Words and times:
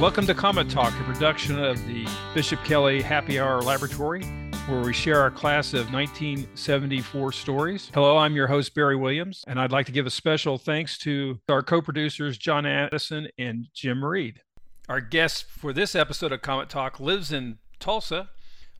Welcome 0.00 0.28
to 0.28 0.34
Comet 0.34 0.70
Talk, 0.70 0.92
a 0.92 1.02
production 1.02 1.58
of 1.58 1.84
the 1.88 2.06
Bishop 2.32 2.62
Kelly 2.62 3.02
Happy 3.02 3.40
Hour 3.40 3.62
Laboratory, 3.62 4.22
where 4.68 4.80
we 4.80 4.94
share 4.94 5.20
our 5.20 5.32
class 5.32 5.74
of 5.74 5.92
1974 5.92 7.32
stories. 7.32 7.90
Hello, 7.92 8.16
I'm 8.16 8.36
your 8.36 8.46
host, 8.46 8.76
Barry 8.76 8.94
Williams, 8.94 9.42
and 9.48 9.58
I'd 9.60 9.72
like 9.72 9.86
to 9.86 9.92
give 9.92 10.06
a 10.06 10.10
special 10.10 10.56
thanks 10.56 10.98
to 10.98 11.40
our 11.48 11.64
co 11.64 11.82
producers, 11.82 12.38
John 12.38 12.64
Addison 12.64 13.26
and 13.38 13.66
Jim 13.74 14.04
Reed. 14.04 14.40
Our 14.88 15.00
guest 15.00 15.46
for 15.50 15.72
this 15.72 15.96
episode 15.96 16.30
of 16.30 16.42
Comet 16.42 16.68
Talk 16.68 17.00
lives 17.00 17.32
in 17.32 17.58
Tulsa. 17.80 18.28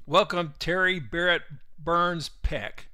Welcome, 0.08 0.54
Terry 0.58 1.00
Barrett 1.00 1.42
Burns 1.78 2.30
Peck. 2.30 2.88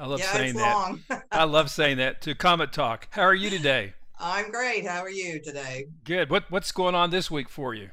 I 0.00 0.06
love 0.06 0.18
yeah, 0.18 0.32
saying 0.32 0.48
it's 0.48 0.58
that. 0.58 0.74
long. 0.74 1.00
I 1.30 1.44
love 1.44 1.70
saying 1.70 1.98
that 1.98 2.20
to 2.22 2.34
Comet 2.34 2.72
Talk. 2.72 3.06
How 3.12 3.22
are 3.22 3.36
you 3.36 3.50
today? 3.50 3.94
I'm 4.18 4.50
great. 4.50 4.84
How 4.84 4.98
are 4.98 5.08
you 5.08 5.40
today? 5.40 5.86
Good. 6.02 6.28
What 6.28 6.50
what's 6.50 6.72
going 6.72 6.96
on 6.96 7.10
this 7.10 7.30
week 7.30 7.48
for 7.48 7.72
you? 7.74 7.90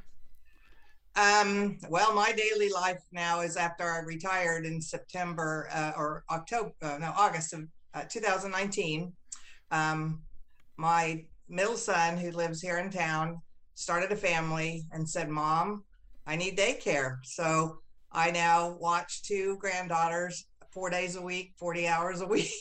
Um, 1.16 1.78
well, 1.88 2.16
my 2.16 2.31
daily 2.31 2.70
life 2.70 3.00
now 3.12 3.41
is 3.41 3.58
after 3.58 3.84
I 3.84 4.00
retired 4.00 4.66
in 4.66 4.81
September 4.81 5.67
uh, 5.72 5.92
or 5.95 6.23
October, 6.31 6.73
uh, 6.81 6.98
no, 7.00 7.14
August 7.16 7.53
of 7.53 7.67
uh, 7.94 8.05
2019. 8.09 9.14
Um, 9.70 10.23
my 10.78 11.23
middle 11.48 11.78
son, 11.78 12.17
who 12.17 12.31
lives 12.31 12.59
here 12.59 12.80
in 12.80 12.90
town, 12.90 13.40
started 13.76 14.12
a 14.12 14.16
family 14.16 14.88
and 14.92 15.08
said, 15.08 15.30
Mom, 15.30 15.84
I 16.26 16.36
need 16.36 16.58
daycare. 16.58 17.17
So 17.22 17.83
I 18.13 18.31
now 18.31 18.77
watch 18.80 19.23
two 19.23 19.58
granddaughters 19.59 20.45
four 20.72 20.90
days 20.90 21.16
a 21.16 21.22
week, 21.22 21.53
40 21.58 21.88
hours 21.88 22.22
a 22.22 22.27
week. 22.38 22.52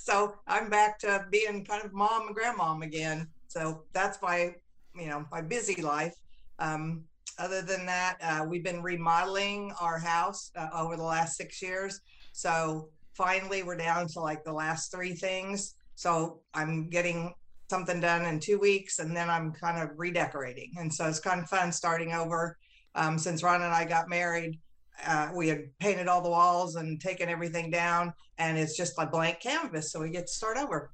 so 0.00 0.34
I'm 0.46 0.70
back 0.70 0.98
to 1.00 1.26
being 1.30 1.64
kind 1.64 1.84
of 1.84 1.92
mom 1.92 2.28
and 2.28 2.36
grandmom 2.36 2.82
again. 2.82 3.28
So 3.48 3.84
that's 3.92 4.20
my, 4.22 4.54
you 4.94 5.06
know, 5.06 5.24
my 5.30 5.40
busy 5.40 5.82
life. 5.82 6.14
Um, 6.58 7.04
other 7.38 7.62
than 7.62 7.86
that, 7.86 8.16
uh, 8.22 8.44
we've 8.48 8.64
been 8.64 8.82
remodeling 8.82 9.72
our 9.80 9.98
house 9.98 10.50
uh, 10.56 10.68
over 10.74 10.96
the 10.96 11.02
last 11.02 11.36
six 11.36 11.62
years. 11.62 12.00
So 12.32 12.88
finally, 13.14 13.62
we're 13.62 13.76
down 13.76 14.06
to 14.08 14.20
like 14.20 14.44
the 14.44 14.52
last 14.52 14.92
three 14.92 15.14
things. 15.14 15.74
So 15.94 16.40
I'm 16.54 16.88
getting 16.88 17.34
something 17.70 18.00
done 18.00 18.24
in 18.26 18.38
two 18.38 18.58
weeks 18.58 18.98
and 18.98 19.16
then 19.16 19.30
I'm 19.30 19.52
kind 19.52 19.82
of 19.82 19.98
redecorating. 19.98 20.72
And 20.76 20.92
so 20.92 21.08
it's 21.08 21.20
kind 21.20 21.40
of 21.40 21.48
fun 21.48 21.72
starting 21.72 22.12
over. 22.12 22.58
Um, 22.94 23.18
since 23.18 23.42
Ron 23.42 23.62
and 23.62 23.72
I 23.72 23.84
got 23.84 24.08
married, 24.08 24.58
uh, 25.06 25.30
we 25.34 25.48
had 25.48 25.76
painted 25.78 26.08
all 26.08 26.20
the 26.20 26.30
walls 26.30 26.76
and 26.76 27.00
taken 27.00 27.28
everything 27.28 27.70
down, 27.70 28.12
and 28.38 28.58
it's 28.58 28.76
just 28.76 28.94
a 28.98 29.06
blank 29.06 29.40
canvas. 29.40 29.90
So 29.90 30.00
we 30.00 30.10
get 30.10 30.26
to 30.26 30.32
start 30.32 30.58
over. 30.58 30.90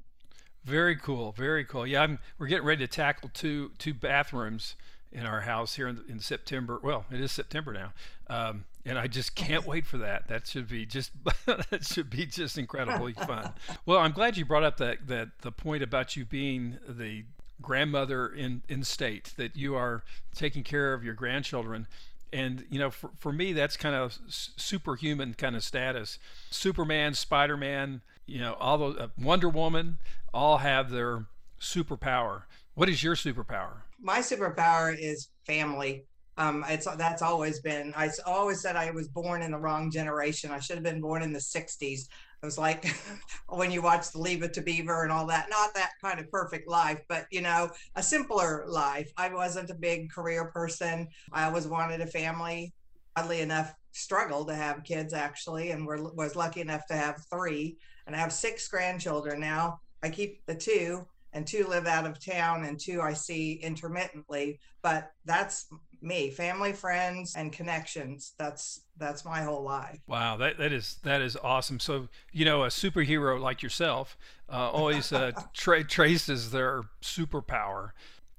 Very 0.64 0.96
cool, 0.96 1.32
very 1.32 1.64
cool. 1.64 1.86
Yeah, 1.86 2.02
I'm, 2.02 2.18
we're 2.38 2.46
getting 2.46 2.66
ready 2.66 2.86
to 2.86 2.92
tackle 2.92 3.30
two 3.32 3.72
two 3.78 3.94
bathrooms 3.94 4.76
in 5.10 5.24
our 5.24 5.40
house 5.40 5.76
here 5.76 5.88
in, 5.88 6.02
in 6.08 6.20
September. 6.20 6.78
Well, 6.82 7.06
it 7.10 7.20
is 7.20 7.32
September 7.32 7.72
now, 7.72 7.92
um, 8.28 8.64
and 8.84 8.98
I 8.98 9.06
just 9.06 9.34
can't 9.34 9.66
wait 9.66 9.86
for 9.86 9.98
that. 9.98 10.28
That 10.28 10.46
should 10.46 10.68
be 10.68 10.84
just 10.84 11.12
that 11.46 11.84
should 11.84 12.10
be 12.10 12.26
just 12.26 12.58
incredibly 12.58 13.12
fun. 13.14 13.52
Well, 13.86 13.98
I'm 13.98 14.12
glad 14.12 14.36
you 14.36 14.44
brought 14.44 14.64
up 14.64 14.76
that 14.78 15.06
that 15.06 15.28
the 15.40 15.52
point 15.52 15.82
about 15.82 16.16
you 16.16 16.24
being 16.26 16.78
the 16.86 17.24
grandmother 17.60 18.28
in 18.28 18.62
in 18.68 18.84
state 18.84 19.32
that 19.36 19.56
you 19.56 19.74
are 19.74 20.02
taking 20.34 20.62
care 20.62 20.94
of 20.94 21.04
your 21.04 21.14
grandchildren. 21.14 21.86
And 22.32 22.64
you 22.70 22.78
know 22.78 22.90
for, 22.90 23.10
for 23.18 23.32
me 23.32 23.52
that's 23.52 23.76
kind 23.76 23.94
of 23.94 24.18
superhuman 24.28 25.34
kind 25.34 25.56
of 25.56 25.64
status. 25.64 26.18
Superman 26.50 27.14
spider-man 27.14 28.02
you 28.26 28.38
know 28.38 28.54
all 28.60 28.78
those 28.78 28.96
uh, 28.98 29.08
wonder 29.18 29.48
woman 29.48 29.98
all 30.32 30.58
have 30.58 30.90
their 30.90 31.26
superpower. 31.60 32.42
What 32.74 32.88
is 32.88 33.02
your 33.02 33.16
superpower? 33.16 33.82
My 34.00 34.20
superpower 34.20 34.96
is 34.96 35.28
family. 35.46 36.04
Um, 36.36 36.64
it's 36.68 36.86
that's 36.96 37.20
always 37.20 37.58
been 37.58 37.92
i 37.96 38.08
always 38.24 38.60
said 38.60 38.76
i 38.76 38.92
was 38.92 39.08
born 39.08 39.42
in 39.42 39.50
the 39.50 39.58
wrong 39.58 39.90
generation. 39.90 40.52
I 40.52 40.60
should 40.60 40.76
have 40.76 40.84
been 40.84 41.00
born 41.00 41.22
in 41.22 41.32
the 41.32 41.40
60s 41.40 42.02
it 42.42 42.46
was 42.46 42.58
like 42.58 42.86
when 43.48 43.70
you 43.70 43.82
watch 43.82 44.12
the 44.12 44.20
Leave 44.20 44.42
It 44.42 44.52
to 44.54 44.62
Beaver 44.62 45.02
and 45.02 45.12
all 45.12 45.26
that, 45.26 45.48
not 45.50 45.74
that 45.74 45.92
kind 46.02 46.20
of 46.20 46.30
perfect 46.30 46.68
life, 46.68 47.00
but 47.08 47.26
you 47.30 47.40
know, 47.40 47.70
a 47.96 48.02
simpler 48.02 48.64
life. 48.68 49.10
I 49.16 49.32
wasn't 49.32 49.70
a 49.70 49.74
big 49.74 50.10
career 50.10 50.46
person. 50.46 51.08
I 51.32 51.44
always 51.44 51.66
wanted 51.66 52.00
a 52.00 52.06
family. 52.06 52.72
Oddly 53.16 53.40
enough, 53.40 53.74
struggled 53.92 54.48
to 54.48 54.54
have 54.54 54.84
kids 54.84 55.12
actually, 55.12 55.72
and 55.72 55.84
were, 55.84 56.12
was 56.14 56.36
lucky 56.36 56.60
enough 56.60 56.86
to 56.86 56.94
have 56.94 57.24
three. 57.32 57.76
And 58.06 58.14
I 58.14 58.20
have 58.20 58.32
six 58.32 58.68
grandchildren 58.68 59.40
now. 59.40 59.80
I 60.02 60.10
keep 60.10 60.46
the 60.46 60.54
two, 60.54 61.06
and 61.32 61.46
two 61.46 61.66
live 61.66 61.86
out 61.86 62.06
of 62.06 62.24
town, 62.24 62.64
and 62.64 62.78
two 62.78 63.00
I 63.00 63.12
see 63.12 63.54
intermittently. 63.54 64.60
But 64.82 65.12
that's 65.24 65.66
me 66.00 66.30
family 66.30 66.72
friends 66.72 67.34
and 67.36 67.52
connections. 67.52 68.34
That's 68.38 68.82
that's 68.96 69.24
my 69.24 69.42
whole 69.42 69.62
life. 69.62 69.98
Wow 70.06 70.36
that, 70.36 70.58
that 70.58 70.72
is 70.72 70.98
that 71.02 71.20
is 71.20 71.36
awesome. 71.42 71.80
So 71.80 72.08
you 72.32 72.44
know 72.44 72.64
a 72.64 72.68
superhero 72.68 73.40
like 73.40 73.62
yourself 73.62 74.16
uh, 74.50 74.70
always 74.70 75.12
uh, 75.12 75.32
tra- 75.54 75.84
traces 75.84 76.50
their 76.50 76.82
superpower 77.02 77.90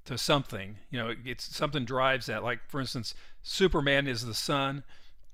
to 0.05 0.17
something. 0.17 0.77
You 0.89 0.99
know 0.99 1.13
it's 1.25 1.55
something 1.55 1.85
drives 1.85 2.27
that. 2.27 2.43
Like 2.43 2.59
for 2.67 2.79
instance 2.79 3.13
superman 3.41 4.07
is 4.07 4.25
the 4.25 4.33
sun. 4.33 4.83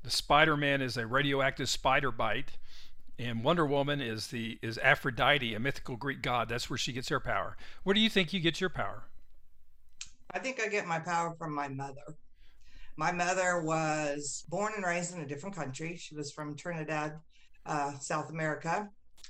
The 0.03 0.11
spider-man 0.11 0.83
is 0.83 0.97
a 0.97 1.07
radioactive 1.07 1.67
spider 1.67 2.11
bite 2.11 2.57
and 3.17 3.43
wonder 3.43 3.65
woman 3.65 4.01
is 4.01 4.27
the 4.27 4.57
is 4.61 4.77
aphrodite 4.79 5.53
a 5.53 5.59
mythical 5.59 5.95
greek 5.95 6.21
god 6.21 6.49
that's 6.49 6.69
where 6.69 6.77
she 6.77 6.91
gets 6.91 7.09
her 7.09 7.19
power 7.19 7.55
where 7.83 7.93
do 7.93 7.99
you 7.99 8.09
think 8.09 8.33
you 8.33 8.39
get 8.39 8.59
your 8.59 8.69
power 8.69 9.05
I 10.35 10.39
think 10.39 10.61
I 10.61 10.67
get 10.67 10.85
my 10.85 10.99
power 10.99 11.33
from 11.39 11.55
my 11.55 11.69
mother. 11.69 12.17
My 12.97 13.13
mother 13.13 13.61
was 13.61 14.43
born 14.49 14.73
and 14.75 14.85
raised 14.85 15.15
in 15.15 15.21
a 15.21 15.25
different 15.25 15.55
country. 15.55 15.95
She 15.95 16.13
was 16.13 16.29
from 16.29 16.57
Trinidad, 16.57 17.13
uh, 17.65 17.97
South 17.99 18.29
America, 18.29 18.89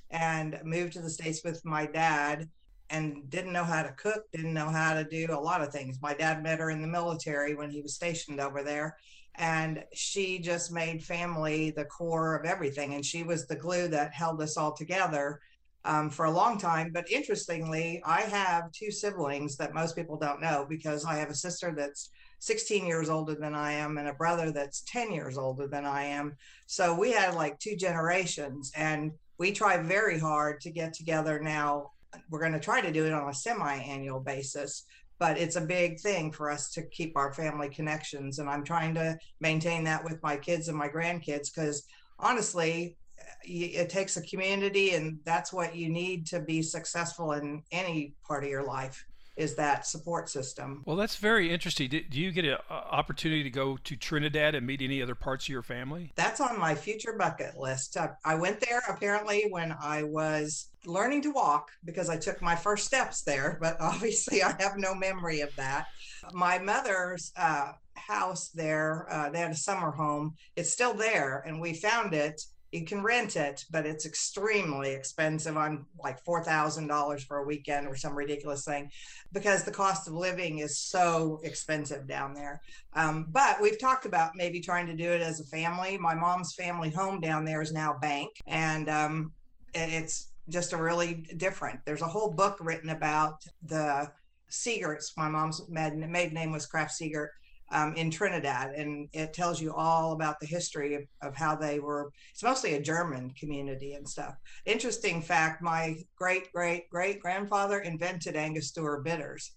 and 0.09 0.59
moved 0.63 0.93
to 0.93 1.01
the 1.01 1.09
States 1.09 1.43
with 1.43 1.63
my 1.63 1.85
dad 1.85 2.49
and 2.89 3.29
didn't 3.29 3.53
know 3.53 3.63
how 3.63 3.83
to 3.83 3.91
cook, 3.91 4.31
didn't 4.31 4.53
know 4.53 4.69
how 4.69 4.95
to 4.95 5.03
do 5.03 5.27
a 5.29 5.39
lot 5.39 5.61
of 5.61 5.71
things. 5.71 6.01
My 6.01 6.15
dad 6.15 6.41
met 6.41 6.59
her 6.59 6.71
in 6.71 6.81
the 6.81 6.87
military 6.87 7.53
when 7.53 7.69
he 7.69 7.81
was 7.81 7.93
stationed 7.93 8.39
over 8.39 8.63
there. 8.63 8.97
And 9.37 9.83
she 9.93 10.39
just 10.39 10.71
made 10.71 11.03
family 11.03 11.71
the 11.71 11.85
core 11.85 12.35
of 12.35 12.45
everything. 12.45 12.93
And 12.93 13.05
she 13.05 13.23
was 13.23 13.47
the 13.47 13.55
glue 13.55 13.87
that 13.89 14.13
held 14.13 14.41
us 14.41 14.57
all 14.57 14.73
together 14.73 15.39
um, 15.85 16.09
for 16.09 16.25
a 16.25 16.31
long 16.31 16.57
time. 16.57 16.91
But 16.93 17.09
interestingly, 17.11 18.01
I 18.05 18.21
have 18.21 18.71
two 18.71 18.91
siblings 18.91 19.55
that 19.57 19.73
most 19.73 19.95
people 19.95 20.17
don't 20.17 20.41
know 20.41 20.65
because 20.67 21.05
I 21.05 21.15
have 21.15 21.29
a 21.29 21.35
sister 21.35 21.73
that's 21.75 22.09
16 22.39 22.85
years 22.85 23.09
older 23.09 23.35
than 23.35 23.55
I 23.55 23.73
am 23.73 23.97
and 23.97 24.07
a 24.07 24.13
brother 24.13 24.51
that's 24.51 24.83
10 24.87 25.11
years 25.11 25.37
older 25.37 25.67
than 25.67 25.85
I 25.85 26.03
am. 26.03 26.35
So 26.65 26.97
we 26.97 27.11
had 27.11 27.35
like 27.35 27.59
two 27.59 27.75
generations 27.75 28.71
and 28.75 29.11
we 29.37 29.51
try 29.51 29.77
very 29.77 30.19
hard 30.19 30.61
to 30.61 30.71
get 30.71 30.93
together 30.93 31.39
now. 31.39 31.91
We're 32.29 32.39
going 32.39 32.53
to 32.53 32.59
try 32.59 32.81
to 32.81 32.91
do 32.91 33.05
it 33.05 33.13
on 33.13 33.29
a 33.29 33.33
semi 33.33 33.75
annual 33.75 34.19
basis, 34.19 34.85
but 35.19 35.37
it's 35.37 35.55
a 35.55 35.61
big 35.61 35.99
thing 35.99 36.31
for 36.31 36.49
us 36.49 36.71
to 36.71 36.83
keep 36.83 37.15
our 37.15 37.33
family 37.33 37.69
connections. 37.69 38.39
And 38.39 38.49
I'm 38.49 38.63
trying 38.63 38.93
to 38.95 39.17
maintain 39.39 39.83
that 39.85 40.03
with 40.03 40.21
my 40.21 40.35
kids 40.35 40.67
and 40.67 40.77
my 40.77 40.89
grandkids 40.89 41.53
because 41.53 41.83
honestly, 42.19 42.97
it 43.43 43.89
takes 43.89 44.17
a 44.17 44.21
community 44.21 44.95
and 44.95 45.19
that's 45.23 45.53
what 45.53 45.75
you 45.75 45.89
need 45.89 46.25
to 46.27 46.39
be 46.39 46.61
successful 46.61 47.33
in 47.33 47.61
any 47.71 48.13
part 48.27 48.43
of 48.43 48.49
your 48.49 48.65
life 48.65 49.05
is 49.35 49.55
that 49.55 49.85
support 49.85 50.29
system. 50.29 50.83
Well 50.85 50.95
that's 50.95 51.17
very 51.17 51.51
interesting. 51.51 51.89
Do, 51.89 52.01
do 52.01 52.19
you 52.19 52.31
get 52.31 52.45
an 52.45 52.57
opportunity 52.69 53.43
to 53.43 53.49
go 53.49 53.77
to 53.77 53.95
trinidad 53.95 54.55
and 54.55 54.65
meet 54.65 54.81
any 54.81 55.01
other 55.01 55.15
parts 55.15 55.45
of 55.45 55.49
your 55.49 55.61
family? 55.61 56.11
That's 56.15 56.39
on 56.39 56.59
my 56.59 56.75
future 56.75 57.15
bucket 57.17 57.57
list. 57.57 57.97
Uh, 57.97 58.09
i 58.23 58.35
went 58.35 58.59
there 58.59 58.81
apparently 58.89 59.47
when 59.49 59.75
i 59.81 60.03
was 60.03 60.69
learning 60.85 61.21
to 61.23 61.31
walk 61.31 61.69
because 61.83 62.09
i 62.09 62.17
took 62.17 62.41
my 62.41 62.55
first 62.55 62.85
steps 62.85 63.23
there 63.23 63.57
but 63.59 63.75
obviously 63.79 64.43
i 64.43 64.53
have 64.59 64.77
no 64.77 64.93
memory 64.95 65.41
of 65.41 65.55
that. 65.55 65.87
My 66.33 66.57
mother's 66.57 67.31
uh, 67.37 67.73
house 67.95 68.49
there 68.49 69.07
uh, 69.09 69.29
they 69.29 69.39
had 69.39 69.51
a 69.51 69.55
summer 69.55 69.91
home. 69.91 70.35
It's 70.55 70.71
still 70.71 70.93
there 70.93 71.43
and 71.45 71.59
we 71.59 71.73
found 71.73 72.13
it 72.13 72.41
you 72.75 72.85
can 72.85 73.01
rent 73.01 73.37
it, 73.37 73.63
but 73.71 73.85
it's 73.85 74.05
extremely 74.05 74.91
expensive. 74.91 75.55
I'm 75.55 75.85
like 76.03 76.23
$4,000 76.25 77.25
for 77.25 77.37
a 77.37 77.45
weekend 77.45 77.87
or 77.87 77.95
some 77.95 78.13
ridiculous 78.13 78.65
thing 78.65 78.91
because 79.31 79.63
the 79.63 79.71
cost 79.71 80.07
of 80.07 80.13
living 80.13 80.59
is 80.59 80.77
so 80.77 81.39
expensive 81.43 82.05
down 82.05 82.33
there. 82.33 82.61
Um, 82.93 83.27
but 83.29 83.61
we've 83.61 83.79
talked 83.79 84.05
about 84.05 84.31
maybe 84.35 84.59
trying 84.59 84.87
to 84.87 84.95
do 84.95 85.09
it 85.09 85.21
as 85.21 85.39
a 85.39 85.45
family. 85.45 85.97
My 85.97 86.15
mom's 86.15 86.53
family 86.53 86.89
home 86.89 87.21
down 87.21 87.45
there 87.45 87.61
is 87.61 87.71
now 87.71 87.97
bank, 88.01 88.31
and 88.45 88.89
um, 88.89 89.31
it's 89.73 90.31
just 90.49 90.73
a 90.73 90.77
really 90.77 91.25
different. 91.37 91.79
There's 91.85 92.01
a 92.01 92.07
whole 92.07 92.31
book 92.31 92.57
written 92.59 92.89
about 92.89 93.43
the 93.63 94.11
Siegerts. 94.51 95.11
My 95.15 95.29
mom's 95.29 95.61
maiden, 95.69 96.11
name 96.33 96.51
was 96.51 96.65
Kraft 96.65 96.93
Siegert 96.99 97.29
um, 97.75 97.93
in 97.95 98.09
Trinidad, 98.09 98.71
and 98.71 99.09
it 99.11 99.33
tells 99.33 99.61
you 99.61 99.73
all 99.73 100.13
about 100.13 100.39
the 100.39 100.45
history 100.45 100.95
of, 100.95 101.03
of 101.21 101.35
how 101.35 101.55
they 101.55 101.79
were. 101.79 102.09
It's 102.31 102.41
mostly 102.41 102.75
a 102.75 102.81
German 102.81 103.31
community 103.31 103.93
and 103.93 104.07
stuff. 104.07 104.35
Interesting 104.65 105.21
fact: 105.21 105.61
my 105.61 105.97
great 106.15 106.51
great 106.53 106.89
great 106.89 107.19
grandfather 107.19 107.79
invented 107.79 108.37
Angostura 108.37 109.03
bitters, 109.03 109.51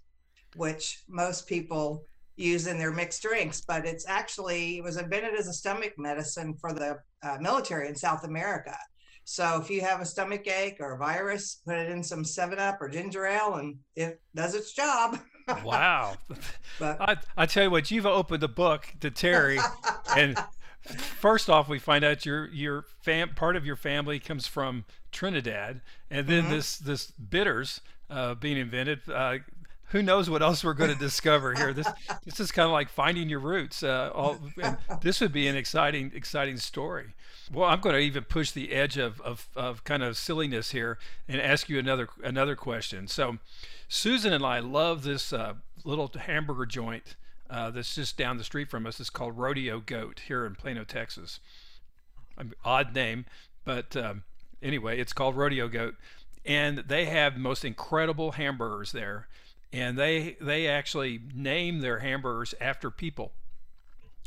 which 0.56 1.04
most 1.08 1.46
people 1.46 2.02
use 2.36 2.66
in 2.66 2.78
their 2.78 2.92
mixed 2.92 3.22
drinks, 3.22 3.60
but 3.60 3.86
it's 3.86 4.08
actually 4.08 4.78
it 4.78 4.84
was 4.84 4.96
invented 4.96 5.34
as 5.38 5.46
a 5.46 5.52
stomach 5.52 5.92
medicine 5.96 6.54
for 6.60 6.72
the 6.72 6.98
uh, 7.22 7.38
military 7.40 7.88
in 7.88 7.94
South 7.94 8.24
America. 8.24 8.76
So 9.22 9.60
if 9.60 9.70
you 9.70 9.80
have 9.82 10.00
a 10.00 10.06
stomach 10.06 10.48
ache 10.48 10.78
or 10.80 10.94
a 10.94 10.98
virus, 10.98 11.60
put 11.64 11.76
it 11.76 11.90
in 11.90 12.02
some 12.02 12.24
Seven 12.24 12.58
Up 12.58 12.78
or 12.80 12.88
ginger 12.88 13.26
ale, 13.26 13.54
and 13.54 13.76
it 13.94 14.20
does 14.34 14.56
its 14.56 14.72
job. 14.72 15.20
wow! 15.64 16.16
but, 16.78 17.00
I, 17.00 17.16
I 17.36 17.46
tell 17.46 17.64
you 17.64 17.70
what, 17.70 17.90
you've 17.90 18.06
opened 18.06 18.42
the 18.42 18.48
book 18.48 18.94
to 19.00 19.10
Terry, 19.10 19.58
and 20.16 20.38
first 20.96 21.50
off, 21.50 21.68
we 21.68 21.78
find 21.78 22.04
out 22.04 22.24
your 22.24 22.46
your 22.48 22.84
fam 23.02 23.34
part 23.34 23.56
of 23.56 23.66
your 23.66 23.76
family 23.76 24.18
comes 24.18 24.46
from 24.46 24.84
Trinidad, 25.12 25.80
and 26.10 26.26
then 26.26 26.44
mm-hmm. 26.44 26.52
this 26.52 26.78
this 26.78 27.10
bitters 27.10 27.80
uh, 28.10 28.34
being 28.34 28.56
invented. 28.56 29.00
Uh, 29.08 29.38
who 29.90 30.02
knows 30.02 30.28
what 30.28 30.42
else 30.42 30.62
we're 30.62 30.74
going 30.74 30.92
to 30.92 30.98
discover 30.98 31.54
here? 31.54 31.72
This 31.72 31.88
this 32.24 32.40
is 32.40 32.52
kind 32.52 32.66
of 32.66 32.72
like 32.72 32.90
finding 32.90 33.28
your 33.28 33.40
roots. 33.40 33.82
Uh, 33.82 34.10
all, 34.14 34.38
this 35.00 35.20
would 35.20 35.32
be 35.32 35.48
an 35.48 35.56
exciting 35.56 36.12
exciting 36.14 36.58
story. 36.58 37.14
Well, 37.52 37.68
I'm 37.68 37.80
going 37.80 37.94
to 37.94 38.00
even 38.00 38.24
push 38.24 38.50
the 38.50 38.72
edge 38.72 38.98
of, 38.98 39.22
of, 39.22 39.48
of 39.56 39.82
kind 39.84 40.02
of 40.02 40.18
silliness 40.18 40.72
here 40.72 40.98
and 41.26 41.40
ask 41.40 41.68
you 41.68 41.78
another 41.78 42.08
another 42.22 42.56
question. 42.56 43.08
So, 43.08 43.38
Susan 43.88 44.32
and 44.32 44.44
I 44.44 44.60
love 44.60 45.02
this 45.02 45.32
uh, 45.32 45.54
little 45.84 46.10
hamburger 46.14 46.66
joint 46.66 47.16
uh, 47.50 47.70
that's 47.70 47.94
just 47.94 48.16
down 48.16 48.36
the 48.36 48.44
street 48.44 48.68
from 48.68 48.86
us. 48.86 49.00
It's 49.00 49.10
called 49.10 49.38
Rodeo 49.38 49.80
Goat 49.80 50.22
here 50.28 50.44
in 50.44 50.54
Plano, 50.54 50.84
Texas. 50.84 51.40
odd 52.64 52.94
name, 52.94 53.24
but 53.64 53.96
um, 53.96 54.24
anyway, 54.62 55.00
it's 55.00 55.12
called 55.12 55.36
Rodeo 55.36 55.68
Goat, 55.68 55.94
and 56.44 56.78
they 56.78 57.06
have 57.06 57.34
the 57.34 57.40
most 57.40 57.64
incredible 57.64 58.32
hamburgers 58.32 58.92
there 58.92 59.28
and 59.72 59.98
they 59.98 60.36
they 60.40 60.66
actually 60.66 61.20
name 61.34 61.80
their 61.80 61.98
hamburgers 61.98 62.54
after 62.60 62.90
people. 62.90 63.32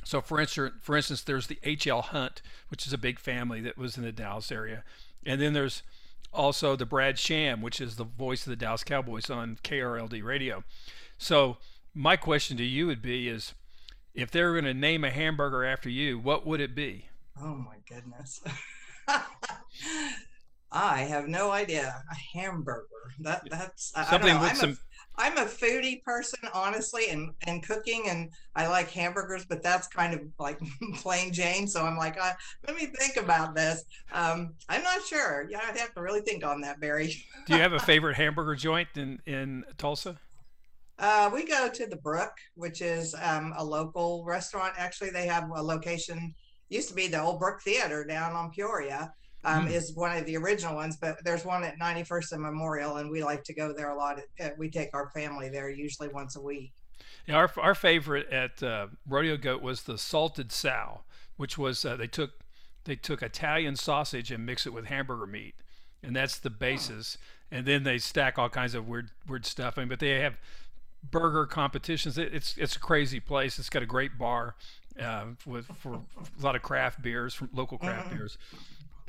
So 0.04 0.22
for 0.22 0.40
instance, 0.40 0.74
for 0.82 0.96
instance, 0.96 1.22
there's 1.22 1.48
the 1.48 1.60
H.L. 1.64 2.02
Hunt, 2.02 2.42
which 2.70 2.88
is 2.88 2.94
a 2.94 2.98
big 2.98 3.20
family 3.20 3.62
that 3.62 3.78
was 3.78 3.98
in 3.98 4.04
the 4.04 4.12
Dallas 4.12 4.52
area, 4.52 4.84
and 5.26 5.42
then 5.42 5.54
there's 5.54 5.84
also 6.34 6.76
the 6.76 6.86
Brad 6.86 7.18
Sham, 7.20 7.62
which 7.62 7.82
is 7.82 7.96
the 7.96 8.04
voice 8.04 8.46
of 8.46 8.52
the 8.52 8.56
Dallas 8.56 8.84
Cowboys 8.84 9.30
on 9.30 9.58
KRLD 9.64 10.24
radio. 10.24 10.64
So 11.18 11.58
my 11.94 12.16
question 12.16 12.58
to 12.58 12.64
you 12.64 12.88
would 12.88 13.02
be: 13.02 13.28
is 13.28 13.54
if 14.14 14.32
they 14.32 14.44
were 14.44 14.54
going 14.54 14.66
to 14.66 14.74
name 14.74 15.04
a 15.04 15.12
hamburger 15.12 15.64
after 15.64 15.90
you, 15.90 16.20
what 16.20 16.46
would 16.46 16.62
it 16.62 16.76
be? 16.76 17.08
Oh 17.40 17.56
my 17.56 17.78
goodness. 17.88 18.42
I 20.72 21.00
have 21.00 21.28
no 21.28 21.52
idea. 21.52 22.04
A 22.10 22.38
hamburger. 22.38 22.86
That 23.20 23.48
that's 23.50 23.92
something 24.10 24.40
with 24.40 24.52
I'm 24.52 24.56
some. 24.56 24.70
A, 24.72 24.76
I'm 25.18 25.38
a 25.38 25.46
foodie 25.46 26.02
person, 26.04 26.40
honestly, 26.54 27.10
and 27.10 27.32
and 27.46 27.62
cooking, 27.64 28.06
and 28.08 28.32
I 28.56 28.68
like 28.68 28.90
hamburgers, 28.90 29.46
but 29.46 29.62
that's 29.62 29.88
kind 29.88 30.14
of 30.14 30.22
like 30.40 30.60
plain 30.96 31.34
Jane. 31.34 31.68
So 31.68 31.84
I'm 31.84 31.98
like, 31.98 32.18
uh, 32.20 32.34
let 32.68 32.76
me 32.76 32.88
think 32.88 33.18
about 33.18 33.56
this. 33.56 33.84
Um, 34.14 34.54
I'm 34.70 34.84
not 34.84 35.04
sure. 35.06 35.48
Yeah, 35.50 35.60
I'd 35.68 35.78
have 35.78 35.94
to 35.96 36.02
really 36.02 36.22
think 36.22 36.46
on 36.46 36.62
that, 36.62 36.80
Barry. 36.80 37.16
Do 37.46 37.56
you 37.56 37.62
have 37.62 37.74
a 37.74 37.80
favorite 37.80 38.16
hamburger 38.16 38.56
joint 38.56 38.90
in 38.96 39.20
in 39.26 39.66
Tulsa? 39.78 40.18
Uh, 40.98 41.30
we 41.34 41.46
go 41.46 41.68
to 41.68 41.88
the 41.88 41.96
Brook, 41.98 42.34
which 42.56 42.82
is 42.82 43.16
um, 43.22 43.54
a 43.58 43.64
local 43.64 44.24
restaurant. 44.24 44.74
Actually, 44.78 45.10
they 45.10 45.26
have 45.26 45.50
a 45.50 45.62
location. 45.62 46.34
Used 46.70 46.90
to 46.90 46.96
be 46.96 47.08
the 47.08 47.22
old 47.22 47.40
Brook 47.40 47.62
Theater 47.62 48.06
down 48.06 48.34
on 48.34 48.52
Peoria 48.52 49.12
um, 49.44 49.68
mm. 49.68 49.72
is 49.72 49.94
one 49.94 50.16
of 50.16 50.26
the 50.26 50.38
original 50.38 50.76
ones, 50.76 50.98
but 50.98 51.24
there's 51.24 51.46
one 51.46 51.64
at 51.64 51.80
91st 51.80 52.34
and 52.34 52.42
Memorial, 52.42 52.98
and 52.98 53.10
we 53.10 53.24
like 53.24 53.44
to 53.46 53.54
go 53.54 53.74
there 53.74 53.90
a 53.90 53.96
lot. 53.96 54.20
Uh, 54.40 54.50
we 54.58 54.70
take 54.70 54.90
our 54.94 55.10
family 55.10 55.50
there 55.50 55.70
usually 55.70 56.10
once 56.10 56.36
a 56.36 56.42
week. 56.42 56.72
Yeah, 57.28 57.36
our, 57.36 57.52
our 57.58 57.76
favorite 57.76 58.32
at 58.32 58.62
uh, 58.64 58.88
Rodeo 59.08 59.38
Goat 59.38 59.62
was 59.62 59.84
the 59.84 59.98
salted 59.98 60.52
sow, 60.52 61.02
which 61.38 61.58
was 61.58 61.84
uh, 61.86 61.96
they 61.96 62.08
took 62.08 62.32
they 62.86 62.96
took 62.96 63.22
Italian 63.22 63.76
sausage 63.76 64.32
and 64.32 64.46
mix 64.46 64.66
it 64.66 64.74
with 64.74 64.86
hamburger 64.86 65.28
meat, 65.28 65.56
and 66.02 66.16
that's 66.16 66.40
the 66.40 66.50
basis. 66.50 67.18
Oh. 67.20 67.26
And 67.54 67.66
then 67.66 67.84
they 67.84 67.98
stack 67.98 68.40
all 68.40 68.50
kinds 68.50 68.74
of 68.76 68.88
weird 68.88 69.12
weird 69.28 69.46
stuff. 69.46 69.78
I 69.78 69.82
mean, 69.82 69.90
but 69.90 70.00
they 70.00 70.20
have 70.22 70.38
burger 71.10 71.46
competitions. 71.46 72.18
It, 72.18 72.34
it's 72.34 72.58
it's 72.58 72.76
a 72.76 72.80
crazy 72.80 73.20
place. 73.20 73.60
It's 73.60 73.70
got 73.70 73.84
a 73.84 73.88
great 73.88 74.18
bar 74.18 74.56
uh, 75.00 75.26
with 75.46 75.66
for 75.78 75.96
a 75.96 76.44
lot 76.44 76.56
of 76.56 76.62
craft 76.62 77.02
beers 77.02 77.34
from 77.34 77.50
local 77.54 77.78
craft 77.78 78.08
mm-hmm. 78.08 78.18
beers. 78.18 78.38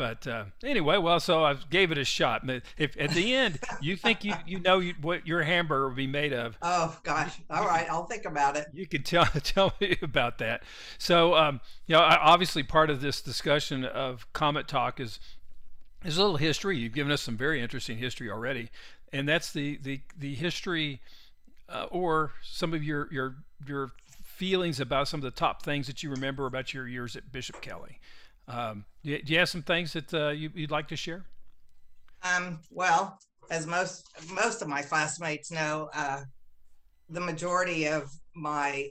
But 0.02 0.26
uh, 0.26 0.46
anyway, 0.64 0.98
well, 0.98 1.20
so 1.20 1.44
I 1.44 1.54
gave 1.70 1.92
it 1.92 1.96
a 1.96 2.04
shot. 2.04 2.42
If 2.76 2.96
at 2.98 3.10
the 3.10 3.36
end 3.36 3.60
you 3.80 3.94
think 3.94 4.24
you 4.24 4.34
you 4.44 4.58
know 4.58 4.80
you, 4.80 4.94
what 5.00 5.28
your 5.28 5.44
hamburger 5.44 5.88
will 5.88 5.94
be 5.94 6.08
made 6.08 6.32
of, 6.32 6.58
oh 6.60 6.98
gosh, 7.04 7.40
all 7.48 7.68
right, 7.68 7.86
I'll 7.88 8.06
think 8.06 8.24
about 8.24 8.56
it. 8.56 8.66
You 8.72 8.84
can 8.84 9.04
tell 9.04 9.26
tell 9.44 9.74
me 9.80 9.96
about 10.02 10.38
that. 10.38 10.64
So, 10.98 11.36
um, 11.36 11.60
you 11.86 11.94
know, 11.94 12.00
obviously 12.00 12.64
part 12.64 12.90
of 12.90 13.00
this 13.00 13.22
discussion 13.22 13.84
of 13.84 14.26
Comet 14.32 14.66
Talk 14.66 14.98
is 14.98 15.20
is 16.04 16.18
a 16.18 16.20
little 16.20 16.36
history. 16.36 16.78
You've 16.78 16.94
given 16.94 17.12
us 17.12 17.22
some 17.22 17.36
very 17.36 17.62
interesting 17.62 17.98
history 17.98 18.28
already, 18.28 18.70
and 19.12 19.28
that's 19.28 19.52
the 19.52 19.78
the 19.84 20.00
the 20.18 20.34
history 20.34 21.00
uh, 21.68 21.86
or 21.92 22.32
some 22.42 22.74
of 22.74 22.82
your 22.82 23.06
your 23.12 23.36
your 23.68 23.92
feelings 24.24 24.80
about 24.80 25.06
some 25.06 25.18
of 25.18 25.24
the 25.24 25.30
top 25.30 25.62
things 25.62 25.86
that 25.86 26.02
you 26.02 26.10
remember 26.10 26.46
about 26.46 26.74
your 26.74 26.88
years 26.88 27.14
at 27.14 27.30
Bishop 27.30 27.60
Kelly. 27.60 28.00
Um, 28.48 28.84
do, 29.04 29.18
you, 29.24 29.38
have 29.38 29.48
some 29.48 29.62
things 29.62 29.92
that 29.92 30.12
uh, 30.14 30.30
you, 30.30 30.50
would 30.54 30.70
like 30.70 30.88
to 30.88 30.96
share? 30.96 31.24
Um, 32.22 32.60
well, 32.70 33.18
as 33.50 33.66
most 33.66 34.08
most 34.32 34.62
of 34.62 34.68
my 34.68 34.82
classmates 34.82 35.50
know, 35.50 35.90
uh, 35.94 36.22
the 37.08 37.20
majority 37.20 37.86
of 37.86 38.10
my 38.34 38.90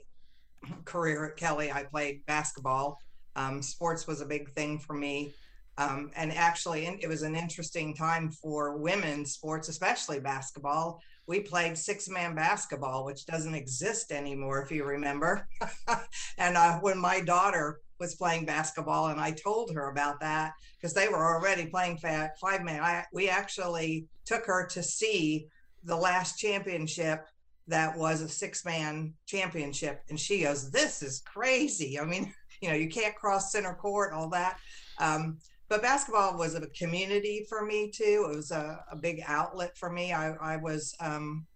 career 0.84 1.26
at 1.26 1.36
Kelly, 1.36 1.72
I 1.72 1.84
played 1.84 2.24
basketball. 2.26 2.98
Um, 3.34 3.62
sports 3.62 4.06
was 4.06 4.20
a 4.20 4.26
big 4.26 4.50
thing 4.50 4.78
for 4.78 4.94
me. 4.94 5.32
Um, 5.78 6.10
and 6.16 6.32
actually, 6.32 6.86
it 6.86 7.08
was 7.08 7.22
an 7.22 7.34
interesting 7.34 7.94
time 7.94 8.30
for 8.30 8.76
women's 8.76 9.32
sports, 9.32 9.68
especially 9.68 10.20
basketball. 10.20 11.00
We 11.26 11.40
played 11.40 11.78
six 11.78 12.08
man 12.08 12.34
basketball, 12.34 13.04
which 13.04 13.24
doesn't 13.26 13.54
exist 13.54 14.12
anymore, 14.12 14.60
if 14.60 14.70
you 14.70 14.84
remember. 14.84 15.48
and 16.38 16.56
uh, 16.56 16.78
when 16.80 16.98
my 16.98 17.20
daughter 17.20 17.80
was 18.02 18.16
playing 18.16 18.44
basketball, 18.44 19.06
and 19.06 19.20
I 19.20 19.30
told 19.30 19.72
her 19.72 19.88
about 19.90 20.20
that 20.20 20.52
because 20.76 20.92
they 20.92 21.08
were 21.08 21.24
already 21.24 21.66
playing 21.66 21.98
five 21.98 22.64
man. 22.64 22.82
I 22.82 23.04
we 23.12 23.28
actually 23.28 24.08
took 24.26 24.44
her 24.46 24.66
to 24.66 24.82
see 24.82 25.46
the 25.84 25.96
last 25.96 26.38
championship 26.38 27.24
that 27.68 27.96
was 27.96 28.20
a 28.20 28.28
six 28.28 28.64
man 28.64 29.14
championship, 29.26 30.02
and 30.10 30.18
she 30.18 30.42
goes, 30.42 30.70
"This 30.70 31.02
is 31.02 31.22
crazy." 31.24 31.98
I 31.98 32.04
mean, 32.04 32.34
you 32.60 32.68
know, 32.68 32.74
you 32.74 32.88
can't 32.88 33.14
cross 33.14 33.52
center 33.52 33.74
court, 33.74 34.12
all 34.12 34.28
that. 34.30 34.58
Um, 34.98 35.38
but 35.68 35.80
basketball 35.80 36.36
was 36.36 36.54
a 36.54 36.66
community 36.78 37.46
for 37.48 37.64
me 37.64 37.90
too. 37.90 38.28
It 38.30 38.36
was 38.36 38.50
a, 38.50 38.84
a 38.90 38.96
big 38.96 39.22
outlet 39.26 39.78
for 39.78 39.90
me. 39.90 40.12
I, 40.12 40.32
I 40.32 40.56
was, 40.58 40.94
um, 41.00 41.46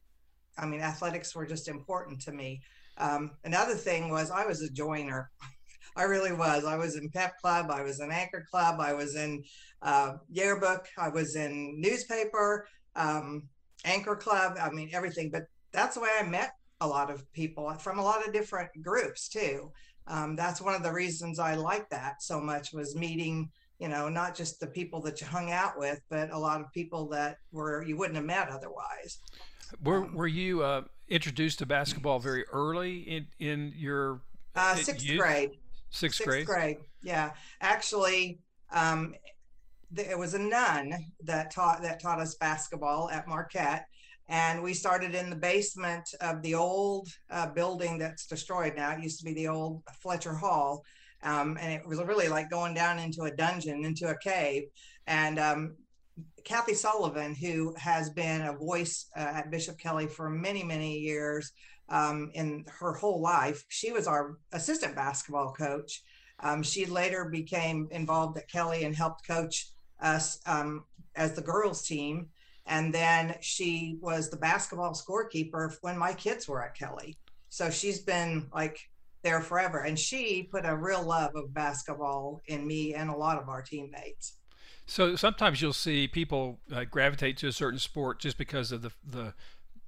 I 0.57 0.65
mean, 0.65 0.81
athletics 0.81 1.35
were 1.35 1.45
just 1.45 1.69
important 1.69 2.23
to 2.23 2.33
me. 2.33 2.63
Um, 2.97 3.33
another 3.45 3.75
thing 3.75 4.09
was 4.11 4.31
I 4.31 4.47
was 4.47 4.63
a 4.63 4.71
joiner. 4.71 5.31
I 5.97 6.03
really 6.03 6.33
was. 6.33 6.65
I 6.65 6.77
was 6.77 6.97
in 6.97 7.09
pep 7.09 7.39
club. 7.41 7.71
I 7.71 7.83
was 7.83 8.01
in 8.01 8.11
anchor 8.13 8.47
club. 8.51 8.81
I 8.81 8.93
was 8.93 9.17
in 9.17 9.43
uh, 9.83 10.15
yearbook. 10.31 10.87
I 10.99 11.09
was 11.09 11.37
in 11.37 11.81
newspaper, 11.81 12.69
um, 12.95 13.45
anchor 13.85 14.15
club. 14.15 14.59
I 14.61 14.71
mean, 14.71 14.91
everything. 14.93 15.31
But 15.31 15.45
that's 15.73 15.95
the 15.95 16.03
way 16.03 16.11
I 16.21 16.23
met 16.23 16.53
a 16.81 16.87
lot 16.87 17.11
of 17.11 17.31
people 17.33 17.73
from 17.75 17.99
a 17.99 18.03
lot 18.03 18.27
of 18.27 18.33
different 18.33 18.71
groups 18.83 19.29
too. 19.29 19.73
Um, 20.07 20.37
that's 20.37 20.61
one 20.61 20.75
of 20.75 20.83
the 20.83 20.93
reasons 20.93 21.39
I 21.39 21.55
liked 21.55 21.91
that 21.91 22.23
so 22.23 22.41
much 22.41 22.73
was 22.73 22.95
meeting, 22.95 23.51
you 23.79 23.89
know, 23.89 24.09
not 24.09 24.37
just 24.37 24.61
the 24.61 24.67
people 24.67 25.01
that 25.03 25.21
you 25.21 25.27
hung 25.27 25.51
out 25.51 25.79
with, 25.79 26.01
but 26.11 26.31
a 26.31 26.39
lot 26.39 26.61
of 26.61 26.71
people 26.73 27.09
that 27.09 27.39
were 27.53 27.83
you 27.83 27.97
wouldn't 27.97 28.17
have 28.17 28.25
met 28.25 28.49
otherwise. 28.49 29.19
Were 29.83 30.05
um, 30.05 30.15
Were 30.15 30.29
you 30.29 30.63
uh, 30.63 30.83
introduced 31.09 31.59
to 31.61 31.67
basketball 31.67 32.19
very 32.19 32.45
early 32.53 32.99
in 32.99 33.27
in 33.39 33.73
your 33.77 34.21
uh, 34.55 34.77
sixth 34.77 35.05
youth? 35.05 35.19
grade? 35.19 35.51
Sixth, 35.91 36.19
Sixth 36.19 36.27
grade. 36.27 36.47
grade. 36.47 36.77
Yeah, 37.03 37.31
actually, 37.61 38.39
um, 38.73 39.15
there 39.91 40.19
was 40.19 40.35
a 40.35 40.39
nun 40.39 40.93
that 41.25 41.51
taught 41.53 41.83
that 41.83 42.01
taught 42.01 42.21
us 42.21 42.35
basketball 42.35 43.09
at 43.11 43.29
Marquette, 43.29 43.87
and 44.29 44.63
we 44.63 44.75
started 44.75 45.15
in 45.15 45.31
the 45.31 45.37
basement 45.37 46.09
of 46.21 46.43
the 46.43 46.55
old 46.55 47.09
uh, 47.31 47.47
building 47.47 47.99
that's 47.99 48.27
destroyed 48.27 48.75
now. 48.77 48.93
It 48.93 49.03
used 49.03 49.19
to 49.21 49.25
be 49.25 49.35
the 49.35 49.49
old 49.49 49.83
Fletcher 50.03 50.35
Hall, 50.35 50.83
um, 51.23 51.57
and 51.61 51.73
it 51.73 51.87
was 51.87 51.99
really 52.03 52.29
like 52.29 52.51
going 52.51 52.75
down 52.75 52.99
into 52.99 53.23
a 53.23 53.31
dungeon, 53.31 53.85
into 53.85 54.09
a 54.09 54.19
cave. 54.19 54.65
And 55.07 55.39
um, 55.39 55.77
Kathy 56.47 56.75
Sullivan, 56.75 57.35
who 57.35 57.75
has 57.77 58.09
been 58.09 58.43
a 58.43 58.57
voice 58.57 59.07
uh, 59.17 59.21
at 59.21 59.51
Bishop 59.51 59.79
Kelly 59.79 60.07
for 60.07 60.31
many, 60.31 60.63
many 60.63 60.99
years, 61.01 61.53
um, 61.89 62.31
in 62.35 62.65
her 62.69 62.93
whole 62.93 63.21
life. 63.21 63.65
She 63.69 63.91
was 63.91 64.07
our 64.07 64.39
assistant 64.53 64.95
basketball 64.95 65.53
coach. 65.53 66.03
Um, 66.41 66.63
she 66.63 66.87
later 66.87 67.25
became 67.25 67.89
involved 67.91 68.39
at 68.39 68.51
Kelly 68.51 68.85
and 68.85 68.95
helped 68.95 69.27
coach 69.27 69.71
us 70.01 70.39
um, 70.47 70.85
as 71.17 71.35
the 71.35 71.43
girls 71.43 71.83
team. 71.83 72.29
And 72.67 72.95
then 72.95 73.37
she 73.41 73.99
was 74.01 74.31
the 74.31 74.37
basketball 74.37 74.93
scorekeeper 74.93 75.77
when 75.81 75.99
my 75.99 76.13
kids 76.13 76.49
were 76.49 76.65
at 76.65 76.77
Kelly. 76.77 77.17
So 77.49 77.71
she's 77.71 78.03
been 78.03 78.49
like 78.55 78.79
there 79.23 79.41
forever. 79.41 79.79
And 79.81 79.99
she 79.99 80.49
put 80.51 80.65
a 80.65 80.77
real 80.77 81.03
love 81.03 81.33
of 81.35 81.55
basketball 81.55 82.41
in 82.47 82.67
me 82.67 82.95
and 82.95 83.11
a 83.11 83.17
lot 83.17 83.41
of 83.41 83.49
our 83.49 83.63
teammates. 83.63 84.36
So 84.87 85.17
sometimes 85.17 85.61
you'll 85.61 85.73
see 85.73 86.07
people 86.07 86.61
uh, 86.73 86.85
gravitate 86.85 87.37
to 87.39 87.49
a 87.49 87.53
certain 87.53 87.79
sport 87.79 88.21
just 88.21 88.39
because 88.39 88.71
of 88.73 88.83
the, 88.83 88.93
the 89.05 89.35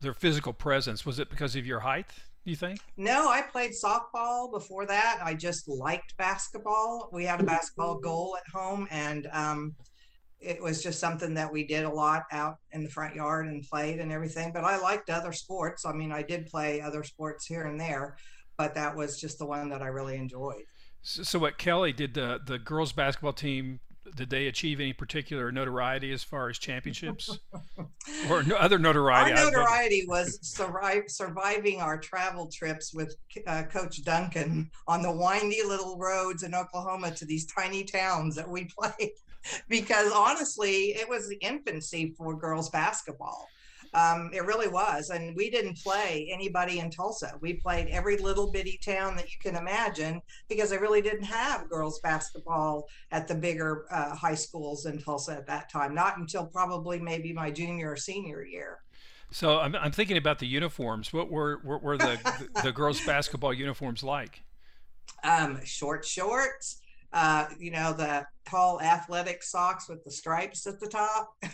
their 0.00 0.14
physical 0.14 0.52
presence. 0.52 1.06
Was 1.06 1.18
it 1.18 1.30
because 1.30 1.56
of 1.56 1.66
your 1.66 1.80
height? 1.80 2.06
Do 2.44 2.50
you 2.50 2.56
think? 2.56 2.80
No, 2.96 3.28
I 3.28 3.42
played 3.42 3.72
softball 3.72 4.50
before 4.52 4.86
that. 4.86 5.20
I 5.22 5.34
just 5.34 5.68
liked 5.68 6.16
basketball. 6.16 7.10
We 7.12 7.24
had 7.24 7.40
a 7.40 7.44
basketball 7.44 7.98
goal 7.98 8.36
at 8.36 8.50
home, 8.52 8.88
and 8.90 9.28
um, 9.32 9.74
it 10.40 10.62
was 10.62 10.82
just 10.82 11.00
something 11.00 11.34
that 11.34 11.52
we 11.52 11.66
did 11.66 11.84
a 11.84 11.90
lot 11.90 12.24
out 12.32 12.56
in 12.72 12.84
the 12.84 12.90
front 12.90 13.14
yard 13.14 13.46
and 13.46 13.62
played 13.68 13.98
and 13.98 14.12
everything. 14.12 14.52
But 14.52 14.64
I 14.64 14.78
liked 14.78 15.10
other 15.10 15.32
sports. 15.32 15.84
I 15.84 15.92
mean, 15.92 16.12
I 16.12 16.22
did 16.22 16.46
play 16.46 16.80
other 16.80 17.02
sports 17.02 17.44
here 17.46 17.64
and 17.64 17.80
there, 17.80 18.16
but 18.56 18.74
that 18.74 18.96
was 18.96 19.20
just 19.20 19.38
the 19.38 19.46
one 19.46 19.68
that 19.70 19.82
I 19.82 19.88
really 19.88 20.16
enjoyed. 20.16 20.62
So, 21.02 21.22
so 21.22 21.38
what 21.38 21.58
Kelly 21.58 21.92
did 21.92 22.14
the 22.14 22.40
the 22.44 22.58
girls 22.58 22.92
basketball 22.92 23.32
team 23.32 23.80
did 24.16 24.30
they 24.30 24.46
achieve 24.46 24.80
any 24.80 24.92
particular 24.92 25.50
notoriety 25.52 26.12
as 26.12 26.22
far 26.22 26.48
as 26.48 26.58
championships 26.58 27.38
or 28.30 28.42
no, 28.42 28.56
other 28.56 28.78
notoriety? 28.78 29.32
Our 29.32 29.50
notoriety 29.50 30.04
was 30.06 30.38
survive, 30.42 31.04
surviving 31.08 31.80
our 31.80 31.98
travel 31.98 32.50
trips 32.52 32.94
with 32.94 33.16
uh, 33.46 33.64
Coach 33.64 34.02
Duncan 34.04 34.70
on 34.86 35.02
the 35.02 35.12
windy 35.12 35.62
little 35.66 35.98
roads 35.98 36.42
in 36.42 36.54
Oklahoma 36.54 37.10
to 37.12 37.24
these 37.24 37.46
tiny 37.46 37.84
towns 37.84 38.34
that 38.36 38.48
we 38.48 38.64
played. 38.78 39.12
because 39.68 40.12
honestly, 40.12 40.90
it 40.90 41.08
was 41.08 41.28
the 41.28 41.36
infancy 41.36 42.14
for 42.16 42.36
girls 42.36 42.70
basketball. 42.70 43.48
Um, 43.94 44.30
it 44.32 44.44
really 44.44 44.68
was. 44.68 45.10
And 45.10 45.34
we 45.36 45.50
didn't 45.50 45.78
play 45.78 46.28
anybody 46.32 46.78
in 46.78 46.90
Tulsa. 46.90 47.32
We 47.40 47.54
played 47.54 47.88
every 47.88 48.16
little 48.16 48.50
bitty 48.50 48.78
town 48.84 49.16
that 49.16 49.32
you 49.32 49.38
can 49.40 49.56
imagine 49.56 50.20
because 50.48 50.70
they 50.70 50.78
really 50.78 51.02
didn't 51.02 51.24
have 51.24 51.68
girls 51.68 52.00
basketball 52.00 52.88
at 53.10 53.28
the 53.28 53.34
bigger 53.34 53.86
uh, 53.90 54.14
high 54.14 54.34
schools 54.34 54.86
in 54.86 55.00
Tulsa 55.00 55.32
at 55.32 55.46
that 55.46 55.70
time, 55.70 55.94
not 55.94 56.18
until 56.18 56.46
probably 56.46 56.98
maybe 56.98 57.32
my 57.32 57.50
junior 57.50 57.92
or 57.92 57.96
senior 57.96 58.44
year. 58.44 58.78
So 59.30 59.58
I'm, 59.58 59.74
I'm 59.76 59.92
thinking 59.92 60.16
about 60.16 60.38
the 60.38 60.46
uniforms. 60.46 61.12
What 61.12 61.30
were, 61.30 61.60
were, 61.64 61.78
were 61.78 61.98
the, 61.98 62.18
the, 62.54 62.62
the 62.64 62.72
girls 62.72 63.04
basketball 63.04 63.52
uniforms 63.52 64.02
like? 64.02 64.42
Um, 65.22 65.60
short 65.64 66.04
shorts, 66.04 66.80
uh, 67.12 67.46
you 67.58 67.70
know, 67.70 67.92
the 67.92 68.26
tall 68.46 68.80
athletic 68.80 69.42
socks 69.42 69.88
with 69.88 70.02
the 70.04 70.10
stripes 70.10 70.66
at 70.66 70.80
the 70.80 70.88
top. 70.88 71.34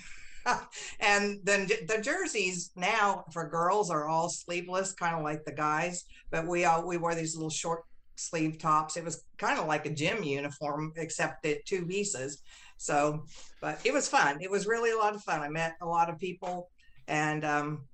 and 1.00 1.40
then 1.44 1.66
the 1.88 2.00
jerseys 2.00 2.70
now 2.76 3.24
for 3.32 3.48
girls 3.48 3.90
are 3.90 4.08
all 4.08 4.28
sleeveless, 4.28 4.92
kind 4.92 5.16
of 5.16 5.22
like 5.22 5.44
the 5.44 5.52
guys, 5.52 6.04
but 6.30 6.46
we 6.46 6.64
all 6.64 6.86
we 6.86 6.96
wore 6.96 7.14
these 7.14 7.34
little 7.34 7.50
short 7.50 7.82
sleeve 8.16 8.58
tops. 8.58 8.96
It 8.96 9.04
was 9.04 9.24
kind 9.38 9.58
of 9.58 9.66
like 9.66 9.86
a 9.86 9.90
gym 9.90 10.22
uniform, 10.22 10.92
except 10.96 11.46
at 11.46 11.64
two 11.66 11.84
pieces. 11.86 12.42
So, 12.76 13.24
but 13.60 13.80
it 13.84 13.92
was 13.92 14.08
fun. 14.08 14.38
It 14.40 14.50
was 14.50 14.66
really 14.66 14.90
a 14.90 14.96
lot 14.96 15.14
of 15.14 15.22
fun. 15.22 15.40
I 15.40 15.48
met 15.48 15.74
a 15.80 15.86
lot 15.86 16.10
of 16.10 16.18
people, 16.18 16.70
and 17.08 17.44
um, 17.44 17.84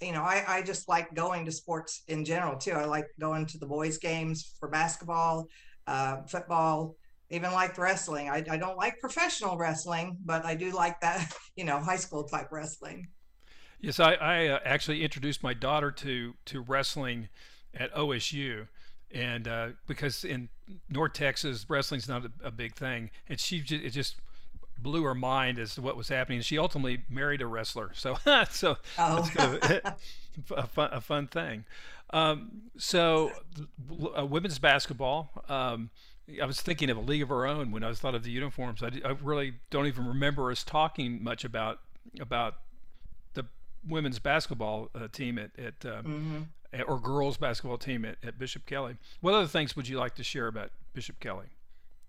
you 0.00 0.12
know, 0.12 0.22
I, 0.22 0.44
I 0.46 0.62
just 0.62 0.88
like 0.88 1.14
going 1.14 1.44
to 1.44 1.52
sports 1.52 2.02
in 2.08 2.24
general 2.24 2.56
too. 2.56 2.72
I 2.72 2.84
like 2.84 3.06
going 3.20 3.46
to 3.46 3.58
the 3.58 3.66
boys' 3.66 3.98
games 3.98 4.54
for 4.58 4.68
basketball, 4.68 5.46
uh, 5.86 6.22
football, 6.26 6.96
even 7.30 7.52
like 7.52 7.76
wrestling. 7.78 8.28
I, 8.28 8.44
I 8.50 8.56
don't 8.56 8.76
like 8.76 9.00
professional 9.00 9.56
wrestling, 9.56 10.18
but 10.24 10.44
I 10.44 10.54
do 10.54 10.70
like 10.70 11.00
that, 11.00 11.32
you 11.56 11.64
know, 11.64 11.78
high 11.78 11.96
school 11.96 12.24
type 12.24 12.48
wrestling. 12.50 13.08
Yes, 13.80 14.00
I, 14.00 14.14
I 14.14 14.46
uh, 14.48 14.60
actually 14.64 15.02
introduced 15.02 15.42
my 15.42 15.52
daughter 15.52 15.90
to 15.90 16.34
to 16.46 16.60
wrestling 16.60 17.28
at 17.74 17.94
OSU, 17.94 18.66
and 19.12 19.46
uh, 19.46 19.68
because 19.86 20.24
in 20.24 20.48
North 20.88 21.12
Texas 21.12 21.66
wrestling's 21.68 22.08
not 22.08 22.24
a, 22.24 22.46
a 22.46 22.50
big 22.50 22.74
thing, 22.74 23.10
and 23.28 23.38
she 23.38 23.60
just, 23.60 23.84
it 23.84 23.90
just 23.90 24.16
blew 24.78 25.02
her 25.04 25.14
mind 25.14 25.58
as 25.58 25.74
to 25.74 25.82
what 25.82 25.96
was 25.96 26.08
happening. 26.08 26.40
She 26.40 26.58
ultimately 26.58 27.02
married 27.08 27.42
a 27.42 27.46
wrestler, 27.46 27.90
so 27.94 28.16
so 28.50 28.76
oh. 28.98 29.30
of 29.38 29.60
a, 30.56 30.66
fun, 30.66 30.88
a 30.92 31.00
fun 31.00 31.26
thing. 31.26 31.64
Um, 32.10 32.62
so 32.78 33.32
uh, 34.16 34.24
women's 34.24 34.58
basketball. 34.58 35.30
Um, 35.48 35.90
I 36.40 36.46
was 36.46 36.60
thinking 36.60 36.88
of 36.88 36.96
a 36.96 37.00
league 37.00 37.22
of 37.22 37.30
our 37.30 37.46
own 37.46 37.70
when 37.70 37.84
I 37.84 37.88
was 37.88 37.98
thought 37.98 38.14
of 38.14 38.22
the 38.22 38.30
uniforms. 38.30 38.82
I, 38.82 38.90
I 39.04 39.16
really 39.22 39.54
don't 39.70 39.86
even 39.86 40.06
remember 40.06 40.50
us 40.50 40.64
talking 40.64 41.22
much 41.22 41.44
about 41.44 41.80
about 42.20 42.54
the 43.34 43.44
women's 43.86 44.18
basketball 44.18 44.90
uh, 44.94 45.08
team 45.08 45.38
at, 45.38 45.50
at 45.58 45.84
um, 45.84 46.48
mm-hmm. 46.72 46.82
or 46.90 46.98
girls 46.98 47.36
basketball 47.36 47.76
team 47.76 48.04
at, 48.04 48.16
at, 48.22 48.38
Bishop 48.38 48.64
Kelly. 48.64 48.96
What 49.20 49.34
other 49.34 49.46
things 49.46 49.76
would 49.76 49.86
you 49.86 49.98
like 49.98 50.14
to 50.14 50.24
share 50.24 50.46
about 50.46 50.70
Bishop 50.94 51.20
Kelly? 51.20 51.46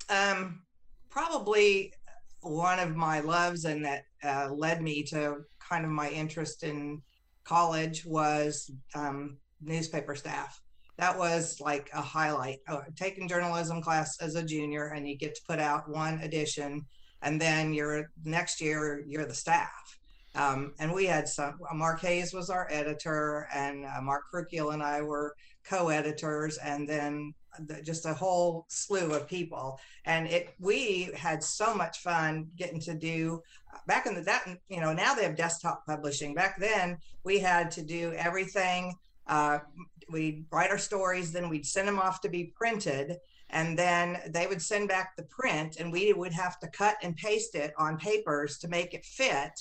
Um, 0.10 0.62
probably 1.10 1.94
one 2.42 2.80
of 2.80 2.96
my 2.96 3.20
loves 3.20 3.66
and 3.66 3.84
that 3.84 4.04
uh, 4.24 4.50
led 4.54 4.82
me 4.82 5.04
to 5.04 5.44
kind 5.60 5.84
of 5.84 5.92
my 5.92 6.10
interest 6.10 6.64
in 6.64 7.02
college 7.44 8.06
was 8.06 8.72
um, 8.94 9.38
newspaper 9.62 10.16
staff 10.16 10.62
that 10.98 11.18
was 11.18 11.60
like 11.60 11.90
a 11.94 12.02
highlight. 12.02 12.60
Oh, 12.70 12.84
taking 12.96 13.28
journalism 13.28 13.82
class 13.82 14.18
as 14.22 14.36
a 14.36 14.44
junior, 14.44 14.88
and 14.88 15.08
you 15.08 15.18
get 15.18 15.36
to 15.36 15.42
put 15.48 15.60
out 15.60 15.90
one 15.90 16.20
edition, 16.22 16.86
and 17.22 17.40
then 17.40 17.74
you're 17.74 18.12
next 18.24 18.62
year 18.62 19.04
you're 19.06 19.26
the 19.26 19.34
staff. 19.34 20.00
Um, 20.36 20.74
and 20.80 20.94
we 20.94 21.06
had 21.06 21.28
some. 21.28 21.60
Mark 21.74 22.02
Hayes 22.02 22.34
was 22.34 22.50
our 22.50 22.68
editor, 22.70 23.48
and 23.54 23.86
uh, 23.86 24.02
Mark 24.02 24.24
Krukiel 24.34 24.74
and 24.74 24.84
I 24.84 25.02
were 25.02 25.36
co-editors, 25.64 26.58
and 26.58 26.88
then 26.88 27.34
the, 27.68 27.82
just 27.82 28.06
a 28.06 28.14
whole 28.14 28.66
slew 28.70 29.14
of 29.14 29.28
people. 29.28 29.80
And 30.06 30.28
it 30.28 30.54
we 30.60 31.10
had 31.16 31.44
so 31.44 31.74
much 31.74 32.00
fun 32.00 32.48
getting 32.58 32.80
to 32.82 32.94
do 32.94 33.42
back 33.88 34.06
in 34.06 34.16
the 34.16 34.22
that 34.22 34.46
you 34.70 34.80
know 34.80 34.94
now 34.94 35.14
they 35.14 35.24
have 35.24 35.36
desktop 35.36 35.86
publishing. 35.86 36.34
Back 36.34 36.60
then 36.60 36.98
we 37.24 37.40
had 37.40 37.72
to 37.72 37.84
do 37.84 38.14
everything 38.14 38.94
uh, 39.28 39.60
we'd 40.10 40.46
write 40.52 40.72
our 40.72 40.78
stories, 40.78 41.32
then 41.32 41.50
we'd 41.50 41.66
send 41.66 41.88
them 41.88 42.00
off 42.00 42.22
to 42.22 42.30
be 42.30 42.54
printed, 42.56 43.18
and 43.50 43.78
then 43.78 44.20
they 44.28 44.48
would 44.48 44.62
send 44.62 44.88
back 44.88 45.16
the 45.16 45.24
print, 45.24 45.78
and 45.80 45.92
we 45.92 46.14
would 46.14 46.34
have 46.34 46.60
to 46.60 46.68
cut 46.68 46.98
and 47.04 47.16
paste 47.16 47.56
it 47.56 47.74
on 47.78 47.98
papers 47.98 48.58
to 48.60 48.68
make 48.68 48.94
it 48.94 49.06
fit. 49.06 49.52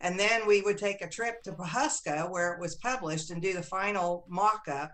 And 0.00 0.18
then 0.18 0.46
we 0.46 0.60
would 0.62 0.78
take 0.78 1.02
a 1.02 1.08
trip 1.08 1.42
to 1.42 1.52
Pawhuska 1.52 2.30
where 2.30 2.52
it 2.52 2.60
was 2.60 2.76
published 2.76 3.30
and 3.30 3.40
do 3.40 3.54
the 3.54 3.62
final 3.62 4.26
mock 4.28 4.68
up. 4.68 4.92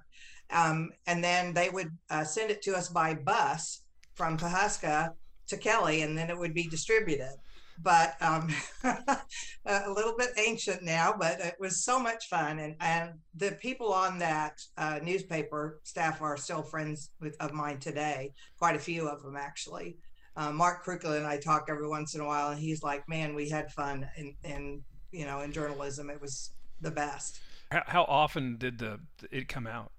Um, 0.50 0.90
and 1.06 1.22
then 1.22 1.52
they 1.52 1.68
would 1.68 1.90
uh, 2.10 2.24
send 2.24 2.50
it 2.50 2.62
to 2.62 2.76
us 2.76 2.88
by 2.88 3.14
bus 3.14 3.82
from 4.14 4.38
Pawhuska 4.38 5.14
to 5.48 5.56
Kelly, 5.56 6.02
and 6.02 6.16
then 6.16 6.30
it 6.30 6.38
would 6.38 6.54
be 6.54 6.68
distributed 6.68 7.34
but 7.82 8.16
um, 8.20 8.48
a 8.84 9.90
little 9.90 10.14
bit 10.16 10.30
ancient 10.36 10.82
now, 10.82 11.14
but 11.18 11.40
it 11.40 11.56
was 11.58 11.84
so 11.84 11.98
much 11.98 12.26
fun. 12.26 12.58
And, 12.58 12.76
and 12.80 13.12
the 13.34 13.52
people 13.52 13.92
on 13.92 14.18
that 14.18 14.60
uh, 14.76 15.00
newspaper 15.02 15.80
staff 15.84 16.20
are 16.22 16.36
still 16.36 16.62
friends 16.62 17.10
with, 17.20 17.36
of 17.40 17.52
mine 17.52 17.78
today, 17.78 18.32
quite 18.58 18.76
a 18.76 18.80
few 18.80 19.08
of 19.08 19.22
them 19.22 19.36
actually. 19.36 19.96
Uh, 20.36 20.52
Mark 20.52 20.84
Krukel 20.84 21.16
and 21.16 21.26
I 21.26 21.38
talk 21.38 21.66
every 21.68 21.88
once 21.88 22.14
in 22.14 22.20
a 22.20 22.26
while, 22.26 22.50
and 22.50 22.60
he's 22.60 22.82
like, 22.82 23.08
man, 23.08 23.34
we 23.34 23.48
had 23.48 23.70
fun 23.72 24.08
in, 24.16 24.34
in 24.44 24.82
you 25.10 25.26
know, 25.26 25.40
in 25.40 25.52
journalism. 25.52 26.08
It 26.08 26.20
was 26.20 26.52
the 26.80 26.90
best. 26.90 27.40
How, 27.70 27.82
how 27.86 28.02
often 28.04 28.56
did 28.56 28.78
the 28.78 29.00
it 29.30 29.48
come 29.48 29.66
out? 29.66 29.92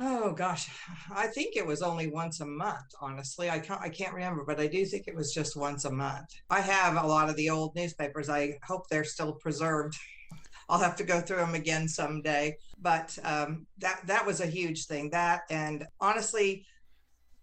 Oh 0.00 0.32
gosh, 0.32 0.68
I 1.14 1.28
think 1.28 1.56
it 1.56 1.66
was 1.66 1.80
only 1.80 2.08
once 2.08 2.40
a 2.40 2.46
month. 2.46 2.86
Honestly, 3.00 3.48
I 3.48 3.60
can't 3.60 3.80
I 3.80 3.88
can't 3.88 4.12
remember, 4.12 4.44
but 4.44 4.58
I 4.58 4.66
do 4.66 4.84
think 4.84 5.06
it 5.06 5.14
was 5.14 5.32
just 5.32 5.56
once 5.56 5.84
a 5.84 5.90
month. 5.90 6.26
I 6.50 6.60
have 6.60 6.96
a 6.96 7.06
lot 7.06 7.30
of 7.30 7.36
the 7.36 7.50
old 7.50 7.76
newspapers. 7.76 8.28
I 8.28 8.58
hope 8.66 8.88
they're 8.88 9.04
still 9.04 9.34
preserved. 9.34 9.96
I'll 10.68 10.80
have 10.80 10.96
to 10.96 11.04
go 11.04 11.20
through 11.20 11.36
them 11.38 11.54
again 11.54 11.86
someday. 11.86 12.56
But 12.80 13.16
um, 13.22 13.66
that 13.78 14.00
that 14.06 14.26
was 14.26 14.40
a 14.40 14.46
huge 14.46 14.86
thing. 14.86 15.10
That 15.10 15.42
and 15.48 15.86
honestly, 16.00 16.66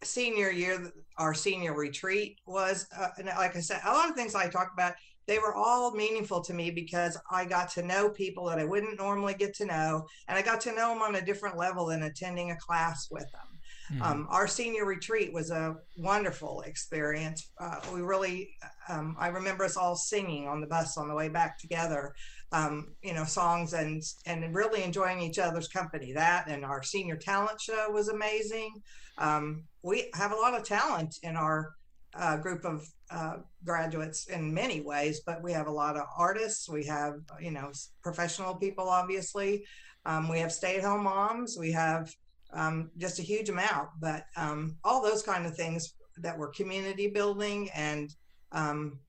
senior 0.03 0.49
year, 0.51 0.91
our 1.17 1.33
senior 1.33 1.73
retreat 1.75 2.39
was, 2.45 2.87
uh, 2.97 3.09
like 3.37 3.55
I 3.55 3.59
said, 3.59 3.81
a 3.85 3.93
lot 3.93 4.09
of 4.09 4.15
things 4.15 4.35
I 4.35 4.49
talk 4.49 4.71
about 4.73 4.93
they 5.31 5.39
were 5.39 5.55
all 5.55 5.91
meaningful 5.91 6.41
to 6.41 6.53
me 6.53 6.71
because 6.71 7.17
I 7.31 7.45
got 7.45 7.69
to 7.71 7.83
know 7.83 8.09
people 8.09 8.47
that 8.47 8.59
I 8.59 8.65
wouldn't 8.65 8.99
normally 8.99 9.33
get 9.33 9.53
to 9.55 9.65
know. 9.65 10.05
And 10.27 10.37
I 10.37 10.41
got 10.41 10.59
to 10.61 10.75
know 10.75 10.89
them 10.89 11.01
on 11.01 11.15
a 11.15 11.25
different 11.25 11.57
level 11.57 11.85
than 11.85 12.03
attending 12.03 12.51
a 12.51 12.57
class 12.57 13.07
with 13.09 13.23
them. 13.31 13.93
Mm-hmm. 13.93 14.01
Um, 14.01 14.27
our 14.29 14.45
senior 14.45 14.83
retreat 14.85 15.31
was 15.31 15.49
a 15.49 15.77
wonderful 15.95 16.63
experience. 16.63 17.49
Uh, 17.57 17.77
we 17.93 18.01
really, 18.01 18.49
um, 18.89 19.15
I 19.17 19.29
remember 19.29 19.63
us 19.63 19.77
all 19.77 19.95
singing 19.95 20.49
on 20.49 20.59
the 20.59 20.67
bus 20.67 20.97
on 20.97 21.07
the 21.07 21.15
way 21.15 21.29
back 21.29 21.57
together. 21.57 22.13
Um, 22.51 22.93
you 23.01 23.13
know, 23.13 23.23
songs 23.23 23.71
and 23.71 24.03
and 24.25 24.53
really 24.53 24.83
enjoying 24.83 25.21
each 25.21 25.39
other's 25.39 25.69
company. 25.69 26.11
That 26.11 26.49
and 26.49 26.65
our 26.65 26.83
senior 26.83 27.15
talent 27.15 27.61
show 27.61 27.89
was 27.89 28.09
amazing. 28.09 28.73
Um, 29.17 29.63
we 29.81 30.09
have 30.13 30.33
a 30.33 30.35
lot 30.35 30.59
of 30.59 30.65
talent 30.65 31.15
in 31.23 31.37
our 31.37 31.71
uh, 32.15 32.37
group 32.37 32.65
of 32.65 32.87
uh, 33.09 33.37
graduates 33.63 34.27
in 34.27 34.53
many 34.53 34.81
ways, 34.81 35.21
but 35.25 35.41
we 35.41 35.51
have 35.51 35.67
a 35.67 35.71
lot 35.71 35.97
of 35.97 36.03
artists. 36.17 36.69
We 36.69 36.85
have, 36.85 37.15
you 37.39 37.51
know, 37.51 37.71
professional 38.03 38.55
people, 38.55 38.89
obviously. 38.89 39.65
Um, 40.05 40.29
we 40.29 40.39
have 40.39 40.51
stay 40.51 40.77
at 40.77 40.83
home 40.83 41.03
moms. 41.03 41.57
We 41.57 41.71
have 41.71 42.13
um, 42.53 42.91
just 42.97 43.19
a 43.19 43.21
huge 43.21 43.49
amount, 43.49 43.89
but 43.99 44.25
um, 44.35 44.77
all 44.83 45.01
those 45.01 45.23
kind 45.23 45.45
of 45.45 45.55
things 45.55 45.93
that 46.17 46.37
were 46.37 46.49
community 46.49 47.07
building 47.07 47.69
and 47.73 48.13
um, 48.51 48.99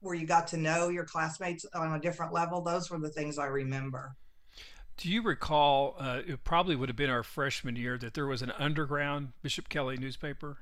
where 0.00 0.14
you 0.14 0.26
got 0.26 0.46
to 0.48 0.56
know 0.56 0.88
your 0.88 1.04
classmates 1.04 1.64
on 1.74 1.94
a 1.94 2.00
different 2.00 2.32
level, 2.32 2.60
those 2.60 2.90
were 2.90 2.98
the 2.98 3.08
things 3.08 3.38
I 3.38 3.46
remember. 3.46 4.14
Do 4.98 5.10
you 5.10 5.22
recall, 5.22 5.96
uh, 5.98 6.20
it 6.26 6.44
probably 6.44 6.74
would 6.74 6.88
have 6.88 6.96
been 6.96 7.10
our 7.10 7.22
freshman 7.22 7.76
year, 7.76 7.98
that 7.98 8.14
there 8.14 8.26
was 8.26 8.40
an 8.40 8.52
underground 8.58 9.32
Bishop 9.42 9.68
Kelly 9.68 9.96
newspaper? 9.98 10.58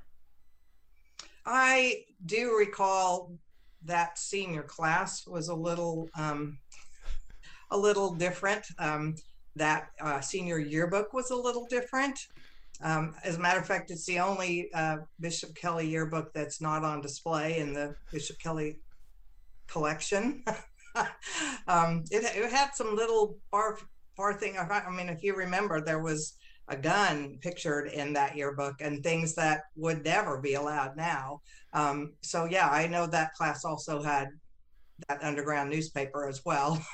I 1.46 2.04
do 2.24 2.56
recall 2.56 3.32
that 3.84 4.18
senior 4.18 4.62
class 4.62 5.26
was 5.26 5.48
a 5.48 5.54
little 5.54 6.08
um, 6.16 6.58
a 7.70 7.76
little 7.76 8.14
different. 8.14 8.64
Um, 8.78 9.16
that 9.56 9.90
uh, 10.00 10.20
senior 10.20 10.58
yearbook 10.58 11.12
was 11.12 11.30
a 11.30 11.36
little 11.36 11.66
different. 11.66 12.18
Um, 12.82 13.14
as 13.22 13.36
a 13.36 13.38
matter 13.38 13.60
of 13.60 13.66
fact, 13.66 13.90
it's 13.90 14.04
the 14.04 14.18
only 14.18 14.72
uh, 14.74 14.98
Bishop 15.20 15.54
Kelly 15.54 15.88
yearbook 15.88 16.32
that's 16.32 16.60
not 16.60 16.84
on 16.84 17.00
display 17.00 17.58
in 17.58 17.72
the 17.72 17.94
Bishop 18.10 18.38
Kelly 18.38 18.78
collection. 19.68 20.44
um, 21.68 22.04
it, 22.10 22.24
it, 22.24 22.50
had 22.50 22.70
some 22.74 22.96
little 22.96 23.38
bar 23.52 23.78
bar 24.16 24.34
thing. 24.34 24.56
I 24.58 24.90
mean, 24.90 25.08
if 25.08 25.22
you 25.22 25.36
remember, 25.36 25.80
there 25.80 26.00
was 26.00 26.34
a 26.68 26.76
gun 26.76 27.38
pictured 27.40 27.88
in 27.88 28.12
that 28.14 28.37
yearbook 28.37 28.76
and 28.80 29.02
things 29.02 29.35
that 29.35 29.62
would 29.76 30.04
never 30.04 30.40
be 30.40 30.54
allowed 30.54 30.97
now. 30.97 31.40
Um, 31.73 32.14
so 32.23 32.47
yeah, 32.47 32.68
I 32.68 32.87
know 32.87 33.06
that 33.06 33.35
class 33.35 33.64
also 33.64 34.00
had 34.02 34.28
that 35.09 35.23
underground 35.23 35.71
newspaper 35.71 36.26
as 36.28 36.44
well. 36.44 36.85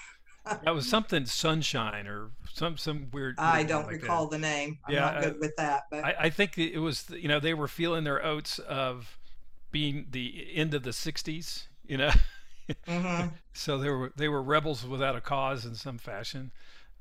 that 0.65 0.75
was 0.75 0.89
something 0.89 1.27
sunshine 1.27 2.07
or 2.07 2.31
some 2.53 2.77
some 2.77 3.09
weird. 3.13 3.37
I 3.39 3.63
don't 3.63 3.85
like 3.87 4.03
recall 4.03 4.27
that. 4.27 4.37
the 4.37 4.41
name. 4.41 4.79
I'm 4.87 4.95
yeah, 4.95 5.01
not 5.01 5.23
good 5.23 5.35
uh, 5.35 5.39
with 5.41 5.57
that. 5.57 5.83
But 5.91 6.05
I, 6.05 6.15
I, 6.19 6.31
think 6.31 6.59
it 6.59 6.79
was 6.79 7.09
you 7.11 7.29
know 7.29 7.39
they 7.39 7.55
were 7.55 7.69
feeling 7.69 8.05
their 8.05 8.25
oats 8.25 8.59
of 8.59 9.19
being 9.71 10.07
the 10.11 10.49
end 10.55 10.75
of 10.75 10.83
the 10.83 10.91
'60s. 10.91 11.67
You 11.87 11.99
know. 11.99 12.11
Mm-hmm. 12.87 13.35
so 13.53 13.79
they 13.79 13.89
were 13.89 14.13
they 14.15 14.29
were 14.29 14.41
rebels 14.41 14.87
without 14.87 15.17
a 15.17 15.21
cause 15.21 15.65
in 15.65 15.75
some 15.75 15.99
fashion. 15.99 16.53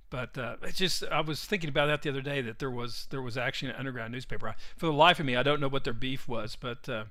But 0.10 0.38
uh, 0.38 0.56
it's 0.64 0.78
just 0.78 1.04
I 1.06 1.22
was 1.22 1.46
thinking 1.46 1.70
about 1.70 1.88
that 1.88 2.02
the 2.02 2.10
other 2.10 2.22
day 2.22 2.42
that 2.42 2.60
there 2.60 2.72
was 2.72 3.08
there 3.10 3.22
was 3.22 3.38
actually 3.38 3.72
an 3.72 3.78
underground 3.78 4.12
newspaper. 4.12 4.56
For 4.78 4.88
the 4.88 4.94
life 4.94 5.20
of 5.20 5.26
me, 5.26 5.36
I 5.36 5.44
don't 5.44 5.62
know 5.62 5.68
what 5.68 5.84
their 5.84 5.94
beef 5.94 6.28
was, 6.28 6.56
but 6.60 6.90
uh, 6.90 7.06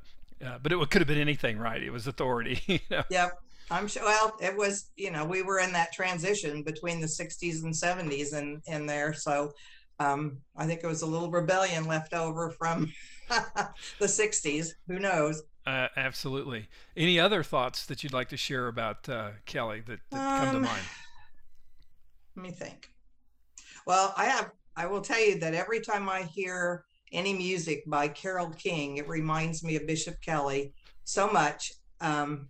uh, 0.45 0.59
but 0.63 0.73
it 0.73 0.91
could 0.91 1.01
have 1.01 1.09
been 1.09 1.19
anything, 1.19 1.59
right? 1.59 1.83
It 1.83 1.91
was 1.91 2.07
authority. 2.07 2.61
You 2.69 2.81
know? 2.91 3.03
Yep. 3.11 3.41
I'm 3.71 3.89
sure. 3.89 4.05
Well, 4.05 4.37
it 4.41 4.57
was, 4.57 4.91
you 4.97 5.11
know, 5.11 5.25
we 5.25 5.43
were 5.43 5.59
in 5.59 5.73
that 5.73 5.93
transition 5.93 6.63
between 6.63 7.01
the 7.01 7.07
60s 7.07 7.65
and 7.65 7.75
70s 7.75 8.33
and 8.33 8.63
in 8.67 8.87
there. 8.87 9.13
So 9.13 9.53
um, 10.01 10.39
I 10.57 10.67
think 10.67 10.81
it 10.83 10.87
was 10.87 11.03
a 11.03 11.07
little 11.07 11.31
rebellion 11.31 11.85
left 11.87 12.15
over 12.15 12.51
from 12.51 12.93
the 13.29 14.07
60s. 14.07 14.69
Who 14.87 14.99
knows? 14.99 15.43
Uh, 15.67 15.89
absolutely. 15.97 16.69
Any 16.97 17.21
other 17.21 17.43
thoughts 17.43 17.85
that 17.87 18.03
you'd 18.03 18.13
like 18.13 18.31
to 18.31 18.37
share 18.39 18.69
about 18.69 19.09
uh, 19.09 19.31
Kelly 19.45 19.83
that, 19.87 20.01
that 20.11 20.19
um, 20.19 20.39
come 20.39 20.51
to 20.51 20.57
um, 20.57 20.63
mind? 20.63 20.83
Let 22.39 22.45
me 22.45 22.53
think. 22.53 22.89
Well, 23.85 24.15
I 24.17 24.27
have, 24.27 24.53
I 24.77 24.87
will 24.87 25.01
tell 25.01 25.21
you 25.21 25.41
that 25.41 25.55
every 25.55 25.81
time 25.81 26.09
I 26.09 26.23
hear 26.23 26.85
any 27.11 27.35
music 27.35 27.83
by 27.85 28.07
Carole 28.07 28.51
King, 28.51 28.99
it 28.99 29.09
reminds 29.09 29.65
me 29.65 29.75
of 29.75 29.89
Bishop 29.89 30.15
Kelly 30.21 30.73
so 31.03 31.29
much. 31.29 31.73
Um, 32.01 32.47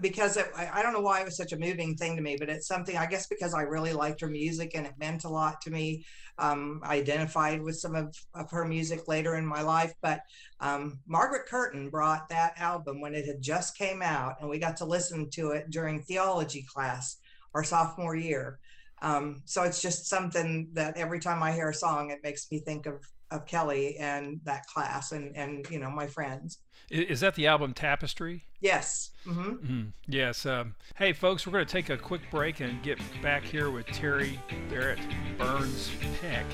because 0.00 0.38
it, 0.38 0.46
I, 0.56 0.80
don't 0.80 0.94
know 0.94 1.02
why 1.02 1.20
it 1.20 1.26
was 1.26 1.36
such 1.36 1.52
a 1.52 1.58
moving 1.58 1.94
thing 1.94 2.16
to 2.16 2.22
me, 2.22 2.38
but 2.40 2.48
it's 2.48 2.66
something 2.66 2.96
I 2.96 3.04
guess 3.04 3.26
because 3.26 3.52
I 3.52 3.62
really 3.62 3.92
liked 3.92 4.22
her 4.22 4.28
music 4.28 4.72
and 4.74 4.86
it 4.86 4.94
meant 4.98 5.24
a 5.24 5.28
lot 5.28 5.60
to 5.62 5.70
me. 5.70 6.06
Um, 6.38 6.80
I 6.82 6.96
identified 6.96 7.60
with 7.60 7.76
some 7.78 7.94
of, 7.94 8.16
of 8.34 8.50
her 8.50 8.64
music 8.64 9.08
later 9.08 9.36
in 9.36 9.44
my 9.44 9.60
life, 9.60 9.92
but 10.00 10.20
um, 10.60 11.00
Margaret 11.06 11.46
Curtin 11.46 11.90
brought 11.90 12.30
that 12.30 12.54
album 12.56 13.02
when 13.02 13.14
it 13.14 13.26
had 13.26 13.42
just 13.42 13.76
came 13.76 14.00
out, 14.00 14.36
and 14.40 14.48
we 14.48 14.58
got 14.58 14.78
to 14.78 14.86
listen 14.86 15.28
to 15.32 15.50
it 15.50 15.68
during 15.70 16.02
theology 16.02 16.64
class 16.72 17.18
our 17.54 17.62
sophomore 17.62 18.16
year. 18.16 18.58
Um, 19.02 19.42
so 19.44 19.62
it's 19.62 19.82
just 19.82 20.06
something 20.06 20.68
that 20.72 20.96
every 20.96 21.20
time 21.20 21.42
I 21.42 21.52
hear 21.52 21.68
a 21.68 21.74
song, 21.74 22.10
it 22.10 22.20
makes 22.22 22.50
me 22.50 22.60
think 22.60 22.86
of 22.86 23.04
of 23.32 23.44
Kelly 23.44 23.96
and 23.98 24.40
that 24.44 24.66
class 24.66 25.12
and 25.12 25.36
and 25.36 25.68
you 25.70 25.78
know 25.78 25.90
my 25.90 26.06
friends. 26.06 26.58
Is 26.88 27.20
that 27.20 27.34
the 27.34 27.48
album 27.48 27.74
Tapestry? 27.74 28.44
Yes. 28.60 29.10
Mm-hmm. 29.26 29.50
Mm-hmm. 29.50 29.82
Yes. 30.06 30.46
Um, 30.46 30.76
hey, 30.94 31.12
folks, 31.12 31.44
we're 31.44 31.52
going 31.52 31.66
to 31.66 31.72
take 31.72 31.90
a 31.90 31.96
quick 31.96 32.20
break 32.30 32.60
and 32.60 32.80
get 32.82 32.98
back 33.20 33.42
here 33.42 33.70
with 33.70 33.86
Terry 33.86 34.38
Barrett 34.70 35.00
Burns 35.36 35.90
Peck 36.20 36.46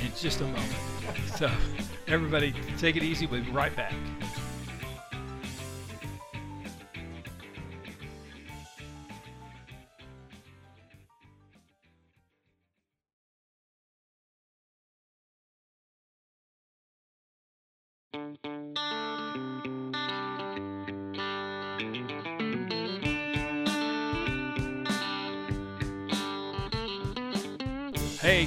in 0.00 0.12
just 0.16 0.40
a 0.40 0.44
moment. 0.44 0.72
so, 1.36 1.50
everybody, 2.06 2.54
take 2.78 2.94
it 2.94 3.02
easy. 3.02 3.26
We'll 3.26 3.42
be 3.42 3.50
right 3.50 3.74
back. 3.74 3.94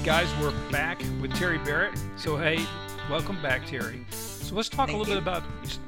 Guys, 0.04 0.28
we're 0.42 0.54
back 0.72 1.00
with 1.22 1.32
Terry 1.36 1.60
Barrett. 1.60 1.94
So 2.18 2.36
hey, 2.36 2.66
welcome 3.08 3.40
back, 3.40 3.68
Terry. 3.68 4.04
So 4.10 4.56
let's 4.56 4.68
talk 4.68 4.88
Thank 4.88 4.96
a 4.96 5.00
little 5.00 5.14
you. 5.14 5.22
bit 5.22 5.28
about 5.28 5.44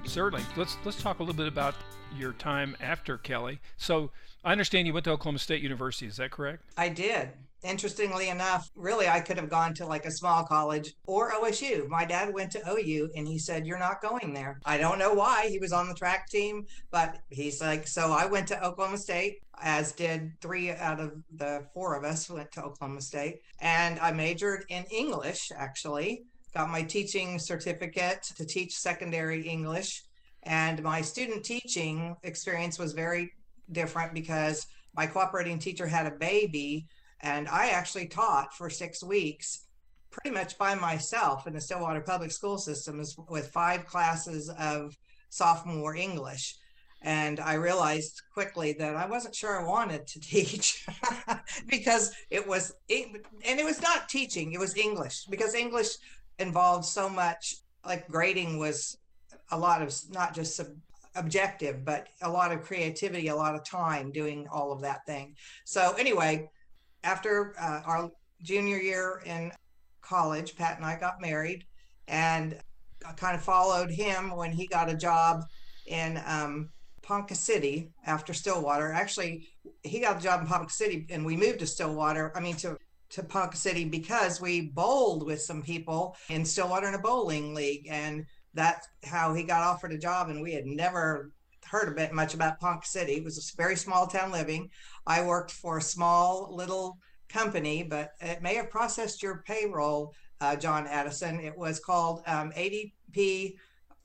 certainly. 0.06 0.46
Let's 0.56 0.78
let's 0.86 1.02
talk 1.02 1.18
a 1.18 1.24
little 1.24 1.36
bit 1.36 1.48
about 1.48 1.74
your 2.16 2.34
time 2.34 2.78
after 2.80 3.18
Kelly. 3.18 3.60
So 3.76 4.12
I 4.44 4.52
understand 4.52 4.86
you 4.86 4.94
went 4.94 5.06
to 5.06 5.12
Oklahoma 5.12 5.40
State 5.40 5.64
University. 5.64 6.06
Is 6.06 6.18
that 6.18 6.30
correct? 6.30 6.62
I 6.78 6.90
did 6.90 7.30
interestingly 7.64 8.30
enough, 8.30 8.70
really, 8.76 9.08
I 9.08 9.20
could 9.20 9.38
have 9.38 9.50
gone 9.50 9.74
to 9.76 9.86
like 9.86 10.06
a 10.06 10.12
small 10.12 10.44
college 10.44 10.94
or 11.06 11.32
OSU. 11.32 11.88
My 11.88 12.06
dad 12.06 12.34
went 12.34 12.52
to 12.52 12.70
OU 12.70 13.12
and 13.16 13.28
he 13.28 13.40
said, 13.40 13.66
You're 13.66 13.80
not 13.80 14.02
going 14.02 14.34
there. 14.34 14.60
I 14.66 14.78
don't 14.78 15.00
know 15.00 15.14
why. 15.14 15.48
He 15.48 15.60
was 15.60 15.74
on 15.74 15.88
the 15.88 15.94
track 15.94 16.30
team, 16.30 16.66
but 16.92 17.20
he's 17.30 17.62
like, 17.62 17.88
So 17.88 18.12
I 18.12 18.26
went 18.26 18.48
to 18.50 18.64
Oklahoma 18.64 18.98
State, 18.98 19.40
as 19.62 19.92
did 19.92 20.32
three 20.42 20.72
out 20.72 21.00
of 21.00 21.14
the 21.36 21.66
four 21.74 21.96
of 21.96 22.04
us 22.04 22.30
went 22.30 22.52
to 22.54 22.64
Oklahoma 22.64 23.02
State. 23.02 23.42
And 23.60 24.00
I 24.00 24.12
majored 24.12 24.66
in 24.70 24.84
English, 24.92 25.52
actually, 25.56 26.24
got 26.54 26.70
my 26.70 26.84
teaching 26.84 27.40
certificate 27.40 28.24
to 28.36 28.46
teach 28.46 28.78
secondary 28.78 29.48
English. 29.48 30.04
And 30.44 30.84
my 30.84 31.02
student 31.02 31.44
teaching 31.44 32.16
experience 32.24 32.78
was 32.78 32.94
very 32.94 33.32
different 33.72 34.14
because 34.14 34.68
my 34.96 35.08
cooperating 35.08 35.58
teacher 35.58 35.88
had 35.88 36.06
a 36.06 36.12
baby 36.12 36.86
and 37.24 37.48
I 37.48 37.70
actually 37.70 38.08
taught 38.08 38.54
for 38.54 38.70
six 38.70 39.02
weeks 39.02 39.66
pretty 40.12 40.36
much 40.36 40.58
by 40.58 40.76
myself 40.76 41.48
in 41.48 41.54
the 41.54 41.62
Stillwater 41.62 42.02
Public 42.02 42.32
School 42.32 42.58
System 42.58 43.02
with 43.30 43.48
five 43.48 43.88
classes 43.88 44.50
of 44.60 44.96
sophomore 45.30 45.96
English. 45.96 46.56
And 47.02 47.40
I 47.40 47.56
realized 47.56 48.22
quickly 48.34 48.74
that 48.74 48.96
I 48.96 49.08
wasn't 49.08 49.36
sure 49.36 49.60
I 49.60 49.68
wanted 49.68 50.06
to 50.08 50.20
teach 50.22 50.86
because 51.68 52.14
it 52.30 52.46
was, 52.46 52.76
and 52.90 53.60
it 53.60 53.66
was 53.66 53.82
not 53.82 54.10
teaching, 54.10 54.52
it 54.52 54.60
was 54.60 54.78
English 54.78 55.26
because 55.26 55.56
English 55.56 55.96
involved 56.40 56.86
so 56.86 57.10
much, 57.10 57.56
like 57.86 58.08
grading 58.08 58.60
was 58.60 58.98
a 59.52 59.58
lot 59.58 59.82
of 59.82 59.94
not 60.12 60.36
just 60.36 60.58
sub, 60.58 60.68
objective, 61.16 61.86
but 61.86 62.08
a 62.22 62.30
lot 62.30 62.52
of 62.52 62.64
creativity, 62.64 63.28
a 63.28 63.36
lot 63.36 63.56
of 63.56 63.64
time 63.64 64.12
doing 64.12 64.48
all 64.52 64.72
of 64.72 64.82
that 64.82 65.06
thing. 65.06 65.36
So, 65.64 65.94
anyway, 65.94 66.50
after 67.04 67.54
uh, 67.60 67.82
our 67.86 68.12
junior 68.42 68.78
year 68.78 69.22
in 69.26 69.52
college, 70.02 70.56
Pat 70.56 70.78
and 70.78 70.86
I 70.86 71.00
got 71.00 71.22
married, 71.22 71.66
and 72.08 72.58
I 73.08 73.14
kind 73.14 73.36
of 73.36 73.44
followed 73.44 73.90
him 73.90 74.36
when 74.36 74.52
he 74.52 74.68
got 74.68 74.90
a 74.90 74.96
job 74.96 75.44
in 75.88 76.22
um, 76.26 76.70
Ponca 77.02 77.36
City 77.36 77.92
after 78.06 78.34
Stillwater. 78.34 78.92
Actually, 78.92 79.48
he 79.84 80.00
got 80.00 80.18
a 80.18 80.24
job 80.24 80.42
in 80.42 80.48
Ponca 80.48 80.72
City, 80.72 81.06
and 81.10 81.26
we 81.26 81.36
moved 81.36 81.60
to 81.60 81.68
Stillwater. 81.68 82.32
I 82.36 82.40
mean, 82.40 82.56
to 82.58 82.78
to 83.14 83.24
Ponca 83.24 83.56
City 83.56 83.86
because 83.86 84.42
we 84.42 84.72
bowled 84.72 85.24
with 85.24 85.40
some 85.40 85.62
people 85.62 86.16
in 86.30 86.44
Stillwater 86.44 86.88
in 86.88 86.96
a 86.96 87.00
bowling 87.00 87.54
league. 87.54 87.88
And 87.88 88.26
that's 88.56 88.88
how 89.04 89.36
he 89.36 89.44
got 89.44 89.62
offered 89.62 89.94
a 89.94 90.00
job. 90.00 90.30
And 90.30 90.42
we 90.42 90.52
had 90.52 90.66
never 90.66 91.32
heard 91.74 91.90
a 91.90 91.96
bit 91.96 92.14
much 92.14 92.36
about 92.36 92.60
Ponca 92.60 92.86
City. 92.86 93.14
It 93.14 93.24
was 93.24 93.40
a 93.40 93.58
very 93.58 93.76
small 93.76 94.06
town 94.06 94.32
living. 94.32 94.70
I 95.08 95.24
worked 95.24 95.50
for 95.50 95.80
a 95.80 95.82
small 95.82 96.56
little 96.56 97.00
company, 97.30 97.82
but 97.82 98.12
it 98.22 98.44
may 98.44 98.54
have 98.54 98.70
processed 98.70 99.24
your 99.24 99.44
payroll, 99.48 100.14
uh, 100.40 100.56
John 100.56 100.86
Addison. 100.86 101.40
It 101.40 101.58
was 101.58 101.80
called 101.80 102.22
um, 102.28 102.52
ADP 102.52 103.56